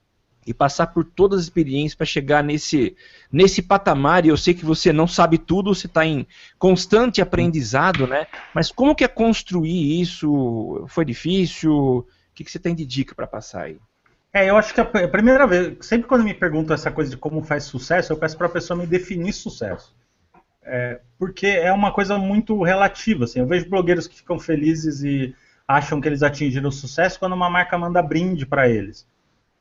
e 0.46 0.54
passar 0.54 0.88
por 0.88 1.06
todas 1.06 1.40
as 1.40 1.46
experiências 1.46 1.96
para 1.96 2.06
chegar 2.06 2.44
nesse, 2.44 2.96
nesse 3.32 3.62
patamar, 3.62 4.26
e 4.26 4.30
eu 4.30 4.38
sei 4.38 4.54
que 4.54 4.66
você 4.66 4.92
não 4.92 5.08
sabe 5.08 5.38
tudo, 5.38 5.74
você 5.74 5.88
está 5.88 6.06
em 6.06 6.28
constante 6.60 7.22
aprendizado, 7.22 8.06
né? 8.08 8.28
Mas 8.54 8.72
como 8.72 8.96
que 8.96 9.04
é 9.04 9.08
construir 9.08 10.02
isso? 10.02 10.86
Foi 10.90 11.06
difícil? 11.06 11.74
O 11.74 12.08
que, 12.34 12.44
que 12.44 12.52
você 12.52 12.60
tem 12.60 12.76
de 12.76 12.86
dica 12.86 13.16
para 13.16 13.28
passar 13.28 13.64
aí? 13.64 13.78
É, 14.34 14.50
eu 14.50 14.58
acho 14.58 14.74
que 14.74 14.82
a 14.82 14.86
primeira 14.86 15.46
vez, 15.46 15.78
sempre 15.82 16.08
quando 16.08 16.24
me 16.24 16.34
perguntam 16.34 16.74
essa 16.74 16.92
coisa 16.92 17.12
de 17.12 17.18
como 17.18 17.44
faz 17.44 17.66
sucesso, 17.66 18.12
eu 18.12 18.18
peço 18.18 18.36
para 18.36 18.48
a 18.48 18.52
pessoa 18.52 18.78
me 18.78 18.88
definir 18.88 19.32
sucesso. 19.32 19.96
É, 20.66 21.00
porque 21.20 21.46
é 21.46 21.72
uma 21.72 21.92
coisa 21.92 22.18
muito 22.18 22.62
relativa. 22.64 23.26
Assim, 23.26 23.40
eu 23.40 23.46
vejo 23.46 23.70
blogueiros 23.70 24.08
que 24.08 24.16
ficam 24.16 24.40
felizes 24.40 25.04
e 25.04 25.36
acham 25.68 26.02
que 26.02 26.08
eles 26.08 26.24
atingiram 26.24 26.70
o 26.70 26.72
sucesso 26.72 27.20
quando 27.20 27.34
uma 27.34 27.50
marca 27.50 27.78
manda 27.78 28.02
brinde 28.02 28.46
para 28.46 28.70
eles. 28.70 29.08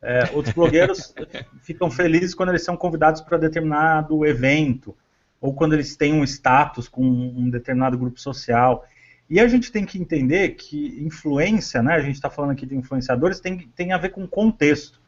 É, 0.01 0.31
outros 0.33 0.55
blogueiros 0.55 1.15
ficam 1.63 1.91
felizes 1.91 2.35
quando 2.35 2.49
eles 2.49 2.65
são 2.65 2.77
convidados 2.77 3.21
para 3.21 3.39
determinado 3.39 4.27
evento, 4.27 4.97
ou 5.41 5.55
quando 5.55 5.75
eles 5.75 5.97
têm 5.97 6.15
um 6.15 6.25
status 6.25 6.89
com 6.89 7.05
um 7.05 7.49
determinado 7.49 7.97
grupo 7.97 8.21
social. 8.21 8.85
E 9.31 9.41
a 9.41 9.47
gente 9.47 9.71
tem 9.71 9.85
que 9.85 9.99
entender 9.99 10.51
que 10.51 11.03
influência, 11.05 11.83
né, 11.83 11.95
a 11.95 12.01
gente 12.01 12.17
está 12.17 12.29
falando 12.29 12.51
aqui 12.51 12.67
de 12.67 12.77
influenciadores, 12.77 13.41
tem, 13.41 13.59
tem 13.75 13.93
a 13.93 13.99
ver 13.99 14.11
com 14.11 14.27
contexto. 14.27 15.01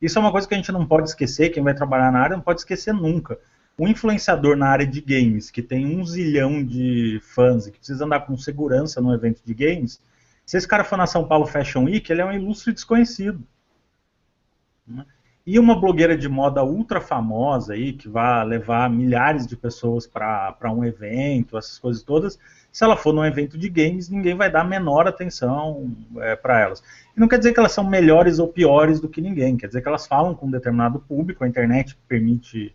Isso 0.00 0.18
é 0.18 0.20
uma 0.20 0.32
coisa 0.32 0.46
que 0.46 0.54
a 0.54 0.56
gente 0.56 0.72
não 0.72 0.86
pode 0.86 1.08
esquecer, 1.08 1.50
quem 1.50 1.62
vai 1.62 1.74
trabalhar 1.74 2.12
na 2.12 2.20
área 2.20 2.36
não 2.36 2.42
pode 2.42 2.60
esquecer 2.60 2.92
nunca. 2.92 3.38
Um 3.78 3.88
influenciador 3.88 4.56
na 4.56 4.68
área 4.68 4.86
de 4.86 5.00
games, 5.00 5.50
que 5.50 5.62
tem 5.62 5.86
um 5.86 6.04
zilhão 6.04 6.62
de 6.62 7.20
fãs 7.22 7.66
e 7.66 7.72
que 7.72 7.78
precisa 7.78 8.04
andar 8.04 8.20
com 8.20 8.36
segurança 8.36 9.00
no 9.00 9.14
evento 9.14 9.40
de 9.44 9.54
games, 9.54 10.00
se 10.44 10.56
esse 10.56 10.68
cara 10.68 10.84
for 10.84 10.96
na 10.96 11.06
São 11.06 11.26
Paulo 11.26 11.46
Fashion 11.46 11.84
Week, 11.84 12.10
ele 12.10 12.20
é 12.20 12.24
um 12.24 12.32
ilustre 12.32 12.72
desconhecido. 12.72 13.42
Né? 14.86 15.04
E 15.44 15.58
uma 15.58 15.80
blogueira 15.80 16.16
de 16.16 16.28
moda 16.28 16.62
ultra 16.62 17.00
famosa 17.00 17.72
aí, 17.72 17.92
que 17.92 18.08
vai 18.08 18.44
levar 18.44 18.88
milhares 18.88 19.46
de 19.46 19.56
pessoas 19.56 20.06
para 20.06 20.72
um 20.72 20.84
evento, 20.84 21.58
essas 21.58 21.78
coisas 21.78 22.02
todas, 22.02 22.38
se 22.70 22.84
ela 22.84 22.96
for 22.96 23.12
num 23.12 23.24
evento 23.24 23.58
de 23.58 23.68
games, 23.68 24.08
ninguém 24.08 24.36
vai 24.36 24.50
dar 24.50 24.60
a 24.60 24.64
menor 24.64 25.06
atenção 25.06 25.94
é, 26.18 26.36
para 26.36 26.60
elas. 26.60 26.82
E 27.14 27.20
não 27.20 27.28
quer 27.28 27.38
dizer 27.38 27.52
que 27.52 27.58
elas 27.58 27.72
são 27.72 27.84
melhores 27.84 28.38
ou 28.38 28.48
piores 28.48 29.00
do 29.00 29.08
que 29.08 29.20
ninguém, 29.20 29.56
quer 29.56 29.66
dizer 29.66 29.82
que 29.82 29.88
elas 29.88 30.06
falam 30.06 30.34
com 30.34 30.46
um 30.46 30.50
determinado 30.50 31.00
público, 31.00 31.44
a 31.44 31.48
internet 31.48 31.98
permite 32.06 32.74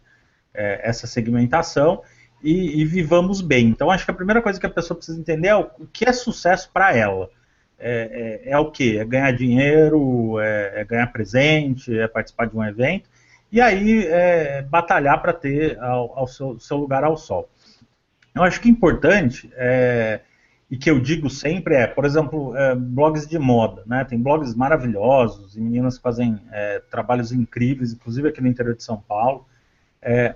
é, 0.54 0.88
essa 0.88 1.08
segmentação, 1.08 2.02
e, 2.44 2.82
e, 2.82 2.86
vivamos 2.86 3.42
bem. 3.42 3.68
Então, 3.70 3.90
acho 3.90 4.06
que 4.06 4.12
a 4.12 4.14
primeira 4.14 4.44
coisa 4.44 4.60
que 4.60 4.66
a 4.66 4.70
pessoa 4.70 4.96
precisa 4.96 5.20
entender 5.20 5.48
é 5.48 5.56
o, 5.56 5.68
o 5.80 5.88
que 5.88 6.08
é 6.08 6.14
sucesso 6.14 6.70
para 6.72 6.96
ela 6.96 7.30
é, 7.80 8.42
é, 8.50 8.52
é, 8.52 8.58
o 8.58 8.72
que? 8.72 8.98
É 8.98 9.06
ganhar 9.06 9.32
dinheiro, 9.32 10.40
é, 10.40 10.82
é, 10.82 10.86
ganhar 10.86 11.08
presente, 11.08 11.98
é 11.98 12.08
participar 12.08 12.48
de 12.48 12.58
um 12.58 12.64
evento, 12.64 13.10
e 13.52 13.62
aí 13.62 14.06
é 14.08 14.62
batalhar 14.64 15.22
para 15.22 15.34
ter 15.34 15.80
ao, 15.80 16.18
ao 16.18 16.28
seu, 16.28 16.60
seu, 16.60 16.78
lugar 16.78 17.04
ao 17.04 17.16
sol. 17.16 17.50
Eu 18.36 18.44
acho 18.44 18.60
que 18.60 18.70
importante, 18.70 19.50
é, 19.56 20.22
e 20.70 20.78
que 20.78 20.90
eu 20.90 21.00
digo 21.00 21.30
sempre 21.30 21.76
é, 21.76 21.88
por 21.88 22.04
exemplo, 22.04 22.56
é, 22.58 22.76
blogs 22.76 23.26
de 23.28 23.40
moda, 23.40 23.84
né? 23.86 24.04
Tem 24.04 24.22
blogs 24.22 24.54
maravilhosos 24.54 25.56
e 25.56 25.62
meninas 25.62 25.98
que 25.98 26.04
fazem 26.04 26.40
é, 26.52 26.82
trabalhos 26.92 27.32
incríveis, 27.32 27.94
inclusive 27.94 28.28
aqui 28.28 28.42
no 28.42 28.48
interior 28.48 28.76
de 28.76 28.84
São 28.84 28.98
Paulo. 28.98 29.46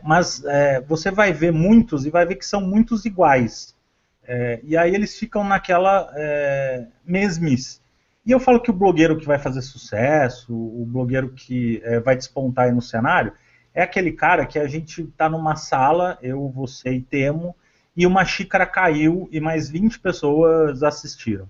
mas 0.04 0.44
você 0.88 1.12
vai 1.12 1.32
ver 1.32 1.52
muitos 1.52 2.06
e 2.06 2.10
vai 2.10 2.26
ver 2.26 2.36
que 2.36 2.46
são 2.46 2.62
muitos 2.62 3.06
iguais. 3.06 3.76
É, 4.24 4.60
e 4.64 4.78
aí 4.78 4.94
eles 4.94 5.18
ficam 5.18 5.44
naquela 5.44 6.12
é, 6.16 6.88
mesmice. 7.06 7.82
E 8.26 8.32
eu 8.32 8.40
falo 8.40 8.60
que 8.60 8.70
o 8.70 8.74
blogueiro 8.74 9.18
que 9.18 9.26
vai 9.26 9.40
fazer 9.40 9.62
sucesso, 9.62 10.54
o 10.54 10.86
blogueiro 10.86 11.30
que 11.30 11.82
é, 11.84 12.00
vai 12.00 12.16
despontar 12.16 12.66
aí 12.66 12.72
no 12.72 12.82
cenário, 12.82 13.34
é 13.74 13.82
aquele 13.82 14.12
cara 14.12 14.46
que 14.46 14.60
a 14.60 14.68
gente 14.68 15.02
está 15.02 15.28
numa 15.30 15.56
sala, 15.56 16.18
eu, 16.22 16.48
você 16.50 16.92
e 16.92 17.02
Temo, 17.02 17.56
e 17.96 18.06
uma 18.06 18.24
xícara 18.24 18.66
caiu 18.66 19.28
e 19.32 19.40
mais 19.40 19.70
20 19.70 20.00
pessoas 20.00 20.84
assistiram. 20.84 21.50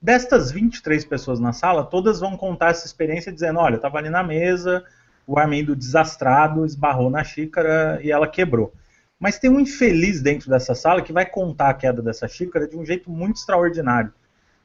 Destas 0.00 0.50
23 0.52 1.04
pessoas 1.04 1.40
na 1.40 1.52
sala, 1.52 1.84
todas 1.84 2.20
vão 2.20 2.36
contar 2.36 2.70
essa 2.70 2.86
experiência 2.86 3.32
dizendo: 3.32 3.58
olha, 3.58 3.74
eu 3.74 3.76
estava 3.76 3.98
ali 3.98 4.10
na 4.10 4.22
mesa, 4.22 4.84
o 5.26 5.38
Armindo 5.38 5.74
desastrado 5.74 6.64
esbarrou 6.64 7.10
na 7.10 7.24
xícara 7.24 7.98
e 8.02 8.10
ela 8.10 8.28
quebrou. 8.28 8.72
Mas 9.18 9.38
tem 9.38 9.50
um 9.50 9.60
infeliz 9.60 10.20
dentro 10.20 10.50
dessa 10.50 10.74
sala 10.74 11.02
que 11.02 11.12
vai 11.12 11.24
contar 11.26 11.70
a 11.70 11.74
queda 11.74 12.02
dessa 12.02 12.28
xícara 12.28 12.68
de 12.68 12.76
um 12.76 12.84
jeito 12.84 13.10
muito 13.10 13.36
extraordinário. 13.36 14.12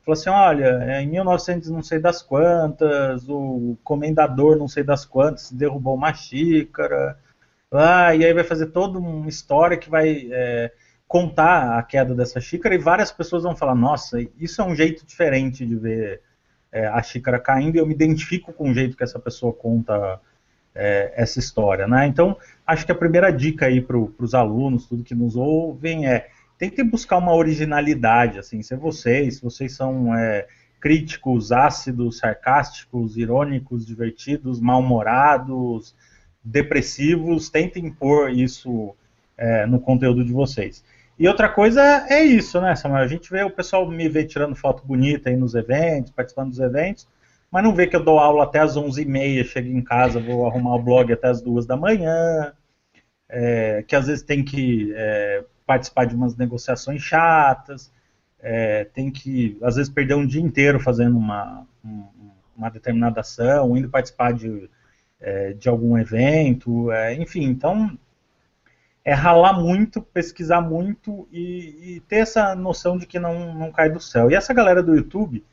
Falou 0.03 0.19
assim, 0.19 0.29
olha, 0.29 0.83
é, 0.83 1.01
em 1.01 1.07
1900 1.07 1.69
não 1.69 1.83
sei 1.83 1.99
das 1.99 2.21
quantas, 2.21 3.29
o 3.29 3.77
comendador 3.83 4.57
não 4.57 4.67
sei 4.67 4.83
das 4.83 5.05
quantas 5.05 5.51
derrubou 5.51 5.95
uma 5.95 6.13
xícara, 6.13 7.17
ah, 7.71 8.13
e 8.13 8.25
aí 8.25 8.33
vai 8.33 8.43
fazer 8.43 8.67
toda 8.67 8.99
uma 8.99 9.29
história 9.29 9.77
que 9.77 9.89
vai 9.89 10.27
é, 10.31 10.71
contar 11.07 11.77
a 11.77 11.83
queda 11.83 12.13
dessa 12.13 12.41
xícara 12.41 12.75
e 12.75 12.79
várias 12.79 13.11
pessoas 13.11 13.43
vão 13.43 13.55
falar, 13.55 13.75
nossa, 13.75 14.19
isso 14.37 14.61
é 14.61 14.65
um 14.65 14.75
jeito 14.75 15.05
diferente 15.05 15.65
de 15.65 15.75
ver 15.75 16.21
é, 16.71 16.87
a 16.87 17.01
xícara 17.01 17.39
caindo 17.39 17.75
e 17.75 17.79
eu 17.79 17.85
me 17.85 17.93
identifico 17.93 18.51
com 18.51 18.71
o 18.71 18.73
jeito 18.73 18.97
que 18.97 19.03
essa 19.03 19.19
pessoa 19.19 19.53
conta 19.53 20.19
é, 20.73 21.13
essa 21.15 21.39
história, 21.39 21.87
né? 21.87 22.07
Então, 22.07 22.37
acho 22.65 22.85
que 22.85 22.91
a 22.91 22.95
primeira 22.95 23.31
dica 23.31 23.65
aí 23.65 23.81
para 23.81 23.97
os 23.97 24.33
alunos, 24.33 24.87
tudo 24.87 25.03
que 25.03 25.15
nos 25.15 25.35
ouvem, 25.35 26.07
é 26.07 26.29
tentem 26.57 26.85
buscar 26.85 27.17
uma 27.17 27.33
originalidade, 27.33 28.37
assim, 28.37 28.61
se 28.61 28.75
vocês, 28.75 29.37
se 29.37 29.41
vocês 29.41 29.73
são 29.75 30.15
é, 30.15 30.45
críticos, 30.79 31.51
ácidos, 31.51 32.19
sarcásticos, 32.19 33.17
irônicos, 33.17 33.85
divertidos, 33.85 34.59
mal-humorados, 34.59 35.95
depressivos, 36.43 37.49
tentem 37.49 37.91
pôr 37.91 38.31
isso 38.31 38.95
é, 39.37 39.65
no 39.65 39.79
conteúdo 39.79 40.23
de 40.23 40.31
vocês. 40.31 40.83
E 41.17 41.27
outra 41.27 41.49
coisa 41.49 42.05
é 42.09 42.23
isso, 42.23 42.59
né, 42.61 42.75
Samuel? 42.75 43.03
A 43.03 43.07
gente 43.07 43.29
vê 43.29 43.43
o 43.43 43.49
pessoal 43.51 43.89
me 43.89 44.09
vê 44.09 44.23
tirando 44.23 44.55
foto 44.55 44.85
bonita 44.85 45.29
aí 45.29 45.35
nos 45.35 45.53
eventos, 45.53 46.11
participando 46.11 46.49
dos 46.49 46.59
eventos, 46.59 47.07
mas 47.51 47.63
não 47.63 47.75
vê 47.75 47.85
que 47.85 47.95
eu 47.95 48.03
dou 48.03 48.17
aula 48.17 48.45
até 48.45 48.59
as 48.59 48.77
11h30, 48.77 49.43
chego 49.45 49.69
em 49.69 49.83
casa, 49.83 50.19
vou 50.21 50.47
arrumar 50.47 50.75
o 50.75 50.81
blog 50.81 51.11
até 51.11 51.27
as 51.27 51.41
2 51.41 51.65
da 51.65 51.75
manhã, 51.75 52.53
é, 53.27 53.83
que 53.85 53.95
às 53.95 54.07
vezes 54.07 54.23
tem 54.23 54.43
que 54.43 54.93
é, 54.95 55.43
participar 55.65 56.05
de 56.05 56.15
umas 56.15 56.35
negociações 56.35 57.01
chatas, 57.01 57.91
é, 58.39 58.85
tem 58.85 59.11
que, 59.11 59.57
às 59.61 59.75
vezes, 59.75 59.91
perder 59.91 60.15
um 60.15 60.25
dia 60.25 60.41
inteiro 60.41 60.79
fazendo 60.79 61.17
uma, 61.17 61.67
uma 62.57 62.69
determinada 62.69 63.19
ação, 63.19 63.75
indo 63.77 63.89
participar 63.89 64.33
de, 64.33 64.69
é, 65.19 65.53
de 65.53 65.67
algum 65.69 65.97
evento, 65.97 66.91
é, 66.91 67.13
enfim, 67.15 67.43
então 67.43 67.97
é 69.03 69.13
ralar 69.13 69.53
muito, 69.53 70.01
pesquisar 70.01 70.61
muito 70.61 71.27
e, 71.31 71.95
e, 71.95 71.99
ter 72.01 72.17
essa 72.17 72.55
noção 72.55 72.97
de 72.97 73.05
que 73.05 73.19
não, 73.19 73.53
não 73.53 73.71
cai 73.71 73.89
do 73.89 73.99
céu. 73.99 74.29
E 74.29 74.35
essa 74.35 74.53
galera 74.53 74.81
do 74.81 74.95
YouTube, 74.95 75.43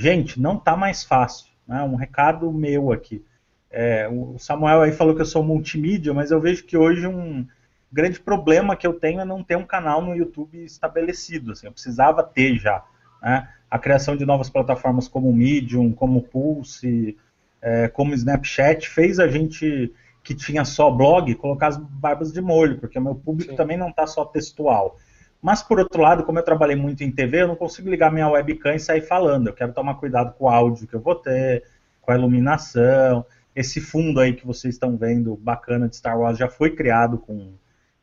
gente, 0.00 0.40
não 0.40 0.58
tá 0.58 0.76
mais 0.76 1.04
fácil. 1.04 1.46
Né? 1.66 1.82
Um 1.82 1.94
recado 1.94 2.50
meu 2.52 2.92
aqui. 2.92 3.24
É, 3.70 4.08
o 4.08 4.36
Samuel 4.38 4.82
aí 4.82 4.92
falou 4.92 5.14
que 5.14 5.22
eu 5.22 5.26
sou 5.26 5.44
multimídia, 5.44 6.12
mas 6.12 6.30
eu 6.30 6.40
vejo 6.40 6.64
que 6.64 6.76
hoje 6.76 7.06
um, 7.06 7.46
grande 7.92 8.20
problema 8.20 8.76
que 8.76 8.86
eu 8.86 8.94
tenho 8.94 9.20
é 9.20 9.24
não 9.24 9.42
ter 9.42 9.56
um 9.56 9.66
canal 9.66 10.00
no 10.00 10.14
YouTube 10.14 10.64
estabelecido. 10.64 11.52
Assim, 11.52 11.66
eu 11.66 11.72
precisava 11.72 12.22
ter 12.22 12.56
já. 12.56 12.84
Né? 13.22 13.48
A 13.70 13.78
criação 13.78 14.16
de 14.16 14.24
novas 14.24 14.48
plataformas 14.48 15.08
como 15.08 15.28
o 15.28 15.34
Medium, 15.34 15.92
como 15.92 16.20
o 16.20 16.22
Pulse, 16.22 17.16
é, 17.60 17.88
como 17.88 18.12
o 18.12 18.14
Snapchat, 18.14 18.88
fez 18.88 19.18
a 19.18 19.28
gente 19.28 19.92
que 20.22 20.34
tinha 20.34 20.64
só 20.64 20.90
blog 20.90 21.34
colocar 21.36 21.68
as 21.68 21.76
barbas 21.76 22.32
de 22.32 22.40
molho, 22.40 22.78
porque 22.78 22.98
o 22.98 23.02
meu 23.02 23.14
público 23.14 23.52
Sim. 23.52 23.56
também 23.56 23.76
não 23.76 23.88
está 23.88 24.06
só 24.06 24.24
textual. 24.24 24.98
Mas, 25.42 25.62
por 25.62 25.78
outro 25.78 26.02
lado, 26.02 26.24
como 26.24 26.38
eu 26.38 26.44
trabalhei 26.44 26.76
muito 26.76 27.02
em 27.02 27.10
TV, 27.10 27.42
eu 27.42 27.48
não 27.48 27.56
consigo 27.56 27.88
ligar 27.88 28.12
minha 28.12 28.28
webcam 28.28 28.74
e 28.74 28.80
sair 28.80 29.02
falando. 29.02 29.48
Eu 29.48 29.54
quero 29.54 29.72
tomar 29.72 29.94
cuidado 29.94 30.34
com 30.34 30.44
o 30.44 30.48
áudio 30.48 30.86
que 30.86 30.94
eu 30.94 31.00
vou 31.00 31.14
ter, 31.14 31.64
com 32.02 32.12
a 32.12 32.16
iluminação. 32.16 33.24
Esse 33.56 33.80
fundo 33.80 34.20
aí 34.20 34.34
que 34.34 34.46
vocês 34.46 34.74
estão 34.74 34.96
vendo, 34.96 35.36
bacana 35.36 35.88
de 35.88 35.96
Star 35.96 36.18
Wars, 36.18 36.38
já 36.38 36.48
foi 36.48 36.74
criado 36.74 37.18
com 37.18 37.52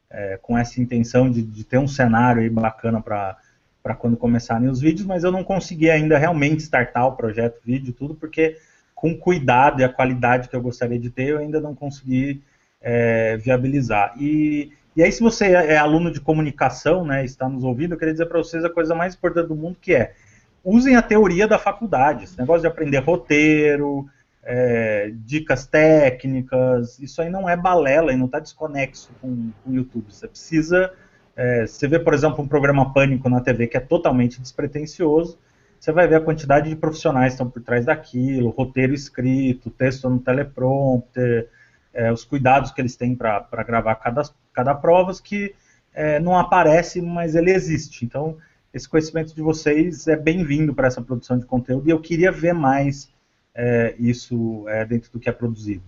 é, 0.09 0.37
com 0.41 0.57
essa 0.57 0.81
intenção 0.81 1.29
de, 1.29 1.41
de, 1.41 1.63
ter 1.63 1.77
um 1.77 1.87
cenário 1.87 2.41
aí 2.41 2.49
bacana 2.49 3.01
para 3.01 3.95
quando 3.97 4.17
começarem 4.17 4.69
os 4.69 4.79
vídeos, 4.79 5.07
mas 5.07 5.23
eu 5.23 5.31
não 5.31 5.43
consegui 5.43 5.89
ainda 5.89 6.17
realmente 6.17 6.63
startar 6.63 7.07
o 7.07 7.15
projeto 7.15 7.61
vídeo 7.63 7.93
tudo, 7.93 8.15
porque 8.15 8.57
com 8.95 9.15
cuidado 9.15 9.81
e 9.81 9.83
a 9.83 9.89
qualidade 9.89 10.49
que 10.49 10.55
eu 10.55 10.61
gostaria 10.61 10.99
de 10.99 11.09
ter, 11.09 11.29
eu 11.29 11.39
ainda 11.39 11.61
não 11.61 11.75
consegui 11.75 12.41
é, 12.81 13.37
viabilizar. 13.37 14.13
E, 14.17 14.71
e 14.97 15.03
aí, 15.03 15.11
se 15.11 15.21
você 15.21 15.45
é, 15.45 15.73
é 15.73 15.77
aluno 15.77 16.11
de 16.11 16.19
comunicação, 16.19 17.05
né, 17.05 17.23
está 17.23 17.47
nos 17.47 17.63
ouvindo, 17.63 17.93
eu 17.93 17.99
queria 17.99 18.13
dizer 18.13 18.25
para 18.25 18.39
vocês 18.39 18.65
a 18.65 18.69
coisa 18.69 18.95
mais 18.95 19.13
importante 19.13 19.47
do 19.47 19.55
mundo 19.55 19.77
que 19.79 19.93
é 19.93 20.15
usem 20.63 20.95
a 20.95 21.03
teoria 21.03 21.47
da 21.47 21.59
faculdade, 21.59 22.23
esse 22.23 22.37
negócio 22.37 22.61
de 22.61 22.67
aprender 22.67 22.97
roteiro, 22.97 24.09
é, 24.43 25.11
dicas 25.13 25.67
técnicas, 25.67 26.97
isso 26.99 27.21
aí 27.21 27.29
não 27.29 27.47
é 27.47 27.55
balela 27.55 28.11
e 28.11 28.17
não 28.17 28.25
está 28.25 28.39
desconexo 28.39 29.11
com, 29.21 29.51
o 29.67 29.71
YouTube. 29.71 30.11
Você 30.11 30.27
precisa. 30.27 30.91
É, 31.35 31.67
você 31.67 31.87
vê, 31.87 31.99
por 31.99 32.15
exemplo, 32.15 32.43
um 32.43 32.47
programa 32.47 32.91
Pânico 32.91 33.29
na 33.29 33.39
TV 33.39 33.67
que 33.67 33.77
é 33.77 33.79
totalmente 33.79 34.41
despretensioso, 34.41 35.37
você 35.79 35.91
vai 35.91 36.07
ver 36.07 36.15
a 36.15 36.21
quantidade 36.21 36.69
de 36.69 36.75
profissionais 36.75 37.33
que 37.33 37.35
estão 37.35 37.49
por 37.49 37.61
trás 37.61 37.85
daquilo, 37.85 38.49
roteiro 38.49 38.95
escrito, 38.95 39.69
texto 39.69 40.09
no 40.09 40.19
teleprompter, 40.19 41.49
é, 41.93 42.11
os 42.11 42.23
cuidados 42.23 42.71
que 42.71 42.81
eles 42.81 42.95
têm 42.95 43.15
para 43.15 43.63
gravar 43.65 43.95
cada, 43.95 44.23
cada 44.57 44.73
prova, 44.73 45.13
que 45.23 45.53
é, 45.93 46.19
não 46.19 46.35
aparece, 46.35 46.99
mas 46.99 47.35
ele 47.35 47.51
existe. 47.51 48.03
Então, 48.03 48.35
esse 48.73 48.89
conhecimento 48.89 49.35
de 49.35 49.41
vocês 49.41 50.07
é 50.07 50.15
bem-vindo 50.15 50.73
para 50.73 50.87
essa 50.87 50.99
produção 50.99 51.37
de 51.37 51.45
conteúdo 51.45 51.87
e 51.87 51.91
eu 51.91 51.99
queria 51.99 52.31
ver 52.31 52.53
mais 52.53 53.07
é, 53.53 53.93
isso 53.99 54.65
é, 54.67 54.83
dentro 54.83 55.11
do 55.11 55.19
que 55.19 55.29
é 55.29 55.31
produzido. 55.31 55.83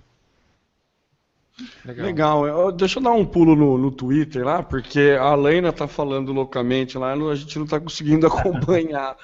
Legal. 1.84 2.06
Legal. 2.06 2.48
Eu, 2.48 2.72
deixa 2.72 3.00
eu 3.00 3.04
dar 3.04 3.12
um 3.12 3.26
pulo 3.26 3.56
no, 3.56 3.76
no 3.76 3.90
Twitter 3.90 4.46
lá, 4.46 4.62
porque 4.62 5.18
a 5.20 5.34
Leina 5.34 5.70
está 5.70 5.88
falando 5.88 6.32
loucamente 6.32 6.96
lá, 6.96 7.14
a 7.14 7.36
gente 7.36 7.58
não 7.58 7.66
está 7.66 7.80
conseguindo 7.80 8.28
acompanhar. 8.30 9.18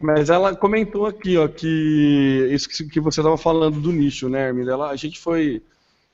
Mas 0.00 0.30
ela 0.30 0.56
comentou 0.56 1.06
aqui, 1.06 1.38
ó, 1.38 1.46
que 1.46 2.48
isso 2.50 2.68
que 2.68 2.98
você 2.98 3.20
estava 3.20 3.38
falando 3.38 3.80
do 3.80 3.92
nicho, 3.92 4.28
né, 4.28 4.48
Hermínia? 4.48 4.74
a 4.74 4.96
gente 4.96 5.20
foi, 5.20 5.62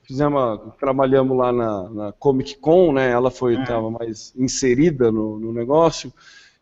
fizemos, 0.09 0.59
trabalhamos 0.81 1.37
lá 1.37 1.53
na, 1.53 1.91
na 1.91 2.13
Comic 2.13 2.57
Con, 2.57 2.95
né? 2.95 3.11
Ela 3.11 3.31
foi, 3.31 3.61
estava 3.61 3.87
é. 3.87 3.91
mais 3.91 4.33
inserida 4.35 5.13
no, 5.13 5.39
no 5.39 5.53
negócio. 5.53 6.11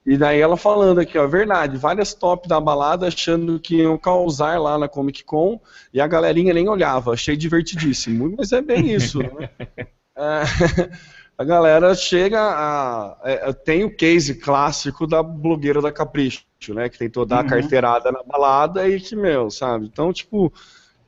E 0.05 0.17
daí 0.17 0.41
ela 0.41 0.57
falando 0.57 1.01
aqui, 1.01 1.17
ó, 1.17 1.27
verdade, 1.27 1.77
várias 1.77 2.13
top 2.13 2.49
da 2.49 2.61
balada 2.61 3.07
achando 3.07 3.59
que 3.59 3.77
iam 3.77 3.97
causar 3.97 4.61
lá 4.61 4.77
na 4.77 4.89
Comic 4.89 5.25
Con 5.25 5.61
e 5.95 6.01
a 6.01 6.07
galerinha 6.07 6.53
nem 6.53 6.69
olhava, 6.69 7.13
achei 7.13 7.37
divertidíssimo. 7.37 8.35
Mas 8.39 8.51
é 8.51 8.61
bem 8.61 8.93
isso, 8.93 9.21
né? 9.21 9.49
É, 10.19 10.41
a 11.37 11.45
galera 11.45 11.95
chega 11.95 12.41
a. 12.41 13.19
É, 13.23 13.53
tem 13.53 13.85
o 13.85 13.95
case 13.95 14.37
clássico 14.37 15.07
da 15.07 15.23
blogueira 15.23 15.83
da 15.83 15.93
Capricho, 15.93 16.47
né? 16.71 16.89
Que 16.89 16.97
tentou 16.97 17.27
dar 17.27 17.41
uhum. 17.41 17.47
a 17.47 17.49
carteirada 17.51 18.11
na 18.11 18.23
balada 18.23 18.89
e 18.89 18.99
que, 18.99 19.15
meu, 19.15 19.51
sabe? 19.51 19.85
Então, 19.85 20.11
tipo, 20.15 20.51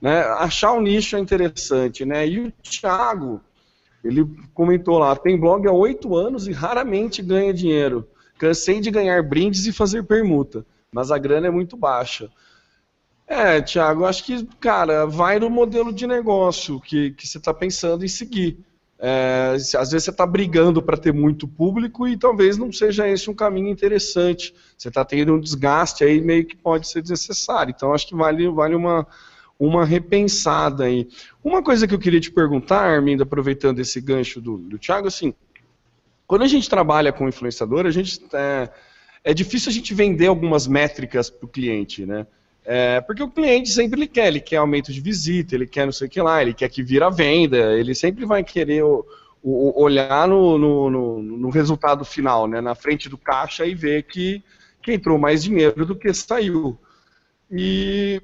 né, 0.00 0.20
achar 0.20 0.72
o 0.72 0.80
nicho 0.80 1.16
é 1.16 1.18
interessante, 1.18 2.04
né? 2.04 2.26
E 2.26 2.40
o 2.40 2.52
Thiago, 2.62 3.40
ele 4.04 4.24
comentou 4.54 4.98
lá, 4.98 5.14
tem 5.16 5.38
blog 5.38 5.66
há 5.66 5.72
oito 5.72 6.16
anos 6.16 6.46
e 6.46 6.52
raramente 6.52 7.20
ganha 7.22 7.52
dinheiro. 7.52 8.08
Cansei 8.38 8.80
de 8.80 8.90
ganhar 8.90 9.22
brindes 9.22 9.66
e 9.66 9.72
fazer 9.72 10.04
permuta, 10.04 10.64
mas 10.92 11.10
a 11.10 11.18
grana 11.18 11.48
é 11.48 11.50
muito 11.50 11.76
baixa. 11.76 12.30
É, 13.26 13.60
Thiago, 13.60 14.06
acho 14.06 14.24
que, 14.24 14.46
cara, 14.58 15.04
vai 15.04 15.38
no 15.38 15.50
modelo 15.50 15.92
de 15.92 16.06
negócio 16.06 16.80
que, 16.80 17.10
que 17.10 17.26
você 17.26 17.36
está 17.36 17.52
pensando 17.52 18.04
em 18.04 18.08
seguir. 18.08 18.58
É, 19.00 19.52
às 19.54 19.90
vezes 19.92 20.04
você 20.04 20.10
está 20.10 20.26
brigando 20.26 20.82
para 20.82 20.96
ter 20.96 21.12
muito 21.12 21.46
público 21.46 22.08
e 22.08 22.16
talvez 22.16 22.56
não 22.56 22.72
seja 22.72 23.06
esse 23.06 23.30
um 23.30 23.34
caminho 23.34 23.68
interessante. 23.68 24.54
Você 24.76 24.88
está 24.88 25.04
tendo 25.04 25.34
um 25.34 25.40
desgaste 25.40 26.02
aí 26.02 26.20
meio 26.20 26.46
que 26.46 26.56
pode 26.56 26.88
ser 26.88 27.02
desnecessário. 27.02 27.72
Então 27.76 27.92
acho 27.92 28.08
que 28.08 28.14
vale, 28.14 28.48
vale 28.48 28.74
uma, 28.74 29.06
uma 29.58 29.84
repensada 29.84 30.84
aí. 30.84 31.08
Uma 31.42 31.62
coisa 31.62 31.86
que 31.86 31.94
eu 31.94 31.98
queria 31.98 32.20
te 32.20 32.30
perguntar, 32.30 32.82
Armindo, 32.82 33.22
aproveitando 33.22 33.80
esse 33.80 34.00
gancho 34.00 34.40
do, 34.40 34.56
do 34.56 34.78
Thiago, 34.78 35.08
assim, 35.08 35.34
quando 36.26 36.42
a 36.42 36.46
gente 36.46 36.68
trabalha 36.68 37.12
com 37.12 37.28
influenciador, 37.28 37.86
a 37.86 37.90
gente 37.90 38.20
é, 38.32 38.68
é 39.24 39.34
difícil 39.34 39.70
a 39.70 39.72
gente 39.72 39.94
vender 39.94 40.26
algumas 40.26 40.66
métricas 40.66 41.28
para 41.30 41.46
o 41.46 41.48
cliente, 41.48 42.06
né? 42.06 42.26
É, 42.70 43.00
porque 43.00 43.22
o 43.22 43.30
cliente 43.30 43.70
sempre 43.70 43.98
ele 43.98 44.06
quer, 44.06 44.28
ele 44.28 44.40
quer 44.40 44.56
aumento 44.56 44.92
de 44.92 45.00
visita, 45.00 45.54
ele 45.54 45.66
quer 45.66 45.86
não 45.86 45.92
sei 45.92 46.06
o 46.06 46.10
que 46.10 46.20
lá, 46.20 46.42
ele 46.42 46.52
quer 46.52 46.68
que 46.68 46.82
vira 46.82 47.10
venda, 47.10 47.56
ele 47.78 47.94
sempre 47.94 48.26
vai 48.26 48.44
querer 48.44 48.84
o, 48.84 49.06
o, 49.42 49.82
olhar 49.82 50.28
no, 50.28 50.58
no, 50.58 50.90
no, 50.90 51.22
no, 51.22 51.48
resultado 51.48 52.04
final, 52.04 52.46
né, 52.46 52.60
na 52.60 52.74
frente 52.74 53.08
do 53.08 53.16
caixa 53.16 53.64
e 53.64 53.74
ver 53.74 54.02
que, 54.02 54.42
que 54.82 54.92
entrou 54.92 55.16
mais 55.16 55.42
dinheiro 55.42 55.86
do 55.86 55.96
que 55.96 56.12
saiu. 56.12 56.78
E 57.50 58.20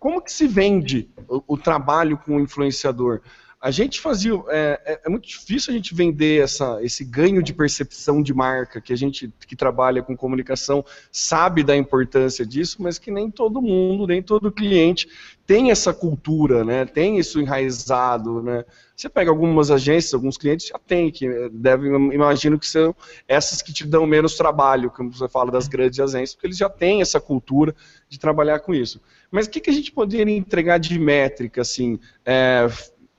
como 0.00 0.20
que 0.20 0.32
se 0.32 0.48
vende 0.48 1.08
o, 1.28 1.54
o 1.54 1.58
trabalho 1.58 2.18
com 2.18 2.36
o 2.36 2.40
influenciador? 2.40 3.20
a 3.60 3.70
gente 3.70 4.00
fazia. 4.00 4.32
É, 4.48 4.80
é, 4.86 5.00
é, 5.04 5.08
muito 5.10 5.28
difícil 5.28 5.70
a 5.72 5.76
gente 5.76 5.94
vender 5.94 6.42
essa, 6.42 6.82
esse 6.82 7.04
ganho 7.04 7.42
de 7.42 7.52
percepção 7.52 8.22
de 8.22 8.32
marca, 8.32 8.80
que 8.80 8.90
a 8.90 8.96
gente 8.96 9.30
que 9.46 9.54
trabalha 9.54 10.02
com 10.02 10.16
comunicação 10.16 10.82
sabe 11.12 11.62
da 11.62 11.76
importância 11.76 12.46
disso, 12.46 12.78
mas 12.80 12.98
que 12.98 13.10
nem 13.10 13.30
todo 13.30 13.60
mundo, 13.60 14.06
nem 14.06 14.22
todo 14.22 14.50
cliente 14.50 15.08
tem 15.46 15.70
essa 15.70 15.92
cultura, 15.92 16.64
né? 16.64 16.86
Tem 16.86 17.18
isso 17.18 17.40
enraizado, 17.40 18.40
né? 18.40 18.64
Você 18.96 19.08
pega 19.08 19.30
algumas 19.30 19.70
agências, 19.70 20.14
alguns 20.14 20.38
clientes 20.38 20.68
já 20.68 20.78
tem, 20.78 21.10
que 21.10 21.28
devem, 21.50 22.14
imagino 22.14 22.58
que 22.58 22.66
são 22.66 22.94
essas 23.26 23.60
que 23.60 23.72
te 23.72 23.86
dão 23.86 24.06
menos 24.06 24.36
trabalho, 24.36 24.90
como 24.90 25.12
você 25.12 25.28
fala 25.28 25.50
das 25.50 25.68
grandes 25.68 25.98
agências, 25.98 26.34
porque 26.34 26.46
eles 26.46 26.56
já 26.56 26.70
têm 26.70 27.02
essa 27.02 27.20
cultura 27.20 27.74
de 28.08 28.18
trabalhar 28.18 28.60
com 28.60 28.72
isso. 28.72 29.00
Mas 29.30 29.46
o 29.46 29.50
que, 29.50 29.60
que 29.60 29.70
a 29.70 29.72
gente 29.72 29.92
poderia 29.92 30.36
entregar 30.36 30.78
de 30.78 30.98
métrica, 30.98 31.60
assim? 31.60 31.98
É, 32.24 32.66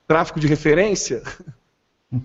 tráfico 0.06 0.38
de 0.38 0.46
referência? 0.46 1.22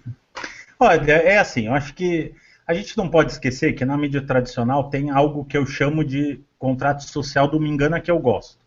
Olha, 0.80 1.14
é 1.14 1.38
assim, 1.40 1.68
eu 1.68 1.74
acho 1.74 1.94
que 1.94 2.34
a 2.68 2.74
gente 2.74 2.98
não 2.98 3.10
pode 3.10 3.32
esquecer 3.32 3.74
que 3.74 3.86
na 3.86 3.98
mídia 3.98 4.22
tradicional 4.22 4.90
tem 4.90 5.10
algo 5.10 5.46
que 5.46 5.58
eu 5.58 5.66
chamo 5.66 6.04
de 6.04 6.42
contrato 6.60 7.04
social 7.04 7.48
do 7.48 7.60
Me 7.60 7.70
Engana 7.70 8.02
que 8.02 8.12
eu 8.12 8.20
gosto. 8.20 8.60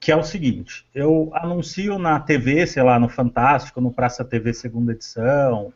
Que 0.00 0.10
é 0.10 0.16
o 0.16 0.24
seguinte, 0.24 0.84
eu 0.94 1.30
anuncio 1.34 1.98
na 1.98 2.18
TV, 2.18 2.66
sei 2.66 2.82
lá, 2.82 2.98
no 2.98 3.08
Fantástico, 3.08 3.80
no 3.80 3.92
Praça 3.92 4.24
TV 4.24 4.52
segunda 4.52 4.92
edição, 4.92 5.72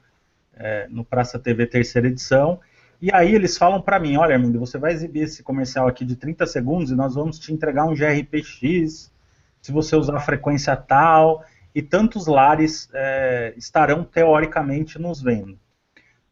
é, 0.56 0.88
no 0.88 1.04
Praça 1.04 1.38
TV 1.38 1.66
terceira 1.66 2.08
edição, 2.08 2.58
e 3.00 3.12
aí 3.12 3.34
eles 3.34 3.58
falam 3.58 3.80
para 3.80 3.98
mim, 3.98 4.16
olha, 4.16 4.34
Armindo, 4.34 4.58
você 4.58 4.78
vai 4.78 4.92
exibir 4.92 5.22
esse 5.22 5.42
comercial 5.42 5.86
aqui 5.86 6.04
de 6.04 6.16
30 6.16 6.46
segundos 6.46 6.90
e 6.90 6.94
nós 6.94 7.14
vamos 7.14 7.38
te 7.38 7.52
entregar 7.52 7.84
um 7.84 7.94
GRPX, 7.94 9.12
se 9.60 9.72
você 9.72 9.96
usar 9.96 10.16
a 10.16 10.20
frequência 10.20 10.74
tal, 10.76 11.44
e 11.74 11.82
tantos 11.82 12.26
lares 12.26 12.88
é, 12.94 13.52
estarão 13.56 14.02
teoricamente 14.02 14.98
nos 14.98 15.20
vendo. 15.20 15.58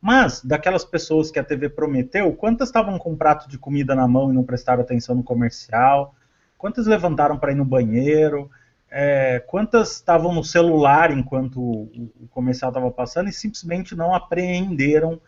Mas, 0.00 0.42
daquelas 0.42 0.84
pessoas 0.84 1.30
que 1.30 1.38
a 1.38 1.44
TV 1.44 1.68
prometeu, 1.68 2.32
quantas 2.34 2.68
estavam 2.68 2.98
com 2.98 3.12
um 3.12 3.16
prato 3.16 3.48
de 3.48 3.58
comida 3.58 3.94
na 3.94 4.06
mão 4.06 4.30
e 4.30 4.34
não 4.34 4.44
prestaram 4.44 4.82
atenção 4.82 5.14
no 5.14 5.22
comercial? 5.22 6.14
Quantas 6.58 6.86
levantaram 6.86 7.38
para 7.38 7.52
ir 7.52 7.54
no 7.54 7.64
banheiro? 7.64 8.50
É, 8.90 9.40
quantas 9.46 9.92
estavam 9.92 10.32
no 10.32 10.44
celular 10.44 11.10
enquanto 11.10 11.60
o, 11.60 12.12
o 12.20 12.28
comercial 12.30 12.70
estava 12.70 12.90
passando 12.90 13.28
e 13.28 13.32
simplesmente 13.32 13.94
não 13.94 14.14
apreenderam 14.14 15.20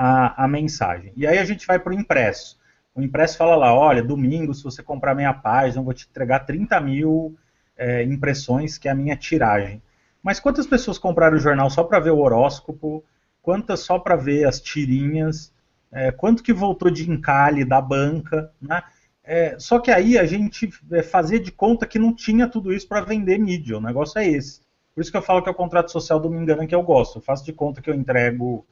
a, 0.00 0.44
a 0.44 0.48
mensagem? 0.48 1.12
E 1.16 1.26
aí 1.26 1.38
a 1.38 1.44
gente 1.44 1.66
vai 1.66 1.78
para 1.78 1.90
o 1.90 1.94
impresso. 1.94 2.56
O 2.94 3.02
impresso 3.02 3.36
fala 3.36 3.56
lá, 3.56 3.74
olha, 3.74 4.02
domingo, 4.02 4.54
se 4.54 4.62
você 4.62 4.80
comprar 4.82 5.14
meia 5.14 5.32
página, 5.34 5.80
eu 5.80 5.84
vou 5.84 5.92
te 5.92 6.06
entregar 6.08 6.40
30 6.40 6.80
mil 6.80 7.36
é, 7.76 8.04
impressões, 8.04 8.78
que 8.78 8.86
é 8.86 8.92
a 8.92 8.94
minha 8.94 9.16
tiragem. 9.16 9.82
Mas 10.22 10.38
quantas 10.38 10.66
pessoas 10.66 10.98
compraram 10.98 11.36
o 11.36 11.40
jornal 11.40 11.68
só 11.68 11.82
para 11.82 11.98
ver 11.98 12.10
o 12.10 12.18
horóscopo? 12.18 13.04
Quantas 13.42 13.80
só 13.80 13.98
para 13.98 14.14
ver 14.14 14.46
as 14.46 14.60
tirinhas? 14.60 15.52
É, 15.90 16.12
quanto 16.12 16.42
que 16.42 16.52
voltou 16.52 16.90
de 16.90 17.10
encalhe 17.10 17.64
da 17.64 17.80
banca? 17.80 18.52
Né? 18.60 18.80
É, 19.24 19.56
só 19.58 19.80
que 19.80 19.90
aí 19.90 20.16
a 20.16 20.24
gente 20.24 20.70
é, 20.92 21.02
fazia 21.02 21.40
de 21.40 21.50
conta 21.50 21.86
que 21.86 21.98
não 21.98 22.14
tinha 22.14 22.48
tudo 22.48 22.72
isso 22.72 22.86
para 22.86 23.00
vender 23.00 23.38
mídia. 23.38 23.78
O 23.78 23.80
negócio 23.80 24.18
é 24.18 24.28
esse. 24.28 24.60
Por 24.94 25.00
isso 25.00 25.10
que 25.10 25.16
eu 25.16 25.22
falo 25.22 25.42
que 25.42 25.48
é 25.48 25.52
o 25.52 25.56
contrato 25.56 25.90
social 25.90 26.20
do 26.20 26.30
Me 26.30 26.38
Engana 26.38 26.66
que 26.66 26.74
eu 26.74 26.82
gosto. 26.82 27.18
Eu 27.18 27.22
faço 27.22 27.44
de 27.44 27.52
conta 27.52 27.80
que 27.80 27.90
eu 27.90 27.94
entrego 27.94 28.66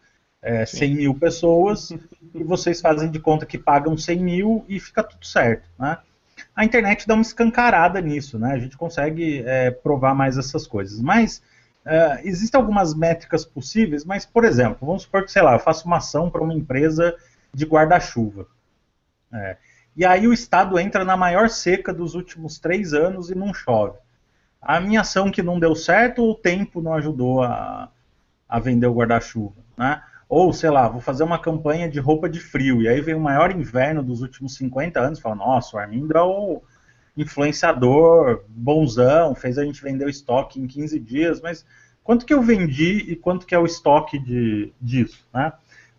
é, 0.47 0.64
100 0.64 0.94
mil 0.94 1.14
pessoas 1.14 1.90
e 2.34 2.44
vocês 2.44 2.80
fazem 2.80 3.11
de 3.11 3.18
conta 3.18 3.44
que 3.44 3.59
pagam 3.59 3.99
100 3.99 4.18
mil 4.20 4.64
e 4.68 4.78
fica 4.78 5.03
tudo 5.03 5.26
certo. 5.26 5.68
Né? 5.78 5.99
a 6.55 6.64
internet 6.64 7.07
dá 7.07 7.14
uma 7.14 7.22
escancarada 7.22 8.01
nisso, 8.01 8.38
né? 8.38 8.53
A 8.53 8.59
gente 8.59 8.76
consegue 8.76 9.42
é, 9.47 9.70
provar 9.70 10.14
mais 10.14 10.38
essas 10.38 10.66
coisas. 10.66 11.01
Mas 11.01 11.42
é, 11.84 12.20
existem 12.24 12.59
algumas 12.59 12.94
métricas 12.94 13.44
possíveis, 13.44 14.05
mas, 14.05 14.24
por 14.24 14.44
exemplo, 14.44 14.86
vamos 14.86 15.03
supor 15.03 15.24
que, 15.24 15.32
sei 15.32 15.42
lá, 15.42 15.53
eu 15.53 15.59
faço 15.59 15.86
uma 15.86 15.99
ação 15.99 16.30
para 16.30 16.42
uma 16.42 16.55
empresa 16.55 17.14
de 17.53 17.66
guarda-chuva. 17.66 18.47
É, 19.32 19.57
e 19.94 20.05
aí 20.05 20.26
o 20.26 20.32
Estado 20.32 20.78
entra 20.78 21.05
na 21.05 21.16
maior 21.16 21.49
seca 21.49 21.92
dos 21.92 22.14
últimos 22.14 22.59
três 22.59 22.94
anos 22.94 23.30
e 23.30 23.34
não 23.34 23.53
chove. 23.53 23.99
A 24.61 24.80
minha 24.80 25.03
ação 25.03 25.30
que 25.30 25.42
não 25.42 25.61
deu 25.61 25.74
certo 25.74 26.22
ou 26.22 26.32
o 26.32 26.34
tempo 26.34 26.80
não 26.80 26.94
ajudou 26.94 27.42
a, 27.42 27.90
a 28.49 28.59
vender 28.59 28.86
o 28.86 28.94
guarda-chuva, 28.94 29.57
né? 29.76 30.03
Ou, 30.29 30.53
sei 30.53 30.70
lá, 30.70 30.89
vou 30.89 31.01
fazer 31.01 31.22
uma 31.22 31.39
campanha 31.39 31.89
de 31.89 32.01
roupa 32.01 32.29
de 32.29 32.41
frio, 32.41 32.83
e 32.83 32.89
aí 32.89 33.01
vem 33.01 33.14
o 33.14 33.20
maior 33.20 33.53
inverno 33.53 34.03
dos 34.03 34.22
últimos 34.22 34.57
50 34.57 34.99
anos, 34.99 35.20
fala, 35.20 35.37
nossa, 35.37 35.77
o 35.77 35.79
Armindo 35.79 36.16
é 36.16 36.22
o 36.22 36.62
influenciador 37.16 38.45
bonzão, 38.49 39.35
fez 39.35 39.57
a 39.57 39.64
gente 39.64 39.83
vender 39.83 40.05
o 40.05 40.11
estoque 40.11 40.61
em 40.61 40.66
15 40.66 40.99
dias, 40.99 41.41
mas 41.41 41.64
quanto 42.03 42.27
que 42.27 42.35
eu 42.35 42.43
vendi 42.43 43.05
e 43.09 43.16
quanto 43.16 43.47
que 43.47 43.55
é 43.55 43.59
o 43.59 43.64
estoque 43.64 44.18
de, 44.18 44.72
disso, 44.81 45.27
né? 45.33 45.53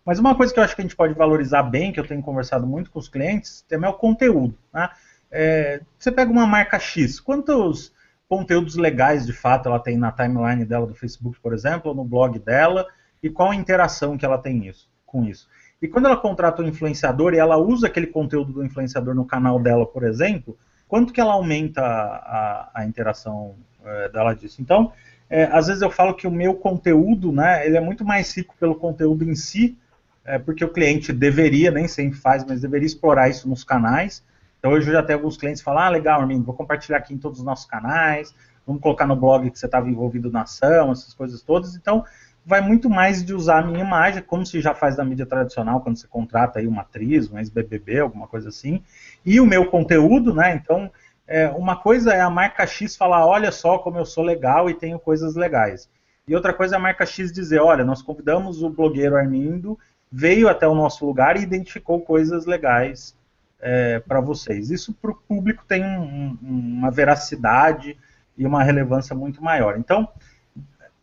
Mas 0.04 0.18
uma 0.18 0.34
coisa 0.34 0.54
que 0.54 0.58
eu 0.58 0.64
acho 0.64 0.74
que 0.74 0.80
a 0.80 0.84
gente 0.84 0.96
pode 0.96 1.12
valorizar 1.12 1.62
bem, 1.62 1.92
que 1.92 2.00
eu 2.00 2.06
tenho 2.06 2.22
conversado 2.22 2.66
muito 2.66 2.90
com 2.90 2.98
os 2.98 3.08
clientes, 3.08 3.64
também 3.68 3.88
é 3.88 3.92
o 3.92 3.96
conteúdo, 3.96 4.56
né? 4.72 4.88
É, 5.30 5.82
você 5.98 6.10
pega 6.10 6.30
uma 6.30 6.46
marca 6.46 6.78
X, 6.78 7.20
quantos 7.20 7.92
conteúdos 8.28 8.76
legais 8.76 9.26
de 9.26 9.32
fato 9.32 9.68
ela 9.68 9.78
tem 9.78 9.98
na 9.98 10.12
timeline 10.12 10.64
dela 10.64 10.86
do 10.86 10.94
Facebook, 10.94 11.38
por 11.40 11.52
exemplo, 11.52 11.90
ou 11.90 11.94
no 11.94 12.04
blog 12.04 12.38
dela, 12.38 12.86
e 13.22 13.30
qual 13.30 13.50
a 13.50 13.56
interação 13.56 14.16
que 14.16 14.24
ela 14.24 14.38
tem 14.38 14.66
isso, 14.66 14.88
com 15.04 15.24
isso. 15.24 15.48
E 15.80 15.86
quando 15.86 16.06
ela 16.06 16.16
contrata 16.16 16.62
um 16.62 16.66
influenciador 16.66 17.34
e 17.34 17.38
ela 17.38 17.56
usa 17.56 17.86
aquele 17.86 18.06
conteúdo 18.06 18.52
do 18.52 18.64
influenciador 18.64 19.14
no 19.14 19.24
canal 19.24 19.60
dela, 19.60 19.86
por 19.86 20.02
exemplo, 20.02 20.58
quanto 20.88 21.12
que 21.12 21.20
ela 21.20 21.34
aumenta 21.34 21.82
a, 21.82 22.70
a 22.74 22.84
interação 22.84 23.54
é, 23.84 24.08
dela 24.08 24.34
disso? 24.34 24.60
Então, 24.60 24.92
é, 25.30 25.44
às 25.44 25.66
vezes 25.66 25.82
eu 25.82 25.90
falo 25.90 26.14
que 26.14 26.26
o 26.26 26.30
meu 26.30 26.54
conteúdo, 26.54 27.30
né, 27.30 27.64
ele 27.66 27.76
é 27.76 27.80
muito 27.80 28.04
mais 28.04 28.34
rico 28.36 28.54
pelo 28.58 28.74
conteúdo 28.74 29.28
em 29.28 29.34
si, 29.34 29.78
é, 30.24 30.38
porque 30.38 30.64
o 30.64 30.68
cliente 30.68 31.12
deveria, 31.12 31.70
nem 31.70 31.86
sempre 31.86 32.18
faz, 32.18 32.44
mas 32.44 32.60
deveria 32.60 32.86
explorar 32.86 33.28
isso 33.28 33.48
nos 33.48 33.62
canais. 33.62 34.24
Então 34.58 34.72
hoje 34.72 34.88
eu 34.88 34.92
já 34.92 35.02
tenho 35.02 35.18
alguns 35.18 35.36
clientes 35.36 35.60
que 35.60 35.64
falam, 35.64 35.82
ah, 35.82 35.88
legal, 35.88 36.20
Armin, 36.20 36.42
vou 36.42 36.54
compartilhar 36.54 36.98
aqui 36.98 37.14
em 37.14 37.18
todos 37.18 37.38
os 37.38 37.44
nossos 37.44 37.66
canais, 37.66 38.34
vamos 38.66 38.82
colocar 38.82 39.06
no 39.06 39.14
blog 39.14 39.50
que 39.50 39.58
você 39.58 39.66
estava 39.66 39.88
envolvido 39.88 40.30
na 40.30 40.42
ação, 40.42 40.90
essas 40.90 41.14
coisas 41.14 41.40
todas. 41.40 41.76
Então, 41.76 42.04
vai 42.48 42.62
muito 42.62 42.88
mais 42.88 43.22
de 43.22 43.34
usar 43.34 43.58
a 43.58 43.66
minha 43.66 43.84
imagem, 43.84 44.22
como 44.22 44.46
se 44.46 44.58
já 44.58 44.74
faz 44.74 44.96
na 44.96 45.04
mídia 45.04 45.26
tradicional, 45.26 45.82
quando 45.82 45.98
você 45.98 46.06
contrata 46.08 46.58
aí 46.58 46.66
uma 46.66 46.80
atriz, 46.80 47.30
um 47.30 47.36
ex-BBB, 47.36 48.00
alguma 48.00 48.26
coisa 48.26 48.48
assim, 48.48 48.82
e 49.22 49.38
o 49.38 49.44
meu 49.44 49.66
conteúdo, 49.66 50.32
né? 50.32 50.54
Então, 50.54 50.90
é, 51.26 51.50
uma 51.50 51.76
coisa 51.76 52.14
é 52.14 52.22
a 52.22 52.30
marca 52.30 52.66
X 52.66 52.96
falar, 52.96 53.26
olha 53.26 53.52
só 53.52 53.76
como 53.76 53.98
eu 53.98 54.06
sou 54.06 54.24
legal 54.24 54.70
e 54.70 54.72
tenho 54.72 54.98
coisas 54.98 55.36
legais. 55.36 55.90
E 56.26 56.34
outra 56.34 56.54
coisa 56.54 56.76
é 56.76 56.78
a 56.78 56.80
marca 56.80 57.04
X 57.04 57.30
dizer, 57.30 57.60
olha, 57.60 57.84
nós 57.84 58.00
convidamos 58.00 58.62
o 58.62 58.70
blogueiro 58.70 59.14
Armindo, 59.14 59.78
veio 60.10 60.48
até 60.48 60.66
o 60.66 60.74
nosso 60.74 61.04
lugar 61.04 61.36
e 61.36 61.42
identificou 61.42 62.00
coisas 62.00 62.46
legais 62.46 63.14
é, 63.60 63.98
para 63.98 64.22
vocês. 64.22 64.70
Isso 64.70 64.94
para 64.94 65.10
o 65.10 65.14
público 65.14 65.66
tem 65.68 65.84
um, 65.84 66.38
um, 66.42 66.78
uma 66.78 66.90
veracidade 66.90 67.94
e 68.38 68.46
uma 68.46 68.62
relevância 68.62 69.14
muito 69.14 69.44
maior. 69.44 69.76
Então, 69.76 70.08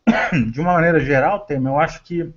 de 0.52 0.60
uma 0.60 0.74
maneira 0.74 1.00
geral, 1.00 1.42
Temer, 1.42 1.72
eu 1.72 1.80
acho 1.80 2.04
que 2.04 2.32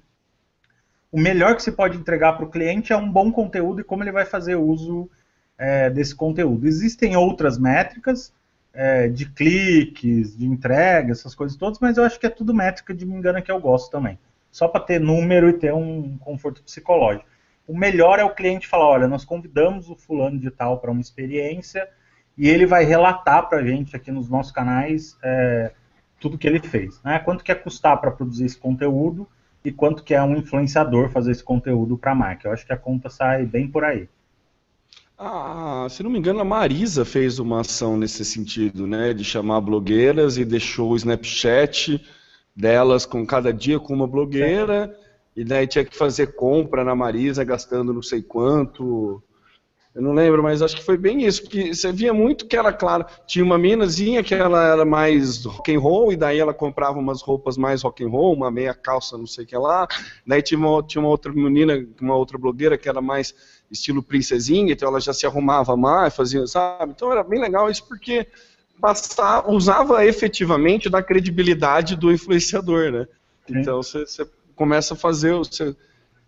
o 1.11 1.21
melhor 1.21 1.57
que 1.57 1.63
se 1.63 1.73
pode 1.73 1.97
entregar 1.97 2.35
para 2.35 2.45
o 2.45 2.51
cliente 2.51 2.93
é 2.93 2.97
um 2.97 3.11
bom 3.11 3.33
conteúdo 3.33 3.81
e 3.81 3.85
como 3.85 4.03
ele 4.03 4.13
vai 4.13 4.25
fazer 4.25 4.57
uso 4.57 5.11
é, 5.57 5.91
desse 5.91 6.15
conteúdo. 6.15 6.67
Existem 6.67 7.17
outras 7.17 7.59
métricas 7.59 8.33
é, 8.73 9.09
de 9.09 9.27
cliques, 9.27 10.37
de 10.37 10.47
entrega, 10.47 11.13
essas 11.13 11.35
coisas 11.35 11.57
todas, 11.57 11.79
mas 11.81 11.97
eu 11.97 12.05
acho 12.05 12.19
que 12.21 12.27
é 12.27 12.31
tudo 12.31 12.55
métrica 12.55 12.95
de 12.95 13.07
me 13.07 13.15
engana 13.15 13.43
que 13.43 13.51
eu 13.51 13.61
gosto 13.61 13.91
também. 13.91 14.19
Só 14.51 14.69
para 14.69 14.81
ter 14.81 15.01
número 15.01 15.49
e 15.49 15.55
ter 15.55 15.73
um 15.73 16.17
conforto 16.19 16.63
psicológico. 16.63 17.27
O 17.67 17.77
melhor 17.77 18.19
é 18.19 18.25
o 18.25 18.35
cliente 18.35 18.67
falar, 18.67 18.87
olha, 18.87 19.09
nós 19.09 19.25
convidamos 19.25 19.91
o 19.91 19.97
fulano 19.97 20.39
de 20.39 20.51
tal 20.51 20.79
para 20.79 20.91
uma 20.91 21.01
experiência 21.01 21.87
e 22.37 22.49
ele 22.49 22.65
vai 22.65 22.85
relatar 22.85 23.49
para 23.49 23.59
a 23.59 23.65
gente 23.65 23.97
aqui 23.97 24.11
nos 24.11 24.29
nossos 24.29 24.53
canais 24.53 25.19
é, 25.23 25.73
tudo 26.21 26.39
que 26.39 26.47
ele 26.47 26.61
fez. 26.61 27.01
Né? 27.03 27.19
Quanto 27.19 27.45
que 27.45 27.53
é 27.53 27.55
custar 27.55 28.01
para 28.01 28.11
produzir 28.11 28.47
esse 28.47 28.59
conteúdo 28.59 29.27
e 29.65 29.73
quanto 29.73 30.03
que 30.03 30.15
é 30.15 30.23
um 30.23 30.37
influenciador 30.37 31.11
fazer 31.11 31.33
esse 31.33 31.43
conteúdo 31.43 31.97
para 31.97 32.13
a 32.13 32.15
marca. 32.15 32.49
Eu 32.49 32.53
acho 32.53 32.67
que 32.67 32.73
a 32.73 32.77
conta 32.77 33.11
sai 33.11 33.45
bem 33.45 33.69
por 33.69 33.85
aí. 33.85 34.09
Ah, 35.19 35.87
se 35.91 36.03
não 36.03 36.11
me 36.11 36.19
engano, 36.19 36.41
a 36.41 36.45
Marisa 36.45 37.05
fez 37.05 37.41
uma 37.41 37.63
ação 37.63 37.97
nesse 37.97 38.25
sentido, 38.25 38.87
né? 38.87 39.13
De 39.13 39.25
chamar 39.25 39.61
blogueiras 39.61 40.39
e 40.39 40.45
deixou 40.45 40.93
o 40.93 40.97
Snapchat 40.97 42.01
delas 42.55 43.05
com 43.05 43.27
cada 43.27 43.53
dia 43.53 43.79
com 43.79 43.95
uma 43.95 44.07
blogueira, 44.07 44.97
e 45.37 45.45
daí 45.45 45.67
tinha 45.67 45.85
que 45.85 45.97
fazer 45.97 46.35
compra 46.35 46.85
na 46.85 46.95
Marisa, 46.95 47.45
gastando 47.45 47.93
não 47.93 48.03
sei 48.03 48.21
quanto. 48.21 49.23
Eu 49.99 50.05
não 50.05 50.13
lembro, 50.13 50.41
mas 50.45 50.63
acho 50.63 50.77
que 50.77 50.85
foi 50.85 50.97
bem 50.97 51.25
isso, 51.25 51.43
porque 51.43 51.75
você 51.75 51.91
via 51.91 52.15
muito 52.15 52.47
que 52.47 52.57
era 52.57 52.73
claro, 52.73 53.05
tinha 53.27 53.45
uma 53.45 53.59
minazinha 53.59 54.23
que 54.23 54.33
ela 54.33 54.65
era 54.65 54.85
mais 54.85 55.45
rock 55.45 55.75
and 55.75 55.81
roll 55.81 56.13
e 56.13 56.17
daí 56.17 56.39
ela 56.39 56.55
comprava 56.55 57.01
umas 57.01 57.21
roupas 57.21 57.59
mais 57.59 57.83
rock 57.83 58.05
and 58.05 58.09
roll, 58.09 58.33
uma 58.33 58.49
meia 58.49 58.73
calça, 58.73 59.19
não 59.19 59.27
sei 59.27 59.43
o 59.43 59.47
que 59.49 59.57
lá. 59.57 59.89
Daí 60.25 60.41
tinha 60.41 60.57
uma, 60.57 60.81
tinha 60.85 61.03
uma 61.03 61.09
outra 61.11 61.33
menina, 61.33 61.85
uma 62.01 62.15
outra 62.15 62.39
blogueira 62.39 62.79
que 62.79 62.89
era 62.89 63.03
mais 63.03 63.35
estilo 63.69 64.01
princesinha, 64.01 64.73
então 64.73 64.89
ela 64.89 65.01
já 65.01 65.13
se 65.13 65.27
arrumava 65.27 65.77
mais, 65.77 66.15
fazia, 66.15 66.47
sabe? 66.47 66.93
Então 66.93 67.11
era 67.11 67.25
bem 67.25 67.41
legal 67.41 67.69
isso 67.69 67.85
porque 67.85 68.25
passar, 68.81 69.51
usava 69.51 70.07
efetivamente 70.07 70.89
da 70.89 71.03
credibilidade 71.03 71.97
do 71.97 72.13
influenciador, 72.13 72.93
né? 72.93 73.09
Sim. 73.49 73.59
Então 73.59 73.83
você, 73.83 74.25
começa 74.55 74.95
a 74.95 74.97
fazer. 74.97 75.35
Você, 75.35 75.75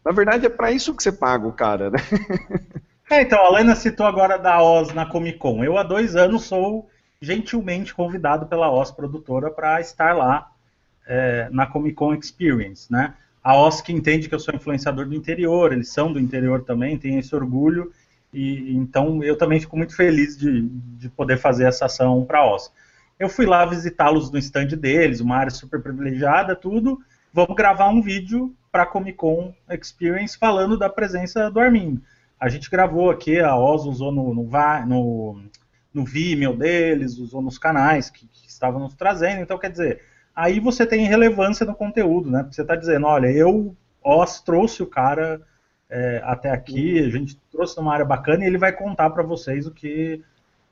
na 0.05 0.11
verdade, 0.11 0.47
é 0.47 0.49
para 0.49 0.73
isso 0.73 0.93
que 0.93 1.05
você 1.05 1.13
paga 1.13 1.47
o 1.47 1.53
cara, 1.53 1.89
né? 1.91 1.99
É, 3.11 3.23
então, 3.23 3.45
a 3.45 3.51
Lena 3.51 3.75
citou 3.75 4.07
agora 4.07 4.39
da 4.39 4.63
Oz 4.63 4.95
na 4.95 5.05
Comic 5.05 5.37
Con. 5.37 5.65
Eu 5.65 5.77
há 5.77 5.83
dois 5.83 6.15
anos 6.15 6.45
sou 6.45 6.89
gentilmente 7.21 7.93
convidado 7.93 8.47
pela 8.47 8.71
Oz 8.71 8.93
produtora 8.93 9.51
para 9.51 9.81
estar 9.81 10.17
lá 10.17 10.49
é, 11.05 11.49
na 11.51 11.67
Comic 11.67 11.97
Con 11.97 12.15
Experience, 12.15 12.91
né? 12.91 13.15
A 13.43 13.57
Oz 13.57 13.81
que 13.81 13.93
entende 13.93 14.29
que 14.29 14.35
eu 14.35 14.39
sou 14.39 14.55
influenciador 14.55 15.07
do 15.07 15.15
interior, 15.17 15.73
eles 15.73 15.89
são 15.89 16.13
do 16.13 16.21
interior 16.21 16.63
também, 16.63 16.97
tem 16.97 17.19
esse 17.19 17.35
orgulho, 17.35 17.93
e 18.33 18.77
então 18.77 19.25
eu 19.25 19.37
também 19.37 19.59
fico 19.59 19.77
muito 19.77 19.97
feliz 19.97 20.39
de, 20.39 20.69
de 20.69 21.09
poder 21.09 21.37
fazer 21.37 21.65
essa 21.65 21.87
ação 21.87 22.25
para 22.25 22.39
a 22.39 22.55
Oz. 22.55 22.71
Eu 23.19 23.29
fui 23.29 23.45
lá 23.45 23.67
visitá-los 23.67 24.31
no 24.31 24.39
stand 24.39 24.69
deles, 24.79 25.19
uma 25.19 25.37
área 25.37 25.51
super 25.51 25.83
privilegiada, 25.83 26.55
tudo. 26.55 27.01
Vamos 27.35 27.57
gravar 27.57 27.89
um 27.89 28.01
vídeo 28.01 28.55
para 28.71 28.85
a 28.85 28.87
Comic 28.87 29.17
Con 29.17 29.53
Experience 29.69 30.39
falando 30.39 30.79
da 30.79 30.89
presença 30.89 31.51
do 31.51 31.59
Armin. 31.59 32.01
A 32.41 32.49
gente 32.49 32.71
gravou 32.71 33.11
aqui, 33.11 33.39
a 33.39 33.55
Oz 33.55 33.85
usou 33.85 34.11
no, 34.11 34.35
no, 34.35 34.49
no, 34.87 35.43
no 35.93 36.05
Vimeo 36.05 36.57
deles, 36.57 37.19
usou 37.19 37.43
nos 37.43 37.59
canais 37.59 38.09
que, 38.09 38.27
que, 38.27 38.49
estavam 38.49 38.81
nos 38.81 38.95
trazendo. 38.95 39.43
Então, 39.43 39.59
quer 39.59 39.71
dizer, 39.71 40.01
aí 40.35 40.59
você 40.59 40.87
tem 40.87 41.07
relevância 41.07 41.67
no 41.67 41.75
conteúdo, 41.75 42.31
né? 42.31 42.47
Você 42.51 42.63
está 42.63 42.75
dizendo, 42.75 43.07
olha, 43.07 43.31
eu, 43.31 43.77
Oz, 44.03 44.41
trouxe 44.41 44.83
o 44.83 44.87
cara 44.87 45.43
é, 45.91 46.23
até 46.25 46.51
aqui, 46.51 46.99
a 47.01 47.11
gente 47.11 47.39
trouxe 47.51 47.77
numa 47.77 47.93
área 47.93 48.05
bacana 48.07 48.45
e 48.45 48.47
ele 48.47 48.57
vai 48.57 48.73
contar 48.73 49.11
para 49.11 49.23
vocês 49.23 49.67
o 49.67 49.71
que, 49.71 50.23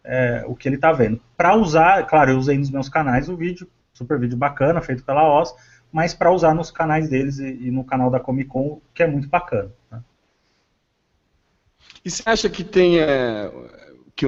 é, 0.04 0.44
o 0.46 0.54
que 0.54 0.68
ele 0.68 0.76
está 0.76 0.92
vendo. 0.92 1.20
Para 1.36 1.54
usar, 1.54 2.06
claro, 2.06 2.30
eu 2.30 2.38
usei 2.38 2.56
nos 2.56 2.70
meus 2.70 2.88
canais 2.88 3.28
o 3.28 3.36
vídeo, 3.36 3.68
super 3.92 4.18
vídeo 4.18 4.38
bacana, 4.38 4.80
feito 4.80 5.04
pela 5.04 5.28
Oz, 5.38 5.54
mas 5.90 6.14
para 6.14 6.30
usar 6.30 6.54
nos 6.54 6.70
canais 6.70 7.10
deles 7.10 7.38
e, 7.38 7.66
e, 7.66 7.70
no 7.70 7.84
canal 7.84 8.10
da 8.10 8.20
Comic 8.20 8.48
Con, 8.48 8.80
que 8.94 9.02
é 9.02 9.06
muito 9.06 9.28
bacana. 9.28 9.70
Né? 9.90 10.00
E 12.04 12.10
você 12.10 12.22
acha 12.26 12.48
que 12.48 12.64
tem 12.64 12.98
é, 12.98 13.50
que 14.14 14.26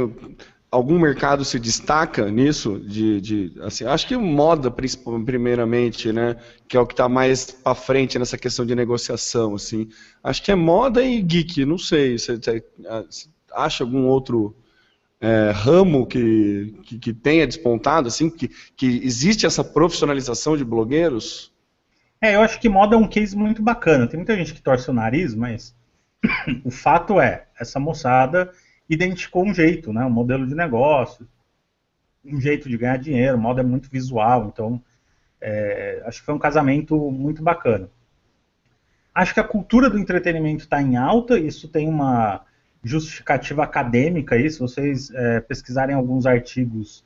algum 0.70 0.98
mercado 0.98 1.44
se 1.44 1.58
destaca 1.58 2.30
nisso? 2.30 2.78
De, 2.78 3.20
de 3.20 3.52
assim, 3.62 3.84
acho 3.84 4.06
que 4.06 4.16
moda 4.16 4.70
primeiramente, 4.70 6.12
né? 6.12 6.36
Que 6.68 6.76
é 6.76 6.80
o 6.80 6.86
que 6.86 6.92
está 6.92 7.08
mais 7.08 7.50
para 7.50 7.74
frente 7.74 8.18
nessa 8.18 8.38
questão 8.38 8.64
de 8.64 8.74
negociação, 8.74 9.54
assim. 9.54 9.88
Acho 10.22 10.42
que 10.42 10.52
é 10.52 10.54
moda 10.54 11.02
e 11.02 11.20
geek, 11.20 11.64
não 11.64 11.78
sei. 11.78 12.18
Você, 12.18 12.36
você 12.36 13.28
acha 13.52 13.82
algum 13.82 14.06
outro 14.06 14.56
é, 15.20 15.50
ramo 15.50 16.06
que, 16.06 16.74
que, 16.84 16.98
que, 16.98 17.12
tenha 17.12 17.46
despontado, 17.46 18.08
assim, 18.08 18.30
que, 18.30 18.48
que 18.76 19.00
existe 19.04 19.44
essa 19.44 19.62
profissionalização 19.62 20.56
de 20.56 20.64
blogueiros? 20.64 21.52
É, 22.22 22.36
eu 22.36 22.42
acho 22.42 22.60
que 22.60 22.68
moda 22.68 22.94
é 22.94 22.98
um 22.98 23.08
case 23.08 23.36
muito 23.36 23.62
bacana. 23.62 24.06
Tem 24.06 24.18
muita 24.18 24.36
gente 24.36 24.54
que 24.54 24.62
torce 24.62 24.88
o 24.90 24.94
nariz, 24.94 25.34
mas 25.34 25.74
o 26.64 26.70
fato 26.70 27.20
é, 27.20 27.46
essa 27.58 27.80
moçada 27.80 28.50
identificou 28.88 29.44
um 29.44 29.54
jeito, 29.54 29.92
né, 29.92 30.04
um 30.04 30.10
modelo 30.10 30.46
de 30.46 30.54
negócio, 30.54 31.26
um 32.24 32.40
jeito 32.40 32.68
de 32.68 32.76
ganhar 32.76 32.98
dinheiro, 32.98 33.36
o 33.36 33.40
modo 33.40 33.60
é 33.60 33.62
muito 33.62 33.90
visual, 33.90 34.50
então 34.52 34.82
é, 35.40 36.02
acho 36.04 36.20
que 36.20 36.26
foi 36.26 36.34
um 36.34 36.38
casamento 36.38 36.96
muito 37.10 37.42
bacana. 37.42 37.88
Acho 39.14 39.34
que 39.34 39.40
a 39.40 39.44
cultura 39.44 39.88
do 39.88 39.98
entretenimento 39.98 40.64
está 40.64 40.80
em 40.80 40.96
alta, 40.96 41.38
isso 41.38 41.68
tem 41.68 41.88
uma 41.88 42.44
justificativa 42.82 43.62
acadêmica 43.62 44.34
aí, 44.34 44.50
se 44.50 44.58
vocês 44.58 45.10
é, 45.10 45.40
pesquisarem 45.40 45.94
alguns 45.94 46.26
artigos, 46.26 47.04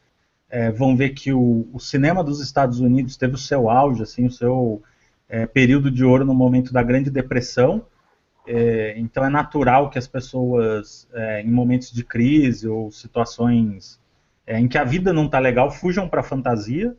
é, 0.49 0.71
vão 0.71 0.97
ver 0.97 1.11
que 1.11 1.33
o, 1.33 1.69
o, 1.73 1.81
cinema 1.81 2.23
dos 2.23 2.41
Estados 2.41 2.79
Unidos 2.81 3.17
teve 3.17 3.35
o 3.35 3.39
seu 3.39 3.69
auge, 3.69 4.03
assim, 4.03 4.27
o 4.27 4.31
seu 4.31 4.83
é, 5.29 5.47
período 5.47 5.91
de 5.91 6.05
ouro 6.05 6.25
no 6.25 6.35
momento 6.35 6.73
da 6.73 6.83
Grande 6.83 7.11
Depressão, 7.11 7.85
é, 8.47 8.95
então 8.99 9.25
é 9.25 9.31
natural 9.31 9.89
que 9.89 9.99
as 9.99 10.07
pessoas, 10.07 11.09
é, 11.15 11.43
em 11.43 11.51
momentos 11.51 11.91
de 11.91 12.05
crise 12.05 12.69
ou 12.69 12.91
situações 12.91 13.99
é, 14.47 14.59
em 14.59 14.69
que 14.69 14.77
a 14.77 14.85
vida 14.85 15.13
não 15.13 15.27
está 15.27 15.39
legal, 15.39 15.71
fujam 15.71 16.09
para 16.09 16.21
a 16.21 16.25
fantasia. 16.25 16.95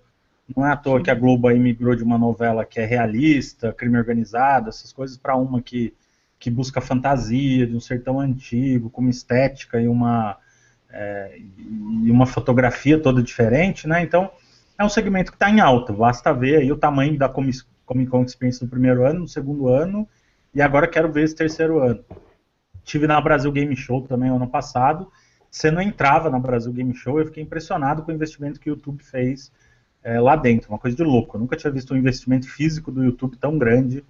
Não 0.56 0.66
é 0.66 0.72
à 0.72 0.78
toa 0.78 0.98
Sim. 0.98 1.04
que 1.04 1.12
a 1.12 1.16
Globo 1.16 1.48
aí 1.48 1.60
migrou 1.60 1.96
de 1.96 2.04
uma 2.04 2.18
novela 2.18 2.66
que 2.66 2.80
é 2.80 2.86
realista, 2.86 3.74
crime 3.74 3.98
organizado, 3.98 4.70
essas 4.70 4.92
coisas, 4.92 5.18
para 5.18 5.36
uma 5.36 5.62
que, 5.62 5.94
que 6.40 6.50
busca 6.50 6.82
fantasia, 6.82 7.66
de 7.66 7.76
um 7.76 7.80
sertão 7.80 8.20
antigo, 8.20 8.90
com 8.90 9.02
uma 9.02 9.10
estética 9.10 9.80
e 9.80 9.88
uma, 9.88 10.38
é, 10.92 11.38
e 11.38 12.12
uma 12.12 12.26
fotografia 12.26 13.00
toda 13.00 13.22
diferente. 13.22 13.88
Né? 13.88 14.02
Então 14.02 14.32
é 14.78 14.84
um 14.84 14.90
segmento 14.90 15.32
que 15.32 15.36
está 15.36 15.50
em 15.50 15.60
alta. 15.60 15.94
Basta 15.94 16.34
ver 16.34 16.58
aí 16.58 16.72
o 16.72 16.78
tamanho 16.78 17.18
da 17.18 17.30
Comic 17.30 17.62
Con 17.86 18.24
Experience 18.24 18.64
no 18.64 18.70
primeiro 18.70 19.06
ano, 19.06 19.22
no 19.22 19.28
segundo 19.28 19.68
ano 19.68 20.08
e 20.56 20.62
agora 20.62 20.88
quero 20.88 21.12
ver 21.12 21.26
esse 21.26 21.36
terceiro 21.36 21.80
ano. 21.80 22.04
Tive 22.84 23.06
na 23.06 23.20
Brasil 23.20 23.52
Game 23.52 23.76
Show 23.76 24.02
também 24.08 24.30
ano 24.30 24.48
passado. 24.48 25.12
Você 25.52 25.70
não 25.70 25.82
entrava 25.82 26.30
na 26.30 26.40
Brasil 26.40 26.72
Game 26.72 26.96
Show, 26.96 27.20
eu 27.20 27.26
fiquei 27.26 27.44
impressionado 27.44 28.04
com 28.04 28.12
o 28.12 28.16
investimento 28.16 28.60
que 28.60 28.70
o 28.70 28.74
YouTube 28.74 29.04
fez 29.04 29.52
é, 30.02 30.20
lá 30.20 30.36
dentro, 30.36 30.70
uma 30.70 30.80
coisa 30.80 30.96
de 30.96 31.04
louco. 31.04 31.36
Eu 31.36 31.42
nunca 31.42 31.58
tinha 31.58 31.72
visto 31.72 31.94
um 31.94 31.98
investimento 31.98 32.50
físico 32.50 32.90
do 32.90 33.04
YouTube 33.04 33.36
tão 33.38 33.58
grande 33.58 34.04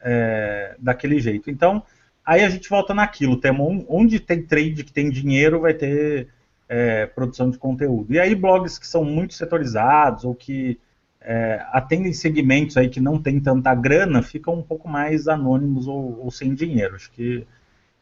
é, 0.00 0.74
daquele 0.78 1.20
jeito. 1.20 1.48
Então, 1.48 1.82
aí 2.24 2.42
a 2.42 2.48
gente 2.48 2.68
volta 2.68 2.92
naquilo, 2.92 3.40
temos 3.40 3.84
onde 3.88 4.18
tem 4.18 4.42
trade 4.42 4.82
que 4.82 4.92
tem 4.92 5.10
dinheiro, 5.10 5.60
vai 5.60 5.74
ter 5.74 6.28
é, 6.68 7.06
produção 7.06 7.50
de 7.50 7.58
conteúdo. 7.58 8.12
E 8.12 8.18
aí 8.18 8.34
blogs 8.34 8.78
que 8.78 8.86
são 8.86 9.04
muito 9.04 9.34
setorizados 9.34 10.24
ou 10.24 10.34
que 10.34 10.80
é, 11.24 11.64
atendem 11.72 12.12
segmentos 12.12 12.76
aí 12.76 12.88
que 12.88 13.00
não 13.00 13.20
tem 13.20 13.40
tanta 13.40 13.74
grana, 13.74 14.22
ficam 14.22 14.54
um 14.54 14.62
pouco 14.62 14.88
mais 14.88 15.26
anônimos 15.26 15.88
ou, 15.88 16.20
ou 16.22 16.30
sem 16.30 16.54
dinheiro. 16.54 16.94
Acho 16.94 17.10
que 17.10 17.46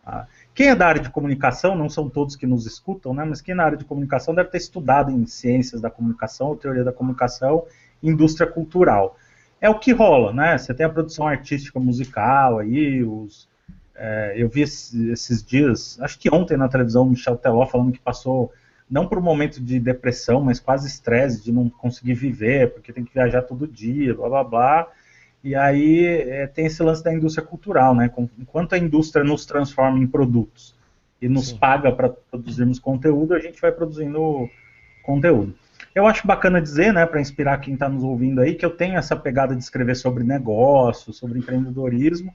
ah, 0.05 0.27
quem 0.53 0.69
é 0.69 0.75
da 0.75 0.89
área 0.89 1.01
de 1.01 1.09
comunicação, 1.09 1.77
não 1.77 1.89
são 1.89 2.11
todos 2.11 2.35
que 2.35 2.47
nos 2.47 2.67
escutam, 2.67 3.15
né, 3.15 3.25
mas 3.25 3.41
quem 3.41 3.53
é 3.53 3.55
na 3.55 3.65
área 3.65 3.79
de 3.79 3.85
comunicação 3.85 4.35
deve 4.35 4.51
ter 4.51 4.59
estudado 4.59 5.13
em 5.13 5.25
ciências 5.27 5.81
da 5.81 5.89
comunicação, 5.89 6.49
ou 6.49 6.57
teoria 6.57 6.83
da 6.83 6.93
comunicação, 6.93 7.65
indústria 8.03 8.47
cultural. 8.51 9.17
É 9.61 9.71
o 9.71 9.79
que 9.79 9.93
rola, 9.93 10.33
né? 10.33 10.59
Você 10.59 10.75
tem 10.75 10.85
a 10.85 10.89
produção 10.89 11.25
artística 11.25 11.79
musical 11.79 12.59
aí, 12.59 13.05
os, 13.05 13.49
é, 13.95 14.35
eu 14.37 14.49
vi 14.49 14.63
esses, 14.63 14.93
esses, 14.93 15.45
dias, 15.45 16.01
acho 16.01 16.19
que 16.19 16.29
ontem 16.35 16.57
na 16.57 16.69
televisão, 16.69 17.05
Michel 17.05 17.37
Teló 17.37 17.65
falando 17.67 17.93
que 17.93 18.01
passou 18.01 18.53
não 18.93 19.09
por 19.09 19.17
um 19.17 19.23
momento 19.23 19.59
de 19.59 19.81
depressão, 19.81 20.43
mas 20.43 20.61
quase 20.61 20.87
estresse 20.87 21.43
de 21.43 21.51
não 21.51 21.71
conseguir 21.71 22.13
viver, 22.13 22.75
porque 22.75 22.93
tem 22.93 23.03
que 23.03 23.15
viajar 23.15 23.41
todo 23.41 23.67
dia, 23.67 24.15
blá 24.15 24.29
blá 24.29 24.45
blá. 24.45 24.89
E 25.43 25.55
aí 25.55 26.05
é, 26.05 26.47
tem 26.47 26.67
esse 26.67 26.83
lance 26.83 27.03
da 27.03 27.11
indústria 27.11 27.45
cultural, 27.45 27.95
né? 27.95 28.13
Enquanto 28.39 28.75
a 28.75 28.79
indústria 28.79 29.25
nos 29.25 29.47
transforma 29.47 29.99
em 29.99 30.07
produtos 30.07 30.77
e 31.23 31.27
nos 31.27 31.49
Sim. 31.49 31.57
paga 31.57 31.91
para 31.91 32.11
produzirmos 32.11 32.79
conteúdo, 32.79 33.33
a 33.33 33.39
gente 33.39 33.59
vai 33.63 33.73
produzindo 33.73 34.47
conteúdo. 35.03 35.55
Eu 35.95 36.07
acho 36.07 36.27
bacana 36.27 36.61
dizer, 36.61 36.93
né, 36.93 37.07
para 37.07 37.21
inspirar 37.21 37.59
quem 37.59 37.75
está 37.75 37.89
nos 37.89 38.05
ouvindo 38.05 38.43
aí, 38.43 38.55
que 38.55 38.65
eu 38.65 38.71
tenho 38.71 38.99
essa 38.99 39.17
pegada 39.17 39.57
de 39.57 39.63
escrever 39.63 39.95
sobre 39.95 40.23
negócio, 40.23 41.15
sobre 41.15 41.39
empreendedorismo, 41.39 42.35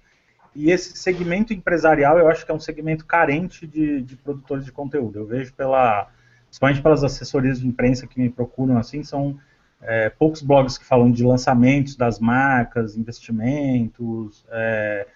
e 0.55 0.71
esse 0.71 0.97
segmento 0.97 1.53
empresarial 1.53 2.17
eu 2.17 2.27
acho 2.27 2.43
que 2.43 2.51
é 2.51 2.53
um 2.53 2.59
segmento 2.59 3.05
carente 3.05 3.67
de, 3.67 4.01
de 4.01 4.15
produtores 4.15 4.65
de 4.65 4.71
conteúdo. 4.71 5.19
Eu 5.19 5.25
vejo 5.25 5.53
pela 5.53 6.07
principalmente 6.47 6.81
pelas 6.81 7.03
assessorias 7.03 7.59
de 7.59 7.67
imprensa 7.67 8.07
que 8.07 8.19
me 8.19 8.29
procuram, 8.29 8.77
assim, 8.77 9.03
são 9.03 9.37
é, 9.81 10.09
poucos 10.09 10.41
blogs 10.41 10.77
que 10.77 10.85
falam 10.85 11.11
de 11.11 11.23
lançamentos 11.23 11.95
das 11.95 12.19
marcas, 12.19 12.97
investimentos, 12.97 14.45
é, 14.49 15.07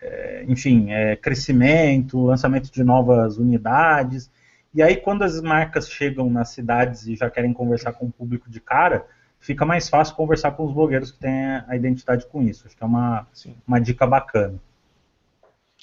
é, 0.00 0.44
enfim, 0.48 0.90
é, 0.90 1.16
crescimento, 1.16 2.24
lançamento 2.24 2.70
de 2.70 2.82
novas 2.82 3.38
unidades. 3.38 4.30
E 4.74 4.82
aí, 4.82 4.96
quando 4.96 5.22
as 5.22 5.40
marcas 5.40 5.88
chegam 5.88 6.28
nas 6.30 6.48
cidades 6.48 7.06
e 7.06 7.14
já 7.14 7.30
querem 7.30 7.52
conversar 7.52 7.92
com 7.92 8.06
o 8.06 8.12
público 8.12 8.50
de 8.50 8.60
cara, 8.60 9.06
fica 9.38 9.64
mais 9.64 9.88
fácil 9.88 10.16
conversar 10.16 10.52
com 10.52 10.64
os 10.64 10.72
blogueiros 10.72 11.12
que 11.12 11.18
têm 11.18 11.62
a 11.68 11.76
identidade 11.76 12.26
com 12.26 12.42
isso. 12.42 12.66
Acho 12.66 12.76
que 12.76 12.82
é 12.82 12.86
uma, 12.86 13.26
uma 13.66 13.80
dica 13.80 14.06
bacana. 14.06 14.58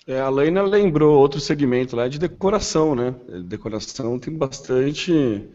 É, 0.10 0.20
a 0.20 0.28
Leina 0.28 0.64
lembrou 0.64 1.20
outro 1.20 1.40
segmento 1.40 1.96
lá 1.96 2.08
de 2.08 2.18
decoração, 2.18 2.96
né? 2.96 3.14
Decoração 3.46 4.18
tem 4.18 4.36
bastante 4.36 5.48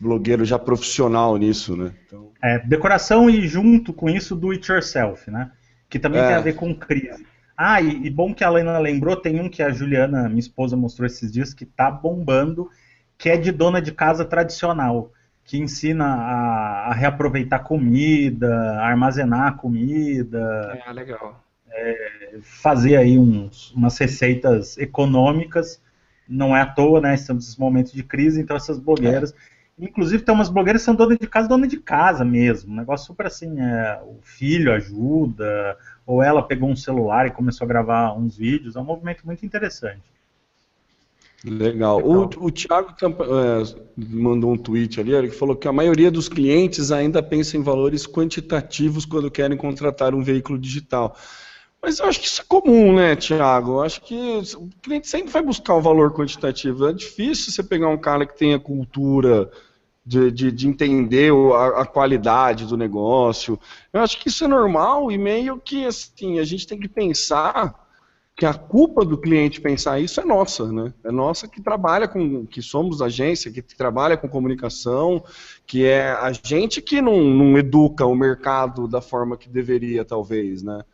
blogueiro 0.00 0.46
já 0.46 0.58
profissional 0.58 1.36
nisso, 1.36 1.76
né? 1.76 1.92
Então... 2.06 2.30
É, 2.42 2.58
decoração 2.58 3.28
e 3.28 3.46
junto 3.46 3.92
com 3.92 4.08
isso 4.08 4.34
do 4.34 4.50
it 4.50 4.72
yourself, 4.72 5.30
né? 5.30 5.50
Que 5.90 5.98
também 5.98 6.22
é. 6.22 6.26
tem 6.26 6.36
a 6.36 6.40
ver 6.40 6.54
com 6.54 6.74
crise. 6.74 7.26
Ah, 7.54 7.82
e, 7.82 8.06
e, 8.06 8.08
bom 8.08 8.32
que 8.32 8.42
a 8.42 8.48
Leina 8.48 8.78
lembrou, 8.78 9.14
tem 9.14 9.42
um 9.42 9.50
que 9.50 9.62
a 9.62 9.68
Juliana, 9.68 10.26
minha 10.26 10.40
esposa, 10.40 10.74
mostrou 10.74 11.04
esses 11.04 11.30
dias 11.30 11.52
que 11.52 11.66
tá 11.66 11.90
bombando, 11.90 12.70
que 13.18 13.28
é 13.28 13.36
de 13.36 13.52
dona 13.52 13.82
de 13.82 13.92
casa 13.92 14.24
tradicional, 14.24 15.12
que 15.44 15.58
ensina 15.58 16.06
a, 16.06 16.90
a 16.92 16.94
reaproveitar 16.94 17.58
comida, 17.58 18.54
a 18.80 18.86
armazenar 18.86 19.58
comida. 19.58 20.80
É, 20.86 20.92
legal 20.94 21.44
é, 21.72 22.38
fazer 22.42 22.96
aí 22.96 23.18
uns, 23.18 23.72
umas 23.72 23.96
receitas 23.98 24.76
econômicas. 24.78 25.80
Não 26.28 26.56
é 26.56 26.60
à 26.60 26.66
toa, 26.66 27.00
né? 27.00 27.14
Estamos 27.14 27.46
nesse 27.46 27.58
momento 27.58 27.94
de 27.94 28.02
crise, 28.02 28.40
então 28.40 28.56
essas 28.56 28.78
blogueiras. 28.78 29.34
Inclusive 29.78 30.22
tem 30.22 30.34
umas 30.34 30.48
blogueiras 30.48 30.82
que 30.82 30.86
são 30.86 30.94
donas 30.94 31.18
de 31.18 31.26
casa, 31.26 31.48
dona 31.48 31.66
de 31.66 31.78
casa 31.78 32.24
mesmo. 32.24 32.72
Um 32.72 32.76
negócio 32.76 33.06
super 33.06 33.26
assim, 33.26 33.60
é, 33.60 34.00
o 34.02 34.18
filho 34.22 34.72
ajuda, 34.72 35.76
ou 36.04 36.22
ela 36.22 36.42
pegou 36.42 36.68
um 36.68 36.76
celular 36.76 37.26
e 37.26 37.30
começou 37.30 37.64
a 37.64 37.68
gravar 37.68 38.12
uns 38.12 38.36
vídeos. 38.36 38.76
É 38.76 38.80
um 38.80 38.84
movimento 38.84 39.24
muito 39.24 39.46
interessante. 39.46 40.02
Legal. 41.44 42.00
O, 42.00 42.24
o 42.46 42.50
Thiago 42.50 42.92
é, 43.00 43.80
mandou 43.96 44.52
um 44.52 44.56
tweet 44.56 45.00
ali, 45.00 45.14
ele 45.14 45.30
falou 45.30 45.54
que 45.54 45.68
a 45.68 45.72
maioria 45.72 46.10
dos 46.10 46.28
clientes 46.28 46.90
ainda 46.90 47.22
pensa 47.22 47.56
em 47.56 47.62
valores 47.62 48.06
quantitativos 48.06 49.04
quando 49.04 49.30
querem 49.30 49.56
contratar 49.56 50.14
um 50.14 50.22
veículo 50.22 50.58
digital. 50.58 51.16
Mas 51.80 51.98
eu 52.00 52.06
acho 52.06 52.20
que 52.20 52.26
isso 52.26 52.42
é 52.42 52.44
comum, 52.44 52.94
né, 52.94 53.14
Thiago? 53.14 53.72
Eu 53.72 53.82
acho 53.82 54.00
que 54.00 54.42
o 54.56 54.68
cliente 54.82 55.08
sempre 55.08 55.32
vai 55.32 55.42
buscar 55.42 55.74
o 55.74 55.80
valor 55.80 56.12
quantitativo. 56.12 56.88
É 56.88 56.92
difícil 56.92 57.52
você 57.52 57.62
pegar 57.62 57.88
um 57.88 57.98
cara 57.98 58.26
que 58.26 58.36
tenha 58.36 58.58
cultura 58.58 59.50
de, 60.04 60.30
de, 60.30 60.50
de 60.50 60.66
entender 60.66 61.32
a, 61.54 61.82
a, 61.82 61.86
qualidade 61.86 62.66
do 62.66 62.76
negócio. 62.76 63.58
Eu 63.92 64.00
acho 64.00 64.18
que 64.18 64.28
isso 64.28 64.44
é 64.44 64.48
normal 64.48 65.12
e 65.12 65.18
meio 65.18 65.60
que 65.60 65.84
assim, 65.84 66.38
a 66.38 66.44
gente 66.44 66.66
tem 66.66 66.80
que 66.80 66.88
pensar 66.88 67.86
que 68.34 68.46
a 68.46 68.54
culpa 68.54 69.04
do 69.04 69.18
cliente 69.18 69.60
pensar 69.60 70.00
isso 70.00 70.20
é 70.20 70.24
nossa, 70.24 70.70
né? 70.72 70.94
É 71.04 71.10
nossa 71.10 71.46
que 71.46 71.60
trabalha 71.60 72.08
com, 72.08 72.46
que 72.46 72.62
somos 72.62 73.02
agência, 73.02 73.50
que 73.50 73.60
trabalha 73.60 74.16
com 74.16 74.28
comunicação, 74.28 75.22
que 75.66 75.84
é 75.84 76.10
a 76.12 76.32
gente 76.32 76.80
que 76.80 77.02
não, 77.02 77.22
não 77.22 77.58
educa 77.58 78.06
o 78.06 78.14
mercado 78.14 78.88
da 78.88 79.00
forma 79.00 79.36
que 79.36 79.48
deveria, 79.48 80.04
talvez, 80.04 80.62
né? 80.62 80.84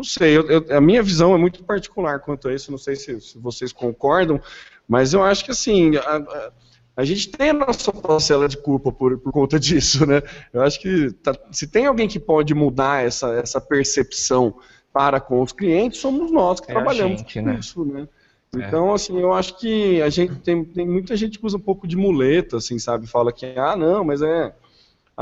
Não 0.00 0.04
sei, 0.04 0.34
eu, 0.34 0.48
eu, 0.48 0.64
a 0.74 0.80
minha 0.80 1.02
visão 1.02 1.34
é 1.34 1.36
muito 1.36 1.62
particular 1.62 2.20
quanto 2.20 2.48
a 2.48 2.54
isso, 2.54 2.70
não 2.70 2.78
sei 2.78 2.96
se, 2.96 3.20
se 3.20 3.38
vocês 3.38 3.70
concordam, 3.70 4.40
mas 4.88 5.12
eu 5.12 5.22
acho 5.22 5.44
que 5.44 5.50
assim, 5.50 5.94
a, 5.96 6.16
a, 6.16 6.52
a, 6.96 7.04
gente 7.04 7.28
tem 7.28 7.50
a 7.50 7.52
nossa 7.52 7.92
parcela 7.92 8.48
de 8.48 8.56
culpa 8.56 8.90
por, 8.90 9.18
por 9.18 9.30
conta 9.30 9.60
disso, 9.60 10.06
né? 10.06 10.22
Eu 10.54 10.62
acho 10.62 10.80
que 10.80 11.12
tá, 11.22 11.38
se 11.52 11.66
tem 11.66 11.84
alguém 11.84 12.08
que 12.08 12.18
pode 12.18 12.54
mudar 12.54 13.04
essa, 13.04 13.34
essa 13.34 13.60
percepção 13.60 14.54
para 14.90 15.20
com 15.20 15.42
os 15.42 15.52
clientes 15.52 16.00
somos 16.00 16.32
nós 16.32 16.60
que 16.60 16.70
é 16.70 16.74
trabalhamos 16.74 17.20
gente, 17.20 17.38
com 17.38 17.46
né? 17.46 17.58
isso, 17.60 17.84
né? 17.84 18.08
É. 18.56 18.66
Então, 18.66 18.94
assim, 18.94 19.20
eu 19.20 19.34
acho 19.34 19.58
que 19.58 20.00
a 20.00 20.08
gente 20.08 20.36
tem, 20.36 20.64
tem 20.64 20.88
muita 20.88 21.14
gente 21.14 21.38
que 21.38 21.44
usa 21.44 21.58
um 21.58 21.60
pouco 21.60 21.86
de 21.86 21.94
muleta, 21.94 22.56
assim, 22.56 22.78
sabe? 22.78 23.06
Fala 23.06 23.30
que, 23.30 23.44
ah, 23.54 23.76
não, 23.76 24.02
mas 24.02 24.22
é. 24.22 24.54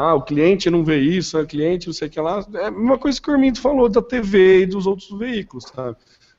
Ah, 0.00 0.14
o 0.14 0.22
cliente 0.22 0.70
não 0.70 0.84
vê 0.84 0.98
isso, 0.98 1.36
é 1.36 1.44
cliente 1.44 1.88
não 1.88 1.94
sei 1.94 2.06
o 2.06 2.10
que 2.10 2.20
lá. 2.20 2.46
É 2.54 2.66
a 2.66 2.70
mesma 2.70 2.96
coisa 2.96 3.20
que 3.20 3.28
o 3.28 3.32
Armindo 3.32 3.60
falou 3.60 3.88
da 3.88 4.00
TV 4.00 4.62
e 4.62 4.66
dos 4.66 4.86
outros 4.86 5.10
veículos, 5.18 5.64
sabe? 5.64 5.96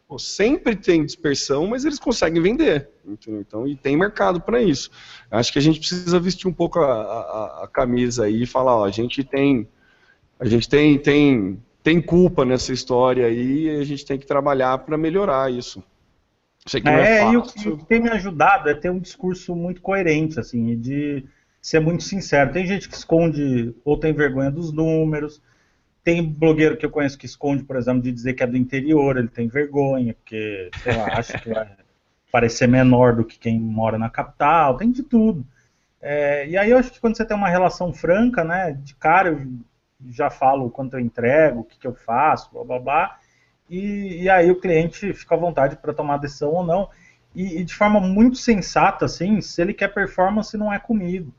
Pô, 0.07 0.18
sempre 0.18 0.78
tem 0.78 1.05
dispersão, 1.05 1.68
mas 1.68 1.84
eles 1.84 1.99
conseguem 1.99 2.41
vender. 2.41 2.89
Entendeu? 3.05 3.41
Então, 3.41 3.68
e 3.68 3.76
tem 3.76 3.97
mercado 3.97 4.39
para 4.39 4.62
isso. 4.62 4.89
Acho 5.30 5.51
que 5.51 5.60
a 5.60 5.62
gente 5.62 5.78
precisa 5.78 6.20
vestir 6.22 6.47
um 6.47 6.53
pouco 6.53 6.80
a, 6.80 6.89
a, 6.89 7.64
a 7.66 7.68
camisa 7.68 8.26
aí 8.26 8.43
e 8.43 8.47
falar, 8.47 8.78
ó, 8.78 8.86
a 8.86 8.91
gente 8.91 9.26
tem. 9.26 9.68
A 10.39 10.45
gente 10.45 10.70
tem, 10.70 10.97
tem 10.97 11.60
tem 11.84 12.01
culpa 12.01 12.45
nessa 12.45 12.72
história 12.72 13.26
aí 13.26 13.64
e 13.66 13.70
a 13.82 13.84
gente 13.84 14.05
tem 14.05 14.18
que 14.18 14.26
trabalhar 14.26 14.78
para 14.78 14.97
melhorar 14.97 15.51
isso. 15.51 15.84
Sei 16.66 16.80
que 16.80 16.88
é, 16.88 17.20
é 17.20 17.32
e 17.32 17.38
o 17.38 17.43
que 17.43 17.86
tem 17.86 18.01
me 18.01 18.10
ajudado 18.10 18.70
é 18.70 18.74
ter 18.74 18.91
um 18.91 18.99
discurso 18.99 19.55
muito 19.55 19.82
coerente, 19.82 20.39
assim, 20.39 20.78
de 20.80 21.26
ser 21.62 21.80
muito 21.80 22.03
sincero. 22.03 22.51
Tem 22.51 22.66
gente 22.66 22.88
que 22.88 22.95
esconde 22.95 23.76
ou 23.84 23.97
tem 23.97 24.14
vergonha 24.14 24.51
dos 24.51 24.72
números. 24.72 25.41
Tem 26.03 26.24
blogueiro 26.24 26.78
que 26.78 26.86
eu 26.86 26.89
conheço 26.89 27.18
que 27.18 27.26
esconde, 27.26 27.64
por 27.64 27.76
exemplo, 27.76 28.01
de 28.01 28.12
dizer 28.12 28.34
que 28.34 28.43
é 28.43 28.47
do 28.47 28.57
interior, 28.57 29.18
ele 29.18 29.28
tem 29.28 29.47
vergonha, 29.47 30.14
porque, 30.14 30.70
sei 30.82 30.95
lá, 30.95 31.05
acha 31.18 31.38
que 31.38 31.49
vai 31.49 31.70
parecer 32.32 32.68
menor 32.68 33.16
do 33.16 33.26
que 33.26 33.38
quem 33.38 33.60
mora 33.60 33.97
na 33.97 34.10
capital, 34.10 34.78
tem 34.78 34.91
de 34.91 35.03
tudo. 35.03 35.45
É, 36.01 36.47
e 36.47 36.57
aí 36.57 36.70
eu 36.70 36.78
acho 36.78 36.91
que 36.91 36.99
quando 36.99 37.18
você 37.18 37.26
tem 37.26 37.36
uma 37.36 37.49
relação 37.49 37.93
franca, 37.93 38.43
né, 38.43 38.72
de 38.72 38.95
cara, 38.95 39.30
eu 39.30 39.47
já 40.10 40.30
falo 40.30 40.70
quanto 40.70 40.95
eu 40.95 40.99
entrego, 40.99 41.60
o 41.60 41.64
que, 41.64 41.78
que 41.78 41.88
eu 41.88 41.93
faço, 41.93 42.49
blá 42.51 42.64
blá 42.64 42.80
blá. 42.80 43.20
E, 43.70 44.24
e 44.24 44.30
aí 44.30 44.49
o 44.49 44.60
cliente 44.60 45.14
fica 45.14 45.36
à 45.36 45.38
vontade 45.38 45.76
para 45.76 45.93
tomar 45.93 46.18
decisão 46.18 46.51
ou 46.51 46.66
não. 46.66 46.89
E, 47.36 47.60
e, 47.60 47.64
de 47.64 47.76
forma 47.76 47.99
muito 47.99 48.38
sensata, 48.38 49.05
assim, 49.05 49.39
se 49.41 49.62
ele 49.62 49.74
quer 49.74 49.93
performance, 49.93 50.57
não 50.57 50.74
é 50.74 50.80
comigo. 50.80 51.34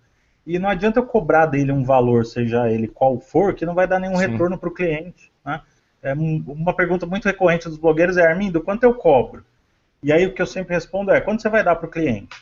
E 0.47 0.59
não 0.59 0.69
adianta 0.69 0.99
eu 0.99 1.07
cobrar 1.07 1.47
dele 1.47 1.73
um 1.73 1.85
valor, 1.85 2.25
seja 2.25 2.71
ele 2.71 2.89
qual 2.89 3.21
for, 3.21 3.55
que 3.55 3.67
não 3.67 3.75
vai 3.75 3.87
dar 3.87 3.99
nenhum 3.99 4.17
Sim. 4.17 4.27
retorno 4.29 4.59
para 4.59 4.69
o 4.69 4.75
cliente. 4.75 5.31
Né? 5.45 5.61
É 6.03 6.15
uma 6.15 6.75
pergunta 6.75 7.07
muito 7.07 7.27
recorrente 7.27 7.69
dos 7.69 7.79
blogueiros 7.79 8.17
é, 8.17 8.27
Armindo, 8.27 8.61
quanto 8.61 8.85
eu 8.85 8.95
cobro? 8.95 9.45
E 10.03 10.13
aí 10.13 10.27
o 10.27 10.33
que 10.33 10.41
eu 10.41 10.47
sempre 10.47 10.75
respondo 10.75 11.11
é, 11.11 11.21
quanto 11.21 11.43
você 11.43 11.49
vai 11.49 11.63
dar 11.63 11.77
para 11.77 11.87
o 11.87 11.91
cliente? 11.91 12.35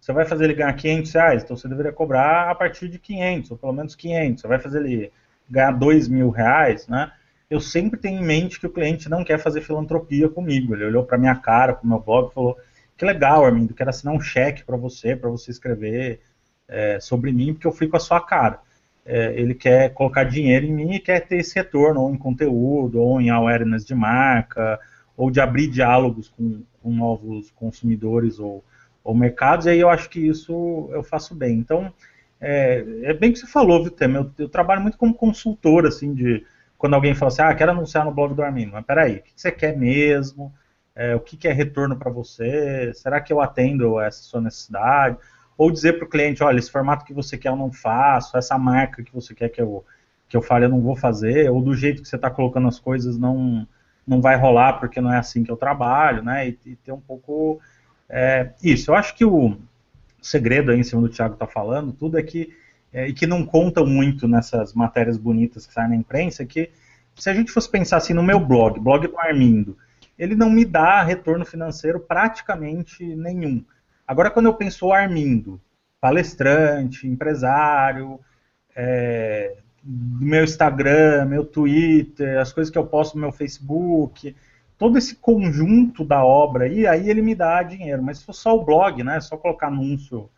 Você 0.00 0.12
vai 0.12 0.24
fazer 0.24 0.44
ele 0.44 0.54
ganhar 0.54 0.72
500 0.72 1.12
reais, 1.12 1.42
então 1.42 1.56
você 1.56 1.66
deveria 1.66 1.92
cobrar 1.92 2.50
a 2.50 2.54
partir 2.54 2.88
de 2.88 2.98
500, 2.98 3.50
ou 3.50 3.56
pelo 3.56 3.72
menos 3.72 3.94
500. 3.96 4.40
Você 4.40 4.46
vai 4.46 4.58
fazer 4.58 4.80
ele 4.84 5.10
ganhar 5.48 5.72
dois 5.72 6.08
mil 6.08 6.30
reais, 6.30 6.86
né? 6.86 7.10
Eu 7.48 7.60
sempre 7.60 7.98
tenho 7.98 8.20
em 8.20 8.24
mente 8.24 8.60
que 8.60 8.66
o 8.66 8.70
cliente 8.70 9.08
não 9.08 9.24
quer 9.24 9.38
fazer 9.38 9.62
filantropia 9.62 10.28
comigo. 10.28 10.74
Ele 10.74 10.84
olhou 10.84 11.04
para 11.04 11.18
minha 11.18 11.34
cara, 11.34 11.74
para 11.74 11.84
o 11.84 11.88
meu 11.88 12.00
blog, 12.00 12.30
e 12.30 12.34
falou: 12.34 12.56
que 12.96 13.04
legal, 13.04 13.44
Armindo, 13.44 13.74
quero 13.74 13.90
assinar 13.90 14.14
um 14.14 14.20
cheque 14.20 14.64
para 14.64 14.76
você, 14.76 15.14
para 15.14 15.30
você 15.30 15.50
escrever 15.50 16.20
é, 16.68 16.98
sobre 17.00 17.32
mim, 17.32 17.52
porque 17.52 17.66
eu 17.66 17.72
fui 17.72 17.88
com 17.88 17.96
a 17.96 18.00
sua 18.00 18.20
cara. 18.20 18.60
É, 19.04 19.38
ele 19.40 19.54
quer 19.54 19.92
colocar 19.94 20.24
dinheiro 20.24 20.66
em 20.66 20.72
mim 20.72 20.94
e 20.94 21.00
quer 21.00 21.20
ter 21.20 21.36
esse 21.36 21.54
retorno, 21.54 22.00
ou 22.00 22.12
em 22.12 22.18
conteúdo, 22.18 23.00
ou 23.00 23.20
em 23.20 23.30
awareness 23.30 23.84
de 23.84 23.94
marca, 23.94 24.80
ou 25.16 25.30
de 25.30 25.40
abrir 25.40 25.68
diálogos 25.68 26.28
com, 26.28 26.62
com 26.82 26.90
novos 26.90 27.50
consumidores 27.52 28.38
ou, 28.38 28.64
ou 29.02 29.14
mercados, 29.14 29.66
e 29.66 29.70
aí 29.70 29.80
eu 29.80 29.88
acho 29.88 30.10
que 30.10 30.20
isso 30.20 30.90
eu 30.92 31.02
faço 31.02 31.34
bem. 31.34 31.58
Então, 31.58 31.92
é, 32.40 32.84
é 33.04 33.14
bem 33.14 33.32
que 33.32 33.38
você 33.38 33.46
falou, 33.46 33.82
viu, 33.82 33.92
Temer? 33.92 34.22
Eu, 34.22 34.30
eu, 34.38 34.48
trabalho 34.48 34.82
muito 34.82 34.98
como 34.98 35.14
consultor, 35.14 35.86
assim, 35.86 36.12
de 36.12 36.44
quando 36.76 36.94
alguém 36.94 37.14
fala 37.14 37.30
assim, 37.30 37.42
ah, 37.42 37.54
quero 37.54 37.70
anunciar 37.70 38.04
no 38.04 38.12
blog 38.12 38.34
do 38.34 38.42
Armin. 38.42 38.66
Mas 38.66 38.84
peraí, 38.84 39.16
o 39.16 39.22
que 39.22 39.32
você 39.34 39.50
quer 39.50 39.76
mesmo? 39.76 40.52
É, 40.94 41.14
o 41.14 41.20
que 41.20 41.46
é 41.46 41.52
retorno 41.52 41.96
para 41.96 42.10
você? 42.10 42.92
Será 42.94 43.20
que 43.20 43.32
eu 43.32 43.40
atendo 43.40 44.00
essa 44.00 44.22
sua 44.22 44.40
necessidade? 44.40 45.16
Ou 45.56 45.70
dizer 45.70 45.94
para 45.94 46.04
o 46.04 46.08
cliente, 46.08 46.42
olha, 46.42 46.58
esse 46.58 46.70
formato 46.70 47.04
que 47.04 47.14
você 47.14 47.38
quer 47.38 47.48
eu 47.48 47.56
não 47.56 47.72
faço, 47.72 48.36
essa 48.36 48.58
marca 48.58 49.02
que 49.02 49.14
você 49.14 49.34
quer 49.34 49.48
que 49.48 49.60
eu, 49.60 49.84
que 50.28 50.36
eu 50.36 50.42
fale 50.42 50.66
eu 50.66 50.70
não 50.70 50.80
vou 50.80 50.96
fazer, 50.96 51.50
ou 51.50 51.62
do 51.62 51.74
jeito 51.74 52.02
que 52.02 52.08
você 52.08 52.16
está 52.16 52.30
colocando 52.30 52.68
as 52.68 52.78
coisas 52.78 53.16
não, 53.16 53.66
não 54.06 54.20
vai 54.20 54.36
rolar 54.36 54.74
porque 54.74 55.00
não 55.00 55.12
é 55.12 55.18
assim 55.18 55.42
que 55.42 55.50
eu 55.50 55.56
trabalho, 55.56 56.22
né? 56.22 56.48
E, 56.48 56.58
e 56.66 56.76
ter 56.76 56.92
um 56.92 57.00
pouco 57.00 57.60
é, 58.08 58.50
isso. 58.62 58.90
Eu 58.90 58.94
acho 58.94 59.14
que 59.14 59.24
o, 59.24 59.56
segredo 60.26 60.70
aí 60.70 60.80
em 60.80 60.82
cima 60.82 61.02
do 61.02 61.08
Thiago 61.08 61.34
está 61.34 61.46
falando, 61.46 61.92
tudo 61.92 62.18
é 62.18 62.22
que, 62.22 62.52
é, 62.92 63.08
e 63.08 63.12
que 63.12 63.26
não 63.26 63.44
contam 63.44 63.86
muito 63.86 64.26
nessas 64.26 64.74
matérias 64.74 65.16
bonitas 65.16 65.66
que 65.66 65.72
saem 65.72 65.90
na 65.90 65.96
imprensa, 65.96 66.42
é 66.42 66.46
que 66.46 66.70
se 67.14 67.30
a 67.30 67.34
gente 67.34 67.52
fosse 67.52 67.70
pensar 67.70 67.98
assim 67.98 68.12
no 68.12 68.22
meu 68.22 68.38
blog, 68.40 68.78
blog 68.78 69.06
do 69.06 69.18
Armindo, 69.18 69.76
ele 70.18 70.34
não 70.34 70.50
me 70.50 70.64
dá 70.64 71.02
retorno 71.02 71.44
financeiro 71.44 72.00
praticamente 72.00 73.04
nenhum. 73.04 73.64
Agora, 74.06 74.30
quando 74.30 74.46
eu 74.46 74.54
penso 74.54 74.92
Armindo, 74.92 75.60
palestrante, 76.00 77.08
empresário, 77.08 78.20
é, 78.74 79.56
meu 79.82 80.44
Instagram, 80.44 81.24
meu 81.26 81.44
Twitter, 81.44 82.38
as 82.38 82.52
coisas 82.52 82.70
que 82.70 82.78
eu 82.78 82.86
posto 82.86 83.14
no 83.14 83.22
meu 83.22 83.32
Facebook, 83.32 84.34
todo 84.78 84.98
esse 84.98 85.16
conjunto 85.16 86.04
da 86.04 86.24
obra 86.24 86.68
e 86.68 86.86
aí 86.86 87.08
ele 87.08 87.22
me 87.22 87.34
dá 87.34 87.62
dinheiro. 87.62 88.02
Mas 88.02 88.18
se 88.18 88.24
for 88.24 88.32
só 88.32 88.56
o 88.56 88.64
blog, 88.64 89.02
né, 89.02 89.20
só 89.20 89.36
colocar 89.36 89.68
anúncio 89.68 90.28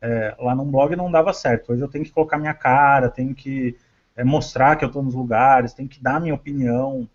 é, 0.00 0.34
lá 0.38 0.54
no 0.54 0.64
blog 0.64 0.96
não 0.96 1.10
dava 1.10 1.32
certo. 1.32 1.72
Hoje 1.72 1.82
eu 1.82 1.88
tenho 1.88 2.04
que 2.04 2.12
colocar 2.12 2.38
minha 2.38 2.54
cara, 2.54 3.10
tenho 3.10 3.34
que 3.34 3.76
é, 4.16 4.24
mostrar 4.24 4.76
que 4.76 4.84
eu 4.84 4.88
estou 4.88 5.02
nos 5.02 5.14
lugares, 5.14 5.74
tenho 5.74 5.88
que 5.88 6.02
dar 6.02 6.20
minha 6.20 6.34
opinião 6.34 7.08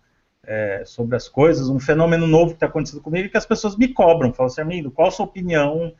é, 0.46 0.82
sobre 0.86 1.16
as 1.16 1.28
coisas. 1.28 1.68
Um 1.68 1.80
fenômeno 1.80 2.26
novo 2.26 2.50
que 2.50 2.56
está 2.56 2.66
acontecendo 2.66 3.02
comigo 3.02 3.26
é 3.26 3.28
que 3.28 3.36
as 3.36 3.46
pessoas 3.46 3.76
me 3.76 3.88
cobram, 3.88 4.32
falam 4.32 4.50
assim, 4.50 4.60
Armindo, 4.60 4.90
qual 4.90 5.08
a 5.08 5.10
sua 5.10 5.26
opinião 5.26 5.92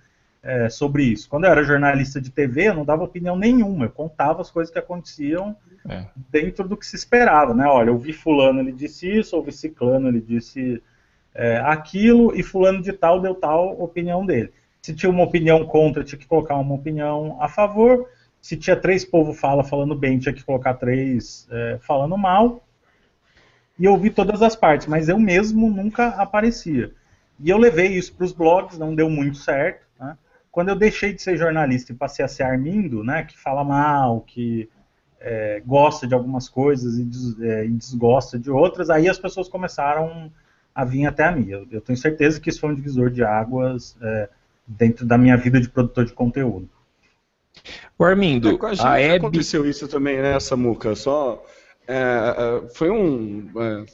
é, 0.43 0.69
sobre 0.69 1.03
isso? 1.03 1.29
Quando 1.29 1.45
eu 1.45 1.51
era 1.51 1.65
jornalista 1.65 2.21
de 2.21 2.31
TV, 2.31 2.69
eu 2.69 2.75
não 2.75 2.85
dava 2.85 3.03
opinião 3.03 3.37
nenhuma, 3.37 3.87
eu 3.87 3.91
contava 3.91 4.41
as 4.41 4.51
coisas 4.51 4.73
que 4.73 4.79
aconteciam 4.79 5.57
é. 5.89 6.07
dentro 6.31 6.69
do 6.69 6.77
que 6.77 6.87
se 6.87 6.97
esperava, 6.97 7.53
né? 7.53 7.67
Olha, 7.67 7.91
eu 7.91 7.99
vi 7.99 8.13
fulano, 8.13 8.61
ele 8.61 8.73
disse 8.73 9.11
isso, 9.11 9.37
ouvi 9.37 9.51
ciclano, 9.51 10.09
ele 10.09 10.21
disse 10.21 10.81
é, 11.35 11.59
aquilo, 11.59 12.35
e 12.35 12.43
fulano 12.43 12.81
de 12.81 12.93
tal 12.93 13.21
deu 13.21 13.35
tal 13.35 13.81
opinião 13.81 14.25
dele. 14.25 14.53
Se 14.81 14.95
tinha 14.95 15.11
uma 15.11 15.25
opinião 15.25 15.67
contra, 15.67 16.05
tinha 16.05 16.19
que 16.19 16.27
colocar 16.27 16.55
uma 16.57 16.75
opinião 16.75 17.37
a 17.41 17.49
favor. 17.49 18.09
Se 18.41 18.57
tinha 18.57 18.77
três 18.77 19.05
povo 19.05 19.33
fala 19.33 19.65
falando 19.65 19.97
bem, 19.97 20.21
tinha 20.21 20.33
que 20.33 20.45
colocar 20.45 20.75
três 20.75 21.49
é, 21.51 21.79
falando 21.81 22.17
mal. 22.17 22.63
E 23.79 23.85
eu 23.85 23.97
vi 23.97 24.11
todas 24.11 24.41
as 24.43 24.57
partes, 24.57 24.87
mas 24.87 25.09
eu 25.09 25.19
mesmo 25.19 25.71
nunca 25.71 26.09
aparecia. 26.09 26.93
E 27.39 27.51
eu 27.51 27.59
levei 27.59 27.89
isso 27.89 28.15
para 28.15 28.25
os 28.25 28.33
blogs, 28.33 28.79
não 28.79 28.95
deu 28.95 29.11
muito 29.11 29.37
certo. 29.37 29.87
Né? 30.01 30.17
Quando 30.51 30.71
eu 30.71 30.77
deixei 30.77 31.13
de 31.13 31.21
ser 31.21 31.37
jornalista 31.37 31.93
e 31.93 31.95
passei 31.95 32.25
a 32.25 32.29
ser 32.29 32.45
Armindo, 32.45 33.05
né, 33.05 33.25
que 33.25 33.39
fala 33.39 33.63
mal, 33.63 34.23
que 34.23 34.69
é, 35.21 35.63
gosta 35.67 36.07
de 36.07 36.15
algumas 36.15 36.49
coisas 36.49 36.99
e, 36.99 37.05
des, 37.05 37.41
é, 37.41 37.67
e, 37.67 37.71
desgosta 37.71 38.39
de 38.39 38.51
outras, 38.51 38.89
aí 38.89 39.09
as 39.09 39.19
pessoas 39.19 39.49
começaram 39.49 40.33
a 40.75 40.85
vir 40.85 41.05
até 41.05 41.25
a 41.25 41.33
mim. 41.33 41.49
Eu, 41.49 41.67
eu 41.71 41.81
tenho 41.81 41.99
certeza 41.99 42.41
que 42.41 42.49
isso 42.49 42.61
foi 42.61 42.71
um 42.71 42.75
divisor 42.75 43.11
de 43.11 43.23
águas 43.23 43.97
é, 44.01 44.29
dentro 44.67 45.05
da 45.05 45.19
minha 45.19 45.37
vida 45.37 45.61
de 45.61 45.69
produtor 45.69 46.07
de 46.07 46.13
conteúdo. 46.13 46.69
O 47.99 48.05
Armindo, 48.05 48.51
é, 48.51 48.57
com 48.59 48.67
a, 48.67 48.75
gente 48.75 48.87
a 48.87 48.99
Hebe... 48.99 49.27
aconteceu 49.27 49.69
isso 49.69 49.89
também, 49.89 50.21
né, 50.21 50.39
Samuca? 50.41 50.95
Só 50.95 51.43
é, 51.87 52.65
é 52.65 52.69
foi 52.75 52.91
um. 52.91 53.51
É, 53.57 53.87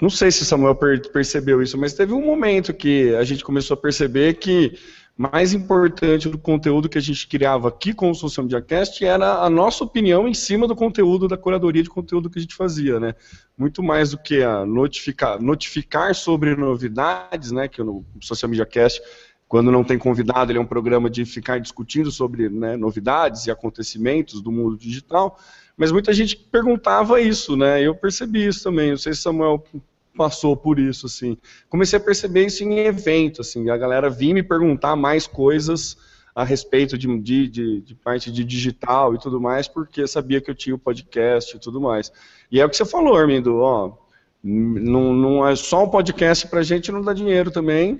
não 0.00 0.10
sei 0.10 0.30
se 0.30 0.44
Samuel 0.44 0.76
percebeu 1.12 1.62
isso, 1.62 1.78
mas 1.78 1.94
teve 1.94 2.12
um 2.12 2.24
momento 2.24 2.74
que 2.74 3.14
a 3.14 3.24
gente 3.24 3.44
começou 3.44 3.74
a 3.74 3.80
perceber 3.80 4.34
que 4.34 4.78
mais 5.16 5.54
importante 5.54 6.28
do 6.28 6.36
conteúdo 6.36 6.90
que 6.90 6.98
a 6.98 7.00
gente 7.00 7.26
criava 7.26 7.68
aqui 7.68 7.94
com 7.94 8.10
o 8.10 8.14
Social 8.14 8.44
Media 8.44 8.60
Cast 8.60 9.02
era 9.02 9.38
a 9.38 9.48
nossa 9.48 9.82
opinião 9.82 10.28
em 10.28 10.34
cima 10.34 10.68
do 10.68 10.76
conteúdo 10.76 11.26
da 11.26 11.38
curadoria 11.38 11.82
de 11.82 11.88
conteúdo 11.88 12.28
que 12.28 12.38
a 12.38 12.42
gente 12.42 12.54
fazia, 12.54 13.00
né? 13.00 13.14
Muito 13.56 13.82
mais 13.82 14.10
do 14.10 14.18
que 14.18 14.42
a 14.42 14.66
notificar, 14.66 15.40
notificar 15.40 16.14
sobre 16.14 16.54
novidades, 16.54 17.50
né? 17.50 17.66
Que 17.66 17.82
no 17.82 18.04
Social 18.20 18.50
Media 18.50 18.66
Cast, 18.66 19.00
quando 19.48 19.70
não 19.70 19.84
tem 19.84 19.98
convidado, 19.98 20.50
ele 20.50 20.58
é 20.58 20.62
um 20.62 20.66
programa 20.66 21.08
de 21.08 21.24
ficar 21.24 21.58
discutindo 21.58 22.10
sobre 22.10 22.48
né, 22.48 22.76
novidades 22.76 23.46
e 23.46 23.50
acontecimentos 23.50 24.40
do 24.40 24.50
mundo 24.50 24.76
digital. 24.76 25.38
Mas 25.76 25.92
muita 25.92 26.12
gente 26.12 26.36
perguntava 26.36 27.20
isso, 27.20 27.56
né? 27.56 27.80
Eu 27.80 27.94
percebi 27.94 28.46
isso 28.46 28.64
também. 28.64 28.90
Não 28.90 28.96
sei 28.96 29.14
se 29.14 29.22
Samuel 29.22 29.62
passou 30.16 30.56
por 30.56 30.78
isso, 30.78 31.06
assim. 31.06 31.36
Comecei 31.68 31.98
a 31.98 32.02
perceber 32.02 32.46
isso 32.46 32.64
em 32.64 32.78
evento, 32.78 33.42
assim, 33.42 33.68
a 33.68 33.76
galera 33.76 34.08
vinha 34.08 34.34
me 34.34 34.42
perguntar 34.42 34.96
mais 34.96 35.26
coisas 35.26 35.96
a 36.34 36.42
respeito 36.44 36.98
de, 36.98 37.06
de, 37.48 37.80
de, 37.80 37.94
parte 37.94 38.30
de 38.30 38.44
digital 38.44 39.14
e 39.14 39.18
tudo 39.18 39.40
mais, 39.40 39.68
porque 39.68 40.06
sabia 40.06 40.40
que 40.40 40.50
eu 40.50 40.54
tinha 40.54 40.74
o 40.74 40.78
podcast 40.78 41.56
e 41.56 41.60
tudo 41.60 41.80
mais. 41.80 42.12
E 42.50 42.60
é 42.60 42.64
o 42.64 42.68
que 42.68 42.76
você 42.76 42.84
falou, 42.84 43.16
Armindo, 43.16 43.56
ó, 43.56 43.96
não, 44.42 45.14
não 45.14 45.48
é 45.48 45.56
só 45.56 45.84
um 45.84 45.88
podcast 45.88 46.46
pra 46.48 46.62
gente 46.62 46.92
não 46.92 47.00
dá 47.00 47.12
dinheiro 47.12 47.50
também, 47.50 47.96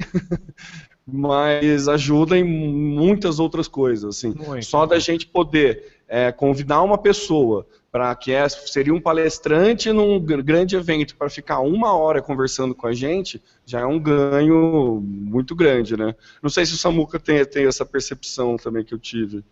mas 1.06 1.86
ajuda 1.86 2.36
em 2.36 2.42
muitas 2.42 3.38
outras 3.38 3.68
coisas, 3.68 4.16
assim. 4.16 4.34
Muito. 4.34 4.66
Só 4.66 4.84
da 4.84 4.98
gente 4.98 5.26
poder 5.26 6.00
é, 6.08 6.32
convidar 6.32 6.82
uma 6.82 6.98
pessoa 6.98 7.66
para 7.92 8.14
que 8.14 8.32
é, 8.32 8.46
seria 8.48 8.92
um 8.92 9.00
palestrante 9.00 9.90
num 9.92 10.20
grande 10.20 10.76
evento 10.76 11.16
para 11.16 11.30
ficar 11.30 11.60
uma 11.60 11.96
hora 11.96 12.20
conversando 12.20 12.74
com 12.74 12.86
a 12.86 12.92
gente, 12.92 13.40
já 13.64 13.80
é 13.80 13.86
um 13.86 13.98
ganho 13.98 15.00
muito 15.02 15.54
grande, 15.54 15.96
né? 15.96 16.14
Não 16.42 16.50
sei 16.50 16.66
se 16.66 16.74
o 16.74 16.76
Samuca 16.76 17.18
tem, 17.18 17.42
tem 17.44 17.66
essa 17.66 17.86
percepção 17.86 18.56
também 18.56 18.84
que 18.84 18.92
eu 18.92 18.98
tive. 18.98 19.42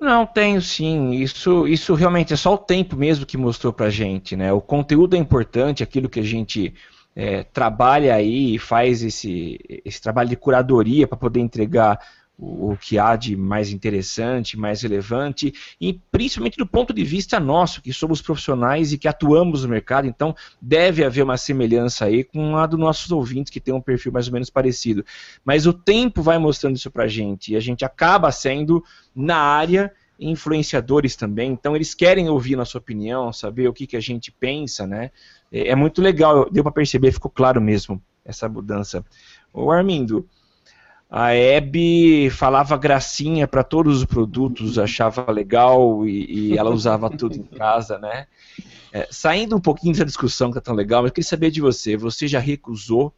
Não, 0.00 0.24
tenho 0.26 0.62
sim. 0.62 1.12
Isso, 1.12 1.68
isso 1.68 1.94
realmente 1.94 2.32
é 2.32 2.36
só 2.36 2.54
o 2.54 2.58
tempo 2.58 2.96
mesmo 2.96 3.26
que 3.26 3.36
mostrou 3.36 3.72
pra 3.72 3.90
gente, 3.90 4.36
né? 4.36 4.52
O 4.52 4.60
conteúdo 4.60 5.14
é 5.14 5.18
importante, 5.18 5.82
aquilo 5.82 6.08
que 6.08 6.20
a 6.20 6.24
gente 6.24 6.72
é, 7.14 7.44
trabalha 7.44 8.14
aí 8.14 8.54
e 8.54 8.58
faz 8.58 9.02
esse, 9.02 9.58
esse 9.84 10.00
trabalho 10.00 10.28
de 10.28 10.36
curadoria 10.36 11.06
para 11.06 11.16
poder 11.16 11.40
entregar 11.40 11.98
o, 12.36 12.76
que 12.76 12.98
há 12.98 13.14
de 13.14 13.36
mais 13.36 13.70
interessante, 13.70 14.58
mais 14.58 14.82
relevante, 14.82 15.54
e 15.80 16.00
principalmente 16.10 16.56
do 16.56 16.66
ponto 16.66 16.92
de 16.92 17.04
vista 17.04 17.38
nosso, 17.38 17.80
que 17.80 17.92
somos 17.92 18.20
profissionais 18.20 18.92
e 18.92 18.98
que 18.98 19.06
atuamos 19.06 19.62
no 19.62 19.68
mercado, 19.68 20.08
então 20.08 20.34
deve 20.60 21.04
haver 21.04 21.22
uma 21.22 21.36
semelhança 21.36 22.06
aí 22.06 22.24
com 22.24 22.56
a 22.56 22.66
dos 22.66 22.78
nossos 22.78 23.10
ouvintes 23.12 23.52
que 23.52 23.60
tem 23.60 23.72
um 23.72 23.80
perfil 23.80 24.12
mais 24.12 24.26
ou 24.26 24.32
menos 24.32 24.50
parecido. 24.50 25.04
Mas 25.44 25.66
o 25.66 25.72
tempo 25.72 26.22
vai 26.22 26.38
mostrando 26.38 26.76
isso 26.76 26.90
pra 26.90 27.06
gente, 27.06 27.52
e 27.52 27.56
a 27.56 27.60
gente 27.60 27.84
acaba 27.84 28.32
sendo, 28.32 28.82
na 29.14 29.36
área, 29.36 29.92
influenciadores 30.18 31.16
também, 31.16 31.50
então 31.52 31.74
eles 31.74 31.94
querem 31.94 32.28
ouvir 32.28 32.56
nossa 32.56 32.78
opinião, 32.78 33.32
saber 33.32 33.68
o 33.68 33.72
que, 33.72 33.86
que 33.86 33.96
a 33.96 34.00
gente 34.00 34.30
pensa, 34.30 34.86
né? 34.86 35.10
É, 35.50 35.68
é 35.68 35.74
muito 35.74 36.00
legal, 36.00 36.48
deu 36.50 36.62
para 36.62 36.72
perceber, 36.72 37.12
ficou 37.12 37.30
claro 37.30 37.60
mesmo 37.60 38.00
essa 38.24 38.48
mudança. 38.48 39.04
O 39.52 39.70
Armindo, 39.70 40.26
a 41.10 41.32
Hebe 41.32 42.28
falava 42.30 42.76
gracinha 42.76 43.46
para 43.46 43.62
todos 43.62 43.98
os 43.98 44.04
produtos, 44.04 44.78
achava 44.78 45.30
legal 45.30 46.06
e, 46.06 46.52
e 46.52 46.58
ela 46.58 46.70
usava 46.70 47.08
tudo 47.08 47.36
em 47.36 47.42
casa, 47.42 47.98
né? 47.98 48.26
É, 48.92 49.06
saindo 49.10 49.56
um 49.56 49.60
pouquinho 49.60 49.92
dessa 49.92 50.04
discussão 50.04 50.50
que 50.50 50.58
é 50.58 50.60
tão 50.60 50.74
legal, 50.74 51.04
eu 51.04 51.12
queria 51.12 51.28
saber 51.28 51.50
de 51.50 51.60
você. 51.60 51.96
Você 51.96 52.26
já 52.26 52.38
recusou 52.38 53.12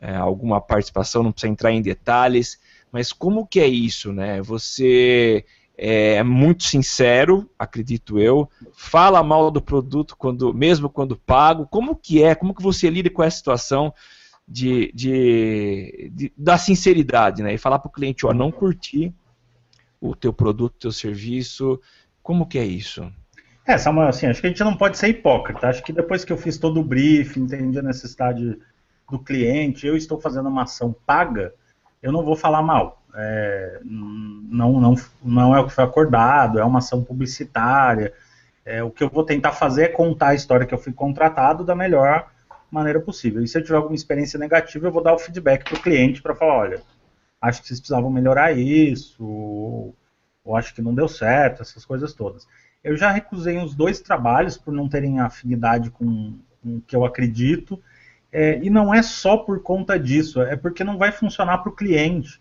é, 0.00 0.14
alguma 0.16 0.60
participação? 0.60 1.22
Não 1.22 1.32
precisa 1.32 1.52
entrar 1.52 1.72
em 1.72 1.80
detalhes, 1.80 2.58
mas 2.90 3.12
como 3.12 3.46
que 3.46 3.60
é 3.60 3.66
isso, 3.66 4.12
né? 4.12 4.42
Você 4.42 5.44
é 5.76 6.22
muito 6.22 6.64
sincero, 6.64 7.48
acredito 7.58 8.18
eu, 8.18 8.48
fala 8.74 9.22
mal 9.22 9.50
do 9.50 9.60
produto 9.60 10.16
quando, 10.16 10.52
mesmo 10.52 10.88
quando 10.88 11.16
pago. 11.16 11.66
Como 11.66 11.96
que 11.96 12.22
é? 12.22 12.34
Como 12.34 12.54
que 12.54 12.62
você 12.62 12.90
lida 12.90 13.10
com 13.10 13.22
essa 13.22 13.36
situação? 13.36 13.92
de, 14.46 14.92
de, 14.94 16.10
de 16.12 16.32
da 16.36 16.58
sinceridade, 16.58 17.42
né? 17.42 17.54
E 17.54 17.58
falar 17.58 17.78
para 17.78 17.88
o 17.88 17.92
cliente, 17.92 18.26
ó, 18.26 18.32
não 18.32 18.50
curti 18.50 19.14
o 20.00 20.14
teu 20.14 20.32
produto, 20.32 20.74
o 20.74 20.78
teu 20.78 20.92
serviço. 20.92 21.80
Como 22.22 22.46
que 22.46 22.58
é 22.58 22.64
isso? 22.64 23.10
É, 23.66 23.78
Samuel, 23.78 24.08
assim, 24.08 24.26
acho 24.26 24.40
que 24.40 24.48
a 24.48 24.50
gente 24.50 24.64
não 24.64 24.76
pode 24.76 24.98
ser 24.98 25.08
hipócrita. 25.08 25.68
Acho 25.68 25.82
que 25.82 25.92
depois 25.92 26.24
que 26.24 26.32
eu 26.32 26.36
fiz 26.36 26.58
todo 26.58 26.80
o 26.80 26.84
briefing, 26.84 27.42
entendi 27.42 27.78
a 27.78 27.82
necessidade 27.82 28.58
do 29.10 29.18
cliente, 29.18 29.86
eu 29.86 29.96
estou 29.96 30.20
fazendo 30.20 30.48
uma 30.48 30.62
ação 30.62 30.94
paga, 31.06 31.54
eu 32.02 32.10
não 32.10 32.24
vou 32.24 32.34
falar 32.34 32.62
mal. 32.62 33.01
É, 33.14 33.80
não, 33.84 34.80
não, 34.80 34.94
não 35.22 35.54
é 35.54 35.60
o 35.60 35.66
que 35.66 35.74
foi 35.74 35.84
acordado, 35.84 36.58
é 36.58 36.64
uma 36.64 36.78
ação 36.78 37.02
publicitária. 37.04 38.12
É, 38.64 38.82
o 38.82 38.90
que 38.90 39.02
eu 39.02 39.08
vou 39.08 39.24
tentar 39.24 39.52
fazer 39.52 39.84
é 39.84 39.88
contar 39.88 40.28
a 40.28 40.34
história 40.34 40.66
que 40.66 40.74
eu 40.74 40.78
fui 40.78 40.92
contratado 40.92 41.64
da 41.64 41.74
melhor 41.74 42.30
maneira 42.70 43.00
possível. 43.00 43.42
E 43.42 43.48
se 43.48 43.58
eu 43.58 43.62
tiver 43.62 43.76
alguma 43.76 43.94
experiência 43.94 44.38
negativa, 44.38 44.86
eu 44.86 44.92
vou 44.92 45.02
dar 45.02 45.12
o 45.12 45.18
feedback 45.18 45.64
para 45.64 45.78
o 45.78 45.82
cliente 45.82 46.22
para 46.22 46.34
falar, 46.34 46.56
olha, 46.56 46.82
acho 47.40 47.60
que 47.60 47.68
vocês 47.68 47.80
precisavam 47.80 48.10
melhorar 48.10 48.52
isso, 48.52 49.22
ou, 49.22 49.94
ou, 50.44 50.56
acho 50.56 50.74
que 50.74 50.80
não 50.80 50.94
deu 50.94 51.08
certo, 51.08 51.60
essas 51.60 51.84
coisas 51.84 52.14
todas. 52.14 52.46
Eu 52.82 52.96
já 52.96 53.10
recusei 53.10 53.58
os 53.58 53.74
dois 53.74 54.00
trabalhos 54.00 54.56
por 54.56 54.72
não 54.72 54.88
terem 54.88 55.20
afinidade 55.20 55.90
com, 55.90 56.38
com 56.62 56.76
o 56.76 56.80
que 56.80 56.96
eu 56.96 57.04
acredito, 57.04 57.80
é, 58.32 58.58
e 58.62 58.70
não 58.70 58.94
é 58.94 59.02
só 59.02 59.36
por 59.36 59.62
conta 59.62 59.98
disso, 59.98 60.40
é 60.40 60.56
porque 60.56 60.82
não 60.82 60.96
vai 60.96 61.12
funcionar 61.12 61.58
para 61.58 61.70
o 61.70 61.76
cliente. 61.76 62.40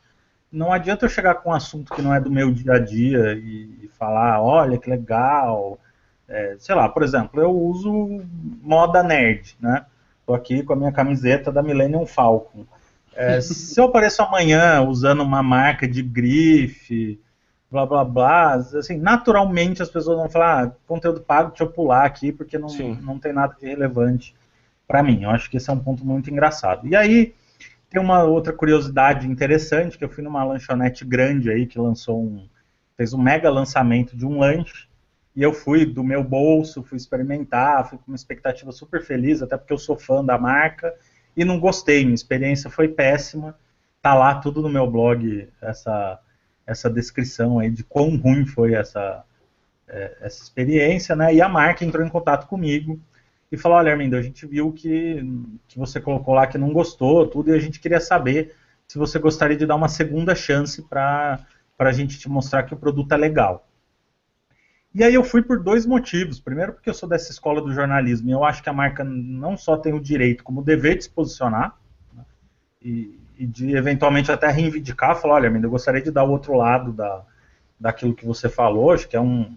Não 0.51 0.71
adianta 0.73 1.05
eu 1.05 1.09
chegar 1.09 1.35
com 1.35 1.49
um 1.49 1.53
assunto 1.53 1.93
que 1.93 2.01
não 2.01 2.13
é 2.13 2.19
do 2.19 2.29
meu 2.29 2.51
dia 2.51 2.73
a 2.73 2.79
dia 2.79 3.33
e, 3.33 3.89
falar, 3.97 4.41
olha 4.41 4.79
que 4.79 4.89
legal, 4.89 5.79
é, 6.27 6.55
sei 6.57 6.73
lá, 6.73 6.89
por 6.89 7.03
exemplo, 7.03 7.39
eu 7.39 7.51
uso 7.51 8.21
moda 8.63 9.03
nerd, 9.03 9.55
né? 9.59 9.85
Estou 10.19 10.33
aqui 10.33 10.63
com 10.63 10.73
a 10.73 10.75
minha 10.75 10.91
camiseta 10.91 11.51
da 11.51 11.61
Millennium 11.61 12.05
Falcon. 12.07 12.65
É, 13.13 13.39
se 13.41 13.79
eu 13.79 13.85
apareço 13.85 14.23
amanhã 14.23 14.81
usando 14.81 15.21
uma 15.21 15.43
marca 15.43 15.87
de 15.87 16.01
grife, 16.01 17.19
blá 17.69 17.85
blá 17.85 18.03
blá, 18.03 18.53
assim, 18.55 18.97
naturalmente 18.97 19.83
as 19.83 19.89
pessoas 19.89 20.17
vão 20.17 20.29
falar, 20.29 20.65
ah, 20.65 20.71
conteúdo 20.87 21.21
pago, 21.21 21.49
deixa 21.49 21.63
eu 21.63 21.69
pular 21.69 22.05
aqui, 22.05 22.31
porque 22.31 22.57
não, 22.57 22.69
não 23.01 23.19
tem 23.19 23.31
nada 23.31 23.55
de 23.59 23.67
relevante 23.67 24.35
para 24.87 25.03
mim. 25.03 25.23
Eu 25.23 25.29
acho 25.29 25.49
que 25.49 25.57
esse 25.57 25.69
é 25.69 25.73
um 25.73 25.79
ponto 25.79 26.03
muito 26.03 26.31
engraçado. 26.31 26.87
E 26.87 26.95
aí, 26.95 27.35
tem 27.91 28.01
uma 28.01 28.23
outra 28.23 28.53
curiosidade 28.53 29.27
interessante, 29.27 29.97
que 29.97 30.05
eu 30.05 30.09
fui 30.09 30.23
numa 30.23 30.45
lanchonete 30.45 31.03
grande 31.03 31.51
aí, 31.51 31.67
que 31.67 31.77
lançou 31.77 32.23
um, 32.23 32.47
fez 32.95 33.13
um 33.13 33.21
mega 33.21 33.49
lançamento 33.49 34.15
de 34.15 34.25
um 34.25 34.39
lanche, 34.39 34.87
e 35.35 35.43
eu 35.43 35.51
fui 35.51 35.85
do 35.85 36.01
meu 36.01 36.23
bolso, 36.23 36.83
fui 36.83 36.97
experimentar, 36.97 37.89
fui 37.89 37.97
com 37.97 38.07
uma 38.07 38.15
expectativa 38.15 38.71
super 38.71 39.03
feliz, 39.03 39.41
até 39.41 39.57
porque 39.57 39.73
eu 39.73 39.77
sou 39.77 39.97
fã 39.97 40.23
da 40.23 40.37
marca, 40.37 40.95
e 41.35 41.43
não 41.43 41.59
gostei, 41.59 42.03
minha 42.05 42.15
experiência 42.15 42.69
foi 42.69 42.87
péssima. 42.87 43.57
Tá 44.01 44.13
lá 44.13 44.35
tudo 44.35 44.61
no 44.61 44.69
meu 44.69 44.89
blog, 44.89 45.49
essa, 45.61 46.17
essa 46.65 46.89
descrição 46.89 47.59
aí 47.59 47.69
de 47.69 47.83
quão 47.83 48.15
ruim 48.15 48.45
foi 48.45 48.73
essa, 48.73 49.25
é, 49.87 50.17
essa 50.21 50.41
experiência, 50.41 51.13
né? 51.13 51.33
E 51.33 51.41
a 51.41 51.49
marca 51.49 51.83
entrou 51.83 52.05
em 52.05 52.09
contato 52.09 52.47
comigo 52.47 52.97
e 53.51 53.57
falou, 53.57 53.77
olha, 53.77 53.91
Armindo, 53.91 54.15
a 54.15 54.21
gente 54.21 54.45
viu 54.45 54.71
que, 54.71 55.23
que 55.67 55.77
você 55.77 55.99
colocou 55.99 56.33
lá 56.33 56.47
que 56.47 56.57
não 56.57 56.71
gostou, 56.71 57.27
tudo, 57.27 57.49
e 57.49 57.53
a 57.53 57.59
gente 57.59 57.79
queria 57.79 57.99
saber 57.99 58.55
se 58.87 58.97
você 58.97 59.19
gostaria 59.19 59.57
de 59.57 59.65
dar 59.65 59.75
uma 59.75 59.89
segunda 59.89 60.33
chance 60.33 60.81
para 60.81 61.45
a 61.77 61.91
gente 61.91 62.17
te 62.17 62.29
mostrar 62.29 62.63
que 62.63 62.73
o 62.73 62.77
produto 62.77 63.11
é 63.13 63.17
legal. 63.17 63.67
E 64.93 65.03
aí 65.03 65.13
eu 65.13 65.23
fui 65.23 65.41
por 65.41 65.61
dois 65.61 65.85
motivos. 65.85 66.39
Primeiro, 66.39 66.73
porque 66.73 66.89
eu 66.89 66.93
sou 66.93 67.07
dessa 67.07 67.31
escola 67.31 67.61
do 67.61 67.73
jornalismo 67.73 68.29
e 68.29 68.33
eu 68.33 68.43
acho 68.43 68.61
que 68.61 68.69
a 68.69 68.73
marca 68.73 69.03
não 69.03 69.55
só 69.55 69.77
tem 69.77 69.93
o 69.93 69.99
direito, 69.99 70.43
como 70.43 70.61
o 70.61 70.63
dever 70.63 70.97
de 70.97 71.05
se 71.05 71.09
posicionar 71.09 71.77
né, 72.13 72.25
e, 72.81 73.17
e, 73.37 73.45
de 73.45 73.75
eventualmente 73.75 74.31
até 74.31 74.49
reivindicar, 74.49 75.15
falar, 75.15 75.35
olha, 75.35 75.47
eu 75.47 75.69
gostaria 75.69 76.01
de 76.01 76.11
dar 76.11 76.25
o 76.25 76.31
outro 76.31 76.53
lado 76.53 76.91
da, 76.91 77.23
daquilo 77.79 78.13
que 78.13 78.25
você 78.25 78.49
falou, 78.49 78.91
acho 78.91 79.07
que 79.07 79.15
é 79.15 79.21
um, 79.21 79.55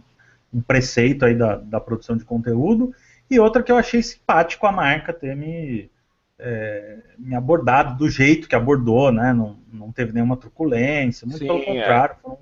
um 0.53 0.61
preceito 0.61 1.25
aí 1.25 1.35
da, 1.35 1.57
da 1.57 1.81
produção 1.81 2.17
de 2.17 2.25
conteúdo. 2.25 2.95
E 3.31 3.39
outra 3.41 3.63
que 3.63 3.73
eu 3.73 3.77
achei 3.77 4.03
simpático 4.03 4.67
a 4.67 4.73
marca 4.73 5.13
ter 5.13 5.35
me, 5.35 5.91
é, 6.39 6.99
me 7.19 7.35
abordado 7.35 7.97
do 7.97 8.09
jeito 8.09 8.49
que 8.49 8.55
abordou, 8.55 9.11
né? 9.11 9.33
Não, 9.33 9.57
não 9.73 9.91
teve 9.93 10.13
nenhuma 10.13 10.37
truculência, 10.37 11.27
muito 11.27 11.41
Sim, 11.41 11.47
pelo 11.47 11.63
é. 11.63 11.65
contrário, 11.65 12.15
é. 12.15 12.23
foram 12.23 12.39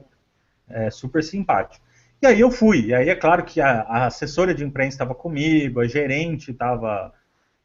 é, 0.69 0.91
super 0.91 1.23
simpáticos. 1.23 1.81
E 2.21 2.27
aí 2.27 2.41
eu 2.41 2.51
fui. 2.51 2.87
E 2.87 2.95
aí 2.95 3.09
é 3.09 3.15
claro 3.15 3.45
que 3.45 3.61
a, 3.61 3.83
a 3.83 4.07
assessora 4.07 4.55
de 4.55 4.65
imprensa 4.65 4.95
estava 4.95 5.15
comigo, 5.15 5.81
a 5.81 5.87
gerente 5.87 6.51
estava. 6.51 7.13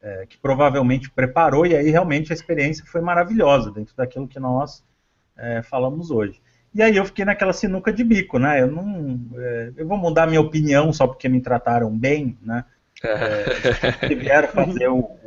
É, 0.00 0.26
que 0.26 0.38
provavelmente 0.38 1.10
preparou, 1.10 1.66
e 1.66 1.74
aí 1.74 1.90
realmente 1.90 2.32
a 2.32 2.34
experiência 2.34 2.84
foi 2.86 3.00
maravilhosa, 3.00 3.72
dentro 3.72 3.96
daquilo 3.96 4.28
que 4.28 4.38
nós 4.38 4.84
é, 5.36 5.60
falamos 5.60 6.12
hoje. 6.12 6.40
E 6.74 6.80
aí 6.80 6.96
eu 6.96 7.04
fiquei 7.04 7.24
naquela 7.24 7.52
sinuca 7.52 7.92
de 7.92 8.04
bico, 8.04 8.38
né? 8.38 8.60
Eu 8.60 8.70
não. 8.70 9.20
É, 9.36 9.72
eu 9.76 9.88
vou 9.88 9.96
mudar 9.96 10.28
minha 10.28 10.40
opinião 10.40 10.92
só 10.92 11.06
porque 11.06 11.28
me 11.28 11.40
trataram 11.40 11.90
bem, 11.96 12.38
né? 12.42 12.64
É, 13.02 14.06
que 14.06 14.14
vieram 14.14 14.48
fazer 14.48 14.88
o, 14.88 14.98
o, 14.98 15.20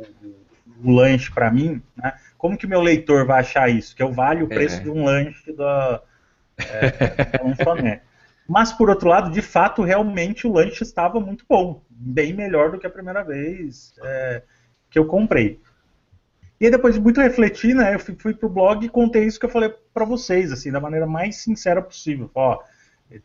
o 0.84 0.90
lanche 0.90 1.30
para 1.30 1.50
mim, 1.50 1.82
né? 1.96 2.14
Como 2.36 2.58
que 2.58 2.66
meu 2.66 2.80
leitor 2.80 3.24
vai 3.24 3.40
achar 3.40 3.70
isso? 3.70 3.94
Que 3.94 4.02
eu 4.02 4.12
valho 4.12 4.46
o 4.46 4.48
preço 4.48 4.78
é. 4.78 4.80
de 4.80 4.90
um 4.90 5.04
lanche 5.04 5.52
da, 5.52 6.02
é, 6.58 7.38
da 7.38 7.44
lanchonete. 7.44 8.02
Mas, 8.48 8.72
por 8.72 8.90
outro 8.90 9.08
lado, 9.08 9.30
de 9.30 9.40
fato, 9.40 9.82
realmente 9.82 10.46
o 10.46 10.52
lanche 10.52 10.82
estava 10.82 11.20
muito 11.20 11.44
bom. 11.48 11.82
Bem 11.88 12.32
melhor 12.32 12.70
do 12.70 12.78
que 12.78 12.86
a 12.86 12.90
primeira 12.90 13.22
vez 13.22 13.94
é, 14.02 14.42
que 14.90 14.98
eu 14.98 15.06
comprei. 15.06 15.60
E 16.60 16.66
aí, 16.66 16.70
depois 16.70 16.94
de 16.94 17.00
muito 17.00 17.20
refletir, 17.20 17.74
né, 17.74 17.94
eu 17.94 17.98
fui, 17.98 18.14
fui 18.18 18.34
pro 18.34 18.48
blog 18.48 18.84
e 18.84 18.88
contei 18.88 19.24
isso 19.24 19.38
que 19.38 19.46
eu 19.46 19.50
falei 19.50 19.72
para 19.94 20.04
vocês, 20.04 20.52
assim, 20.52 20.70
da 20.70 20.80
maneira 20.80 21.06
mais 21.06 21.36
sincera 21.36 21.80
possível. 21.80 22.30
Ó, 22.34 22.60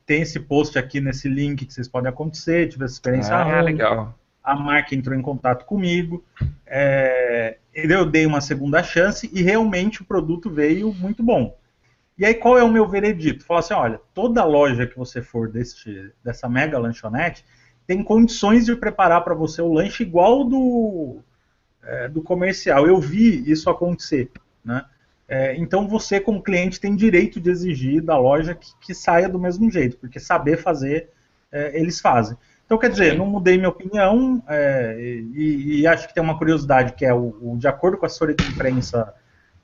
tem 0.05 0.21
esse 0.21 0.39
post 0.39 0.77
aqui 0.77 1.01
nesse 1.01 1.27
link 1.27 1.65
que 1.65 1.73
vocês 1.73 1.87
podem 1.87 2.09
acontecer, 2.09 2.67
tive 2.69 2.85
essa 2.85 2.93
experiência. 2.93 3.35
Ah, 3.35 3.61
legal. 3.61 4.17
A 4.47 4.55
marca 4.55 4.95
entrou 4.95 5.13
em 5.13 5.21
contato 5.21 5.65
comigo, 5.65 6.23
é, 6.65 7.57
eu 7.73 8.05
dei 8.05 8.25
uma 8.25 8.39
segunda 8.39 8.81
chance 8.81 9.29
e 9.33 9.41
realmente 9.41 10.01
o 10.01 10.05
produto 10.05 10.49
veio 10.49 10.93
muito 10.93 11.21
bom. 11.21 11.57
E 12.17 12.25
aí 12.25 12.33
qual 12.33 12.57
é 12.57 12.63
o 12.63 12.71
meu 12.71 12.87
veredito? 12.87 13.43
Fala 13.43 13.59
assim, 13.59 13.73
olha, 13.73 13.99
toda 14.13 14.45
loja 14.45 14.87
que 14.87 14.97
você 14.97 15.21
for 15.21 15.49
deste, 15.49 16.13
dessa 16.23 16.47
mega 16.47 16.79
lanchonete 16.79 17.43
tem 17.85 18.01
condições 18.01 18.65
de 18.65 18.73
preparar 18.73 19.21
para 19.21 19.35
você 19.35 19.61
o 19.61 19.73
lanche 19.73 20.03
igual 20.03 20.45
do 20.45 21.19
é, 21.83 22.07
do 22.07 22.21
comercial. 22.21 22.87
Eu 22.87 23.01
vi 23.01 23.43
isso 23.51 23.69
acontecer. 23.69 24.31
Né? 24.63 24.85
É, 25.27 25.57
então 25.57 25.89
você, 25.89 26.21
como 26.21 26.41
cliente, 26.41 26.79
tem 26.79 26.95
direito 26.95 27.41
de 27.41 27.49
exigir 27.49 28.01
da 28.01 28.17
loja 28.17 28.55
que, 28.55 28.71
que 28.79 28.93
saia 28.93 29.27
do 29.27 29.37
mesmo 29.37 29.69
jeito, 29.69 29.97
porque 29.97 30.21
saber 30.21 30.55
fazer, 30.55 31.09
é, 31.51 31.77
eles 31.77 31.99
fazem. 31.99 32.37
Então, 32.67 32.77
quer 32.77 32.89
dizer, 32.89 33.17
não 33.17 33.25
mudei 33.25 33.55
minha 33.55 33.69
opinião 33.69 34.43
é, 34.45 34.97
e, 34.99 35.79
e, 35.79 35.87
acho 35.87 36.05
que 36.05 36.13
tem 36.13 36.21
uma 36.21 36.37
curiosidade 36.37 36.91
que 36.91 37.05
é 37.05 37.13
o, 37.13 37.33
o, 37.41 37.57
de 37.57 37.65
acordo 37.65 37.97
com 37.97 38.05
a 38.05 38.07
assessoria 38.07 38.35
de 38.35 38.45
imprensa 38.45 39.13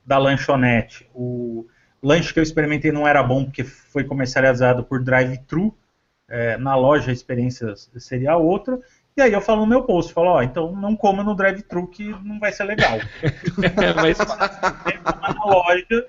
da 0.06 0.16
lanchonete, 0.16 1.06
o 1.14 1.66
lanche 2.02 2.32
que 2.32 2.38
eu 2.38 2.42
experimentei 2.42 2.90
não 2.90 3.06
era 3.06 3.22
bom 3.22 3.44
porque 3.44 3.62
foi 3.62 4.04
comercializado 4.04 4.84
por 4.84 5.02
drive-thru. 5.02 5.74
É, 6.26 6.56
na 6.56 6.74
loja 6.74 7.10
a 7.10 7.12
experiência 7.12 7.74
seria 7.98 8.38
outra. 8.38 8.80
E 9.14 9.20
aí 9.20 9.34
eu 9.34 9.40
falo 9.42 9.60
no 9.60 9.66
meu 9.66 9.82
post, 9.82 10.10
falo, 10.14 10.30
ó, 10.30 10.42
então 10.42 10.74
não 10.74 10.96
coma 10.96 11.22
no 11.22 11.34
drive-thru 11.34 11.86
que 11.86 12.08
não 12.24 12.40
vai 12.40 12.52
ser 12.52 12.64
legal. 12.64 12.98
Mas 14.00 14.16
na 15.36 15.44
loja 15.44 16.06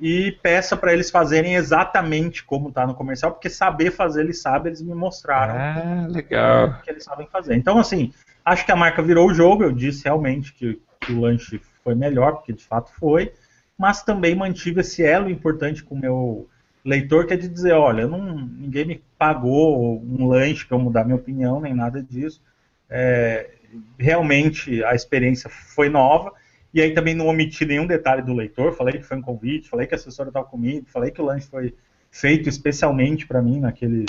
e 0.00 0.32
peça 0.42 0.76
para 0.76 0.92
eles 0.92 1.10
fazerem 1.10 1.56
exatamente 1.56 2.44
como 2.44 2.68
está 2.68 2.86
no 2.86 2.94
comercial, 2.94 3.32
porque 3.32 3.50
saber 3.50 3.90
fazer 3.90 4.22
eles 4.22 4.40
sabem, 4.40 4.70
eles 4.70 4.82
me 4.82 4.94
mostraram 4.94 5.54
ah, 5.54 6.06
legal. 6.08 6.80
que 6.82 6.90
eles 6.90 7.04
sabem 7.04 7.26
fazer. 7.26 7.56
Então, 7.56 7.78
assim, 7.78 8.12
acho 8.44 8.64
que 8.64 8.72
a 8.72 8.76
marca 8.76 9.02
virou 9.02 9.28
o 9.28 9.34
jogo, 9.34 9.64
eu 9.64 9.72
disse 9.72 10.04
realmente 10.04 10.52
que, 10.52 10.80
que 11.00 11.12
o 11.12 11.20
lanche 11.20 11.60
foi 11.82 11.94
melhor, 11.94 12.36
porque 12.36 12.52
de 12.52 12.64
fato 12.64 12.92
foi, 12.98 13.32
mas 13.76 14.02
também 14.02 14.34
mantive 14.34 14.80
esse 14.80 15.02
elo 15.02 15.28
importante 15.28 15.82
com 15.82 15.94
o 15.94 15.98
meu 15.98 16.48
leitor 16.84 17.26
que 17.26 17.34
é 17.34 17.36
de 17.36 17.48
dizer, 17.48 17.72
olha, 17.72 18.06
não, 18.06 18.38
ninguém 18.38 18.84
me 18.84 19.02
pagou 19.18 20.00
um 20.00 20.26
lanche 20.26 20.64
para 20.64 20.76
eu 20.76 20.80
mudar 20.80 21.04
minha 21.04 21.16
opinião, 21.16 21.60
nem 21.60 21.74
nada 21.74 22.02
disso. 22.02 22.40
É, 22.88 23.50
realmente 23.98 24.82
a 24.84 24.94
experiência 24.94 25.50
foi 25.50 25.88
nova, 25.88 26.32
e 26.72 26.80
aí 26.80 26.92
também 26.92 27.14
não 27.14 27.26
omiti 27.26 27.64
nenhum 27.64 27.86
detalhe 27.86 28.22
do 28.22 28.34
leitor, 28.34 28.72
falei 28.74 28.98
que 28.98 29.02
foi 29.02 29.16
um 29.16 29.22
convite, 29.22 29.68
falei 29.68 29.86
que 29.86 29.94
a 29.94 29.96
assessora 29.96 30.28
estava 30.28 30.46
comigo, 30.46 30.86
falei 30.88 31.10
que 31.10 31.20
o 31.20 31.24
lanche 31.24 31.48
foi 31.48 31.74
feito 32.10 32.48
especialmente 32.48 33.26
para 33.26 33.42
mim 33.42 33.60
naquele, 33.60 34.04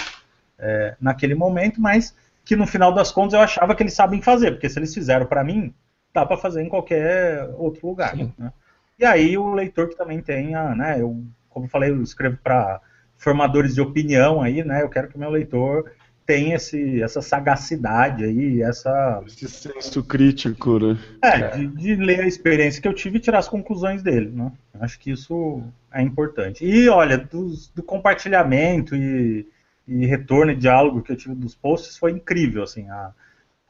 é, 0.58 0.96
naquele 1.00 1.36
momento, 1.36 1.82
mas 1.82 2.16
que 2.44 2.56
no 2.56 2.68
final 2.68 2.94
das 2.94 3.12
contas 3.12 3.34
eu 3.34 3.42
achava 3.42 3.76
que 3.76 3.84
eles 3.84 3.94
sabem 3.94 4.22
fazer, 4.22 4.52
porque 4.52 4.70
se 4.70 4.80
eles 4.80 4.94
fizeram 4.94 5.26
para 5.26 5.44
mim, 5.44 5.74
dá 6.14 6.26
para 6.26 6.38
fazer 6.38 6.62
em 6.62 6.70
qualquer 6.70 7.48
outro 7.58 7.88
lugar. 7.88 8.16
Né? 8.16 8.54
E 8.98 9.06
aí 9.06 9.38
o 9.38 9.54
leitor 9.54 9.88
que 9.88 9.96
também 9.96 10.22
tenha, 10.22 10.76
né, 10.76 11.00
eu 11.00 11.24
como 11.50 11.66
eu 11.66 11.70
falei, 11.70 11.90
eu 11.90 12.02
escrevo 12.02 12.38
para 12.42 12.80
formadores 13.18 13.76
de 13.76 13.82
opinião 13.82 14.42
aí, 14.42 14.64
né? 14.64 14.82
Eu 14.82 14.90
quero 14.90 15.10
que 15.10 15.16
o 15.16 15.20
meu 15.20 15.30
leitor 15.30 15.92
tenha 16.30 16.58
esse, 16.58 17.02
essa 17.02 17.24
sagacidade 17.24 18.24
aí, 18.24 18.62
essa... 18.62 19.20
Esse 19.26 19.50
senso 19.50 20.04
crítico, 20.04 20.78
né? 20.78 21.00
É, 21.24 21.58
de, 21.58 21.66
de, 21.66 21.96
ler 21.96 22.20
a 22.20 22.28
experiência 22.28 22.80
que 22.80 22.88
eu 22.88 22.94
tive 22.94 23.18
e 23.18 23.20
tirar 23.20 23.40
as 23.40 23.48
conclusões 23.48 24.04
dele, 24.04 24.30
né? 24.32 24.52
Acho 24.80 25.00
que 25.00 25.10
isso 25.10 25.64
é 25.92 26.04
importante. 26.04 26.64
E, 26.64 26.88
olha, 26.88 27.18
do, 27.18 27.52
do 27.74 27.82
compartilhamento 27.82 28.96
e, 28.96 29.48
e 29.88 30.06
retorno 30.06 30.52
e 30.52 30.56
diálogo 30.56 31.02
que 31.02 31.14
eu 31.14 31.18
tive 31.18 31.34
dos 31.34 31.56
posts 31.56 31.98
foi 31.98 32.12
incrível, 32.12 32.62
assim, 32.62 32.88
a, 32.88 33.12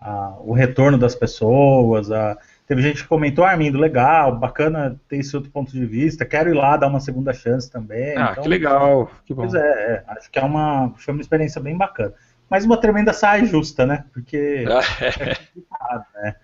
a, 0.02 0.36
o 0.42 0.52
retorno 0.52 0.98
das 0.98 1.16
pessoas, 1.16 2.12
a, 2.12 2.38
Teve 2.70 2.84
gente 2.84 3.02
que 3.02 3.10
comentou, 3.10 3.44
ah, 3.44 3.50
Armindo, 3.50 3.80
legal, 3.80 4.38
bacana 4.38 4.96
ter 5.08 5.18
esse 5.18 5.36
outro 5.36 5.50
ponto 5.50 5.72
de 5.72 5.84
vista, 5.88 6.24
quero 6.24 6.52
ir 6.52 6.54
lá 6.54 6.78
dar 6.78 6.86
uma 6.86 7.00
segunda 7.00 7.34
chance 7.34 7.68
também. 7.68 8.16
Ah, 8.16 8.30
então, 8.32 8.44
que 8.44 8.48
legal, 8.48 9.12
que 9.26 9.34
bom. 9.34 9.42
Pois 9.42 9.56
é, 9.56 9.60
é, 9.60 10.04
acho 10.10 10.30
que 10.30 10.38
é 10.38 10.44
uma, 10.44 10.94
foi 10.96 11.16
uma 11.16 11.22
experiência 11.22 11.60
bem 11.60 11.76
bacana. 11.76 12.14
Mas 12.50 12.66
uma 12.66 12.78
tremenda 12.78 13.14
saia 13.14 13.46
justa, 13.46 13.86
né? 13.86 14.06
Porque 14.14 14.66
é 15.00 15.36
complicado, 15.36 16.06
né? 16.16 16.36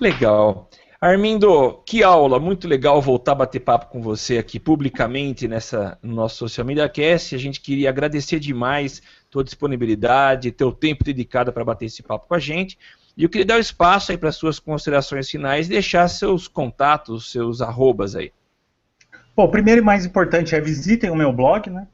Legal. 0.00 0.68
Armindo, 1.00 1.82
que 1.84 2.02
aula, 2.04 2.38
muito 2.38 2.68
legal 2.68 3.02
voltar 3.02 3.32
a 3.32 3.34
bater 3.34 3.58
papo 3.58 3.86
com 3.86 4.00
você 4.00 4.38
aqui 4.38 4.60
publicamente 4.60 5.48
nessa 5.48 5.98
no 6.00 6.14
nosso 6.14 6.36
Social 6.36 6.64
Media 6.64 6.88
Cast. 6.88 7.34
A 7.34 7.38
gente 7.38 7.60
queria 7.60 7.88
agradecer 7.88 8.38
demais 8.38 9.02
tua 9.28 9.42
disponibilidade, 9.42 10.52
teu 10.52 10.70
tempo 10.70 11.02
dedicado 11.02 11.52
para 11.52 11.64
bater 11.64 11.86
esse 11.86 12.04
papo 12.04 12.28
com 12.28 12.34
a 12.34 12.38
gente. 12.38 12.78
E 13.16 13.24
eu 13.24 13.28
queria 13.28 13.44
dar 13.44 13.56
o 13.56 13.60
espaço 13.60 14.12
aí 14.12 14.16
para 14.16 14.30
suas 14.30 14.60
considerações 14.60 15.28
finais 15.28 15.66
e 15.66 15.70
deixar 15.70 16.06
seus 16.06 16.46
contatos, 16.46 17.32
seus 17.32 17.60
arrobas 17.60 18.14
aí. 18.14 18.32
Bom, 19.34 19.44
o 19.44 19.50
primeiro 19.50 19.80
e 19.80 19.84
mais 19.84 20.06
importante 20.06 20.54
é 20.54 20.60
visitem 20.60 21.10
o 21.10 21.16
meu 21.16 21.32
blog, 21.32 21.68
né? 21.68 21.88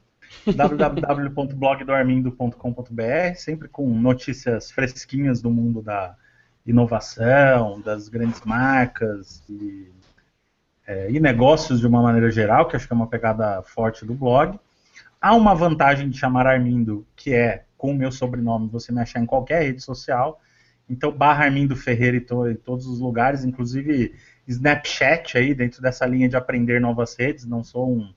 www.blogdoarmindo.com.br, 0.45 3.35
sempre 3.35 3.67
com 3.67 3.89
notícias 3.89 4.71
fresquinhas 4.71 5.41
do 5.41 5.49
mundo 5.49 5.81
da 5.81 6.15
inovação, 6.65 7.81
das 7.81 8.09
grandes 8.09 8.41
marcas 8.41 9.43
e, 9.49 9.91
é, 10.85 11.11
e 11.11 11.19
negócios 11.19 11.79
de 11.79 11.87
uma 11.87 12.01
maneira 12.01 12.31
geral, 12.31 12.67
que 12.67 12.75
acho 12.75 12.87
que 12.87 12.93
é 12.93 12.95
uma 12.95 13.07
pegada 13.07 13.61
forte 13.63 14.05
do 14.05 14.13
blog. 14.13 14.59
Há 15.21 15.35
uma 15.35 15.53
vantagem 15.53 16.09
de 16.09 16.17
chamar 16.17 16.47
Armindo, 16.47 17.05
que 17.15 17.33
é 17.33 17.65
com 17.77 17.91
o 17.91 17.95
meu 17.95 18.11
sobrenome 18.11 18.69
você 18.69 18.91
me 18.91 19.01
achar 19.01 19.19
em 19.19 19.25
qualquer 19.25 19.63
rede 19.63 19.81
social. 19.81 20.41
Então, 20.89 21.11
barra 21.11 21.45
Armindo 21.45 21.75
Ferreira 21.75 22.17
em, 22.17 22.21
to, 22.21 22.47
em, 22.47 22.55
todos 22.55 22.87
os 22.87 22.99
lugares, 22.99 23.43
inclusive 23.43 24.15
Snapchat 24.47 25.37
aí, 25.37 25.53
dentro 25.53 25.81
dessa 25.81 26.05
linha 26.05 26.27
de 26.27 26.35
aprender 26.35 26.81
novas 26.81 27.15
redes. 27.15 27.45
Não 27.45 27.63
sou 27.63 27.91
um, 27.91 28.11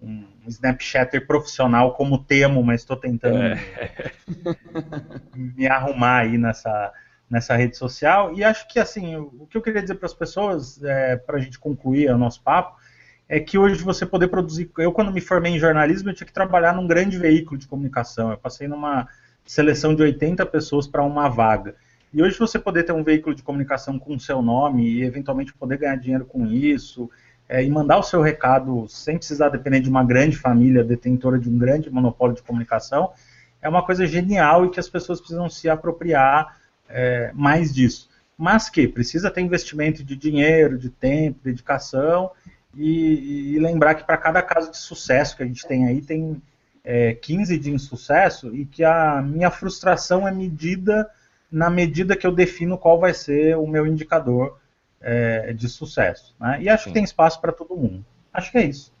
um 0.00 0.24
Snapchatter 0.46 1.26
profissional 1.26 1.94
como 1.94 2.18
temo, 2.18 2.62
mas 2.62 2.82
estou 2.82 2.96
tentando 2.96 3.38
é. 3.38 4.12
me 5.34 5.66
arrumar 5.66 6.18
aí 6.18 6.38
nessa, 6.38 6.92
nessa 7.28 7.56
rede 7.56 7.76
social. 7.76 8.34
E 8.34 8.44
acho 8.44 8.68
que, 8.68 8.78
assim, 8.78 9.16
o 9.16 9.46
que 9.48 9.56
eu 9.56 9.62
queria 9.62 9.82
dizer 9.82 9.94
para 9.94 10.06
as 10.06 10.14
pessoas, 10.14 10.82
é, 10.82 11.16
para 11.16 11.36
a 11.36 11.40
gente 11.40 11.58
concluir 11.58 12.10
o 12.10 12.18
nosso 12.18 12.42
papo, 12.42 12.76
é 13.28 13.40
que 13.40 13.58
hoje 13.58 13.82
você 13.82 14.06
poder 14.06 14.28
produzir. 14.28 14.70
Eu, 14.78 14.92
quando 14.92 15.12
me 15.12 15.20
formei 15.20 15.52
em 15.52 15.58
jornalismo, 15.58 16.10
eu 16.10 16.14
tinha 16.14 16.26
que 16.26 16.32
trabalhar 16.32 16.74
num 16.74 16.86
grande 16.86 17.18
veículo 17.18 17.58
de 17.58 17.66
comunicação. 17.66 18.30
Eu 18.30 18.38
passei 18.38 18.68
numa 18.68 19.08
seleção 19.44 19.94
de 19.94 20.02
80 20.02 20.44
pessoas 20.46 20.86
para 20.86 21.02
uma 21.02 21.28
vaga. 21.28 21.74
E 22.12 22.22
hoje 22.22 22.38
você 22.38 22.58
poder 22.58 22.84
ter 22.84 22.92
um 22.92 23.02
veículo 23.02 23.34
de 23.34 23.42
comunicação 23.42 23.98
com 23.98 24.14
o 24.14 24.20
seu 24.20 24.40
nome 24.40 24.88
e 24.88 25.02
eventualmente 25.02 25.52
poder 25.52 25.78
ganhar 25.78 25.96
dinheiro 25.96 26.24
com 26.24 26.46
isso 26.46 27.10
é, 27.48 27.64
e 27.64 27.70
mandar 27.70 27.98
o 27.98 28.02
seu 28.02 28.20
recado 28.20 28.86
sem 28.88 29.16
precisar 29.16 29.48
depender 29.48 29.80
de 29.80 29.88
uma 29.88 30.04
grande 30.04 30.36
família 30.36 30.82
detentora 30.82 31.38
de 31.38 31.48
um 31.48 31.56
grande 31.56 31.90
monopólio 31.90 32.34
de 32.34 32.42
comunicação 32.42 33.12
é 33.62 33.68
uma 33.68 33.84
coisa 33.84 34.06
genial 34.06 34.66
e 34.66 34.70
que 34.70 34.80
as 34.80 34.88
pessoas 34.88 35.20
precisam 35.20 35.48
se 35.48 35.68
apropriar 35.68 36.58
é, 36.88 37.30
mais 37.34 37.74
disso. 37.74 38.08
Mas 38.36 38.68
que 38.68 38.86
precisa 38.86 39.30
ter 39.30 39.40
investimento 39.40 40.04
de 40.04 40.14
dinheiro, 40.14 40.78
de 40.78 40.90
tempo, 40.90 41.40
dedicação 41.42 42.30
e, 42.74 43.54
e 43.54 43.58
lembrar 43.58 43.94
que 43.94 44.04
para 44.04 44.18
cada 44.18 44.42
caso 44.42 44.70
de 44.70 44.76
sucesso 44.76 45.36
que 45.36 45.42
a 45.42 45.46
gente 45.46 45.66
tem 45.66 45.86
aí, 45.86 46.02
tem 46.02 46.40
é, 46.84 47.14
15 47.14 47.58
de 47.58 47.70
insucesso 47.70 48.54
e 48.54 48.64
que 48.66 48.84
a 48.84 49.22
minha 49.22 49.50
frustração 49.50 50.28
é 50.28 50.30
medida 50.30 51.08
na 51.50 51.70
medida 51.70 52.16
que 52.16 52.26
eu 52.26 52.32
defino 52.32 52.76
qual 52.76 52.98
vai 52.98 53.14
ser 53.14 53.56
o 53.56 53.66
meu 53.66 53.86
indicador 53.86 54.58
é, 55.00 55.52
de 55.52 55.68
sucesso. 55.68 56.34
Né? 56.40 56.62
E 56.62 56.68
acho 56.68 56.84
Sim. 56.84 56.90
que 56.90 56.94
tem 56.94 57.04
espaço 57.04 57.40
para 57.40 57.52
todo 57.52 57.76
mundo. 57.76 58.04
Acho 58.32 58.50
que 58.50 58.58
é 58.58 58.64
isso. 58.64 58.92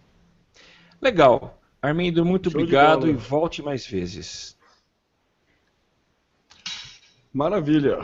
Legal. 1.00 1.60
Armindo, 1.80 2.24
muito 2.24 2.50
Show 2.50 2.60
obrigado 2.60 3.08
e 3.08 3.12
volte 3.12 3.62
mais 3.62 3.86
vezes. 3.86 4.56
Maravilha. 7.32 7.98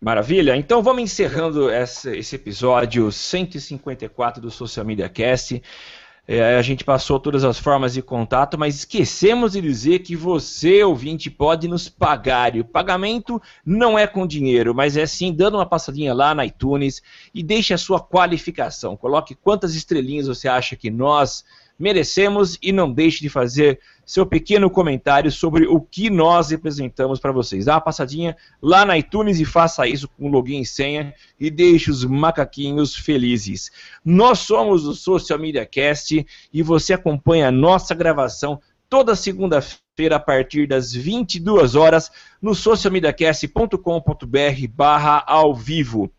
Maravilha. 0.00 0.56
Então 0.56 0.82
vamos 0.82 1.02
encerrando 1.02 1.70
esse 1.70 2.36
episódio 2.36 3.10
154 3.10 4.40
do 4.40 4.50
Social 4.50 4.84
Media 4.84 5.08
Cast. 5.08 5.62
É, 6.32 6.56
a 6.56 6.62
gente 6.62 6.84
passou 6.84 7.18
todas 7.18 7.42
as 7.42 7.58
formas 7.58 7.94
de 7.94 8.02
contato, 8.02 8.56
mas 8.56 8.76
esquecemos 8.76 9.50
de 9.50 9.60
dizer 9.60 9.98
que 9.98 10.14
você, 10.14 10.84
ouvinte, 10.84 11.28
pode 11.28 11.66
nos 11.66 11.88
pagar. 11.88 12.54
E 12.54 12.60
o 12.60 12.64
pagamento 12.64 13.42
não 13.66 13.98
é 13.98 14.06
com 14.06 14.24
dinheiro, 14.24 14.72
mas 14.72 14.96
é 14.96 15.04
sim 15.06 15.32
dando 15.32 15.56
uma 15.56 15.66
passadinha 15.66 16.14
lá 16.14 16.32
na 16.32 16.46
iTunes 16.46 17.02
e 17.34 17.42
deixe 17.42 17.74
a 17.74 17.78
sua 17.78 17.98
qualificação. 17.98 18.96
Coloque 18.96 19.34
quantas 19.34 19.74
estrelinhas 19.74 20.28
você 20.28 20.46
acha 20.46 20.76
que 20.76 20.88
nós 20.88 21.44
merecemos 21.80 22.58
e 22.62 22.72
não 22.72 22.92
deixe 22.92 23.20
de 23.20 23.30
fazer 23.30 23.80
seu 24.04 24.26
pequeno 24.26 24.68
comentário 24.68 25.32
sobre 25.32 25.66
o 25.66 25.80
que 25.80 26.10
nós 26.10 26.50
representamos 26.50 27.18
para 27.18 27.32
vocês. 27.32 27.64
Dá 27.64 27.76
uma 27.76 27.80
passadinha 27.80 28.36
lá 28.60 28.84
na 28.84 28.98
iTunes 28.98 29.40
e 29.40 29.46
faça 29.46 29.88
isso 29.88 30.06
com 30.08 30.28
login 30.28 30.60
e 30.60 30.66
senha 30.66 31.14
e 31.38 31.50
deixe 31.50 31.90
os 31.90 32.04
macaquinhos 32.04 32.94
felizes. 32.94 33.70
Nós 34.04 34.40
somos 34.40 34.84
o 34.84 34.94
Social 34.94 35.38
Media 35.38 35.64
Cast 35.64 36.26
e 36.52 36.62
você 36.62 36.92
acompanha 36.92 37.48
a 37.48 37.52
nossa 37.52 37.94
gravação 37.94 38.60
toda 38.90 39.16
segunda-feira 39.16 40.16
a 40.16 40.20
partir 40.20 40.66
das 40.66 40.92
22 40.92 41.76
horas 41.76 42.10
no 42.42 42.54
socialmediacast.com.br 42.54 44.68
barra 44.74 45.24
ao 45.26 45.54
vivo. 45.54 46.12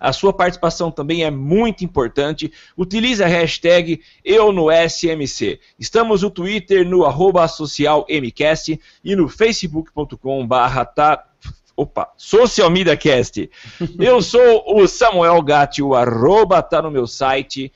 A 0.00 0.14
sua 0.14 0.32
participação 0.32 0.90
também 0.90 1.24
é 1.24 1.30
muito 1.30 1.84
importante. 1.84 2.50
Utilize 2.76 3.22
a 3.22 3.26
hashtag 3.26 4.00
Eu 4.24 4.50
no 4.50 4.68
SMC. 4.70 5.60
Estamos 5.78 6.22
no 6.22 6.30
Twitter 6.30 6.88
no 6.88 7.04
arroba 7.04 7.46
socialmcast 7.46 8.80
e 9.04 9.14
no 9.14 9.28
facebook.com 9.28 10.46
barra 10.46 10.84
Opa, 11.76 12.10
Social 12.16 12.70
Media 12.70 12.96
Cast. 12.96 13.50
Eu 13.98 14.22
sou 14.22 14.64
o 14.66 14.86
Samuel 14.88 15.40
Gatti, 15.42 15.82
o 15.82 15.94
arroba 15.94 16.62
tá 16.62 16.82
no 16.82 16.90
meu 16.90 17.06
site, 17.06 17.72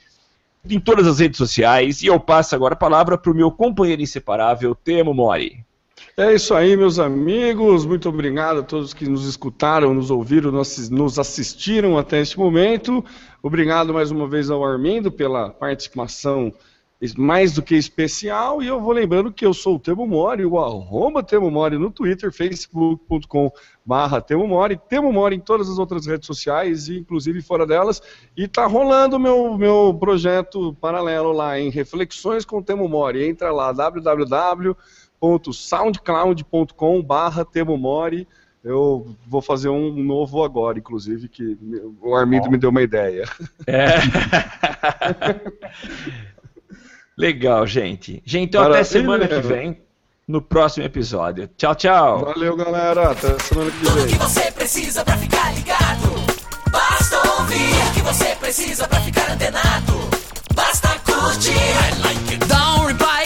em 0.69 0.81
todas 0.81 1.07
as 1.07 1.19
redes 1.19 1.39
sociais, 1.39 2.03
e 2.03 2.07
eu 2.07 2.19
passo 2.19 2.55
agora 2.55 2.75
a 2.75 2.77
palavra 2.77 3.19
para 3.19 3.31
o 3.31 3.35
meu 3.35 3.51
companheiro 3.51 4.01
inseparável, 4.03 4.75
Temo 4.75 5.13
Mori. 5.13 5.65
É 6.17 6.33
isso 6.33 6.55
aí, 6.55 6.77
meus 6.77 6.99
amigos. 6.99 7.85
Muito 7.85 8.09
obrigado 8.09 8.61
a 8.61 8.63
todos 8.63 8.95
que 8.95 9.09
nos 9.09 9.27
escutaram, 9.27 9.93
nos 9.93 10.11
ouviram, 10.11 10.53
nos 10.53 11.19
assistiram 11.19 11.99
até 11.99 12.21
este 12.21 12.39
momento. 12.39 13.05
Obrigado 13.43 13.93
mais 13.93 14.11
uma 14.11 14.29
vez 14.29 14.49
ao 14.49 14.65
Armindo 14.65 15.11
pela 15.11 15.51
participação 15.51 16.53
mais 17.19 17.53
do 17.53 17.63
que 17.63 17.75
especial. 17.75 18.63
E 18.63 18.67
eu 18.69 18.81
vou 18.81 18.93
lembrando 18.93 19.33
que 19.33 19.45
eu 19.45 19.53
sou 19.53 19.75
o 19.75 19.79
Temo 19.79 20.07
Mori, 20.07 20.47
o 20.47 20.59
arroba 20.59 21.23
Temo 21.23 21.51
Mori 21.51 21.77
no 21.77 21.91
Twitter, 21.91 22.33
facebook.com 22.33 23.53
Temo 24.27 24.47
Mori, 24.47 24.81
Temo 24.89 25.13
Mori 25.13 25.37
em 25.37 25.41
todas 25.41 25.69
as 25.69 25.79
outras 25.79 26.07
redes 26.07 26.27
sociais, 26.27 26.89
inclusive 26.89 27.43
fora 27.43 27.67
delas. 27.67 28.01
E 28.37 28.47
tá 28.47 28.67
rolando 28.67 29.19
meu 29.19 29.59
meu 29.59 29.95
projeto 29.99 30.75
paralelo 30.81 31.33
lá 31.33 31.59
em 31.59 31.71
Reflexões 31.71 32.45
com 32.45 32.63
Temo 32.63 32.89
Mori. 32.89 33.29
Entra 33.29 33.53
lá, 33.53 33.73
www 33.73 34.77
www.soundcloud.com 35.25 37.03
barra 37.03 37.45
Temomori. 37.45 38.29
Eu 38.63 39.15
vou 39.27 39.43
fazer 39.43 39.69
um 39.69 39.93
novo 39.93 40.43
agora, 40.43 40.79
inclusive, 40.79 41.29
que 41.29 41.59
o 42.01 42.15
Armindo 42.15 42.51
me 42.51 42.57
deu 42.57 42.71
uma 42.71 42.83
ideia. 42.83 43.25
É. 43.67 43.97
Legal, 47.17 47.67
gente. 47.67 48.23
Gente, 48.25 48.49
então 48.49 48.63
até 48.63 48.83
semana 48.83 49.29
que 49.29 49.41
vem, 49.41 49.79
no 50.27 50.41
próximo 50.41 50.87
episódio. 50.87 51.49
Tchau, 51.59 51.75
tchau. 51.75 52.25
Valeu, 52.25 52.57
galera. 52.57 53.11
Até 53.11 53.39
semana 53.39 53.71
que 53.71 53.77
vem. 53.77 53.93
Tudo 53.93 54.07
que 54.07 54.19
você 54.19 54.51
precisa 54.53 55.05
pra 55.05 55.17
ficar 55.19 55.55
ligado. 55.55 56.15
Basta 56.71 57.39
ouvir 57.39 57.91
o 57.91 57.93
que 57.93 58.01
você 58.01 58.35
precisa 58.37 58.89
pra 58.89 59.01
ficar 59.01 59.31
antenado. 59.31 59.93
Basta 60.55 60.89
curtir. 61.01 61.53
I 61.53 62.03
like 62.03 62.35
it. 62.35 62.49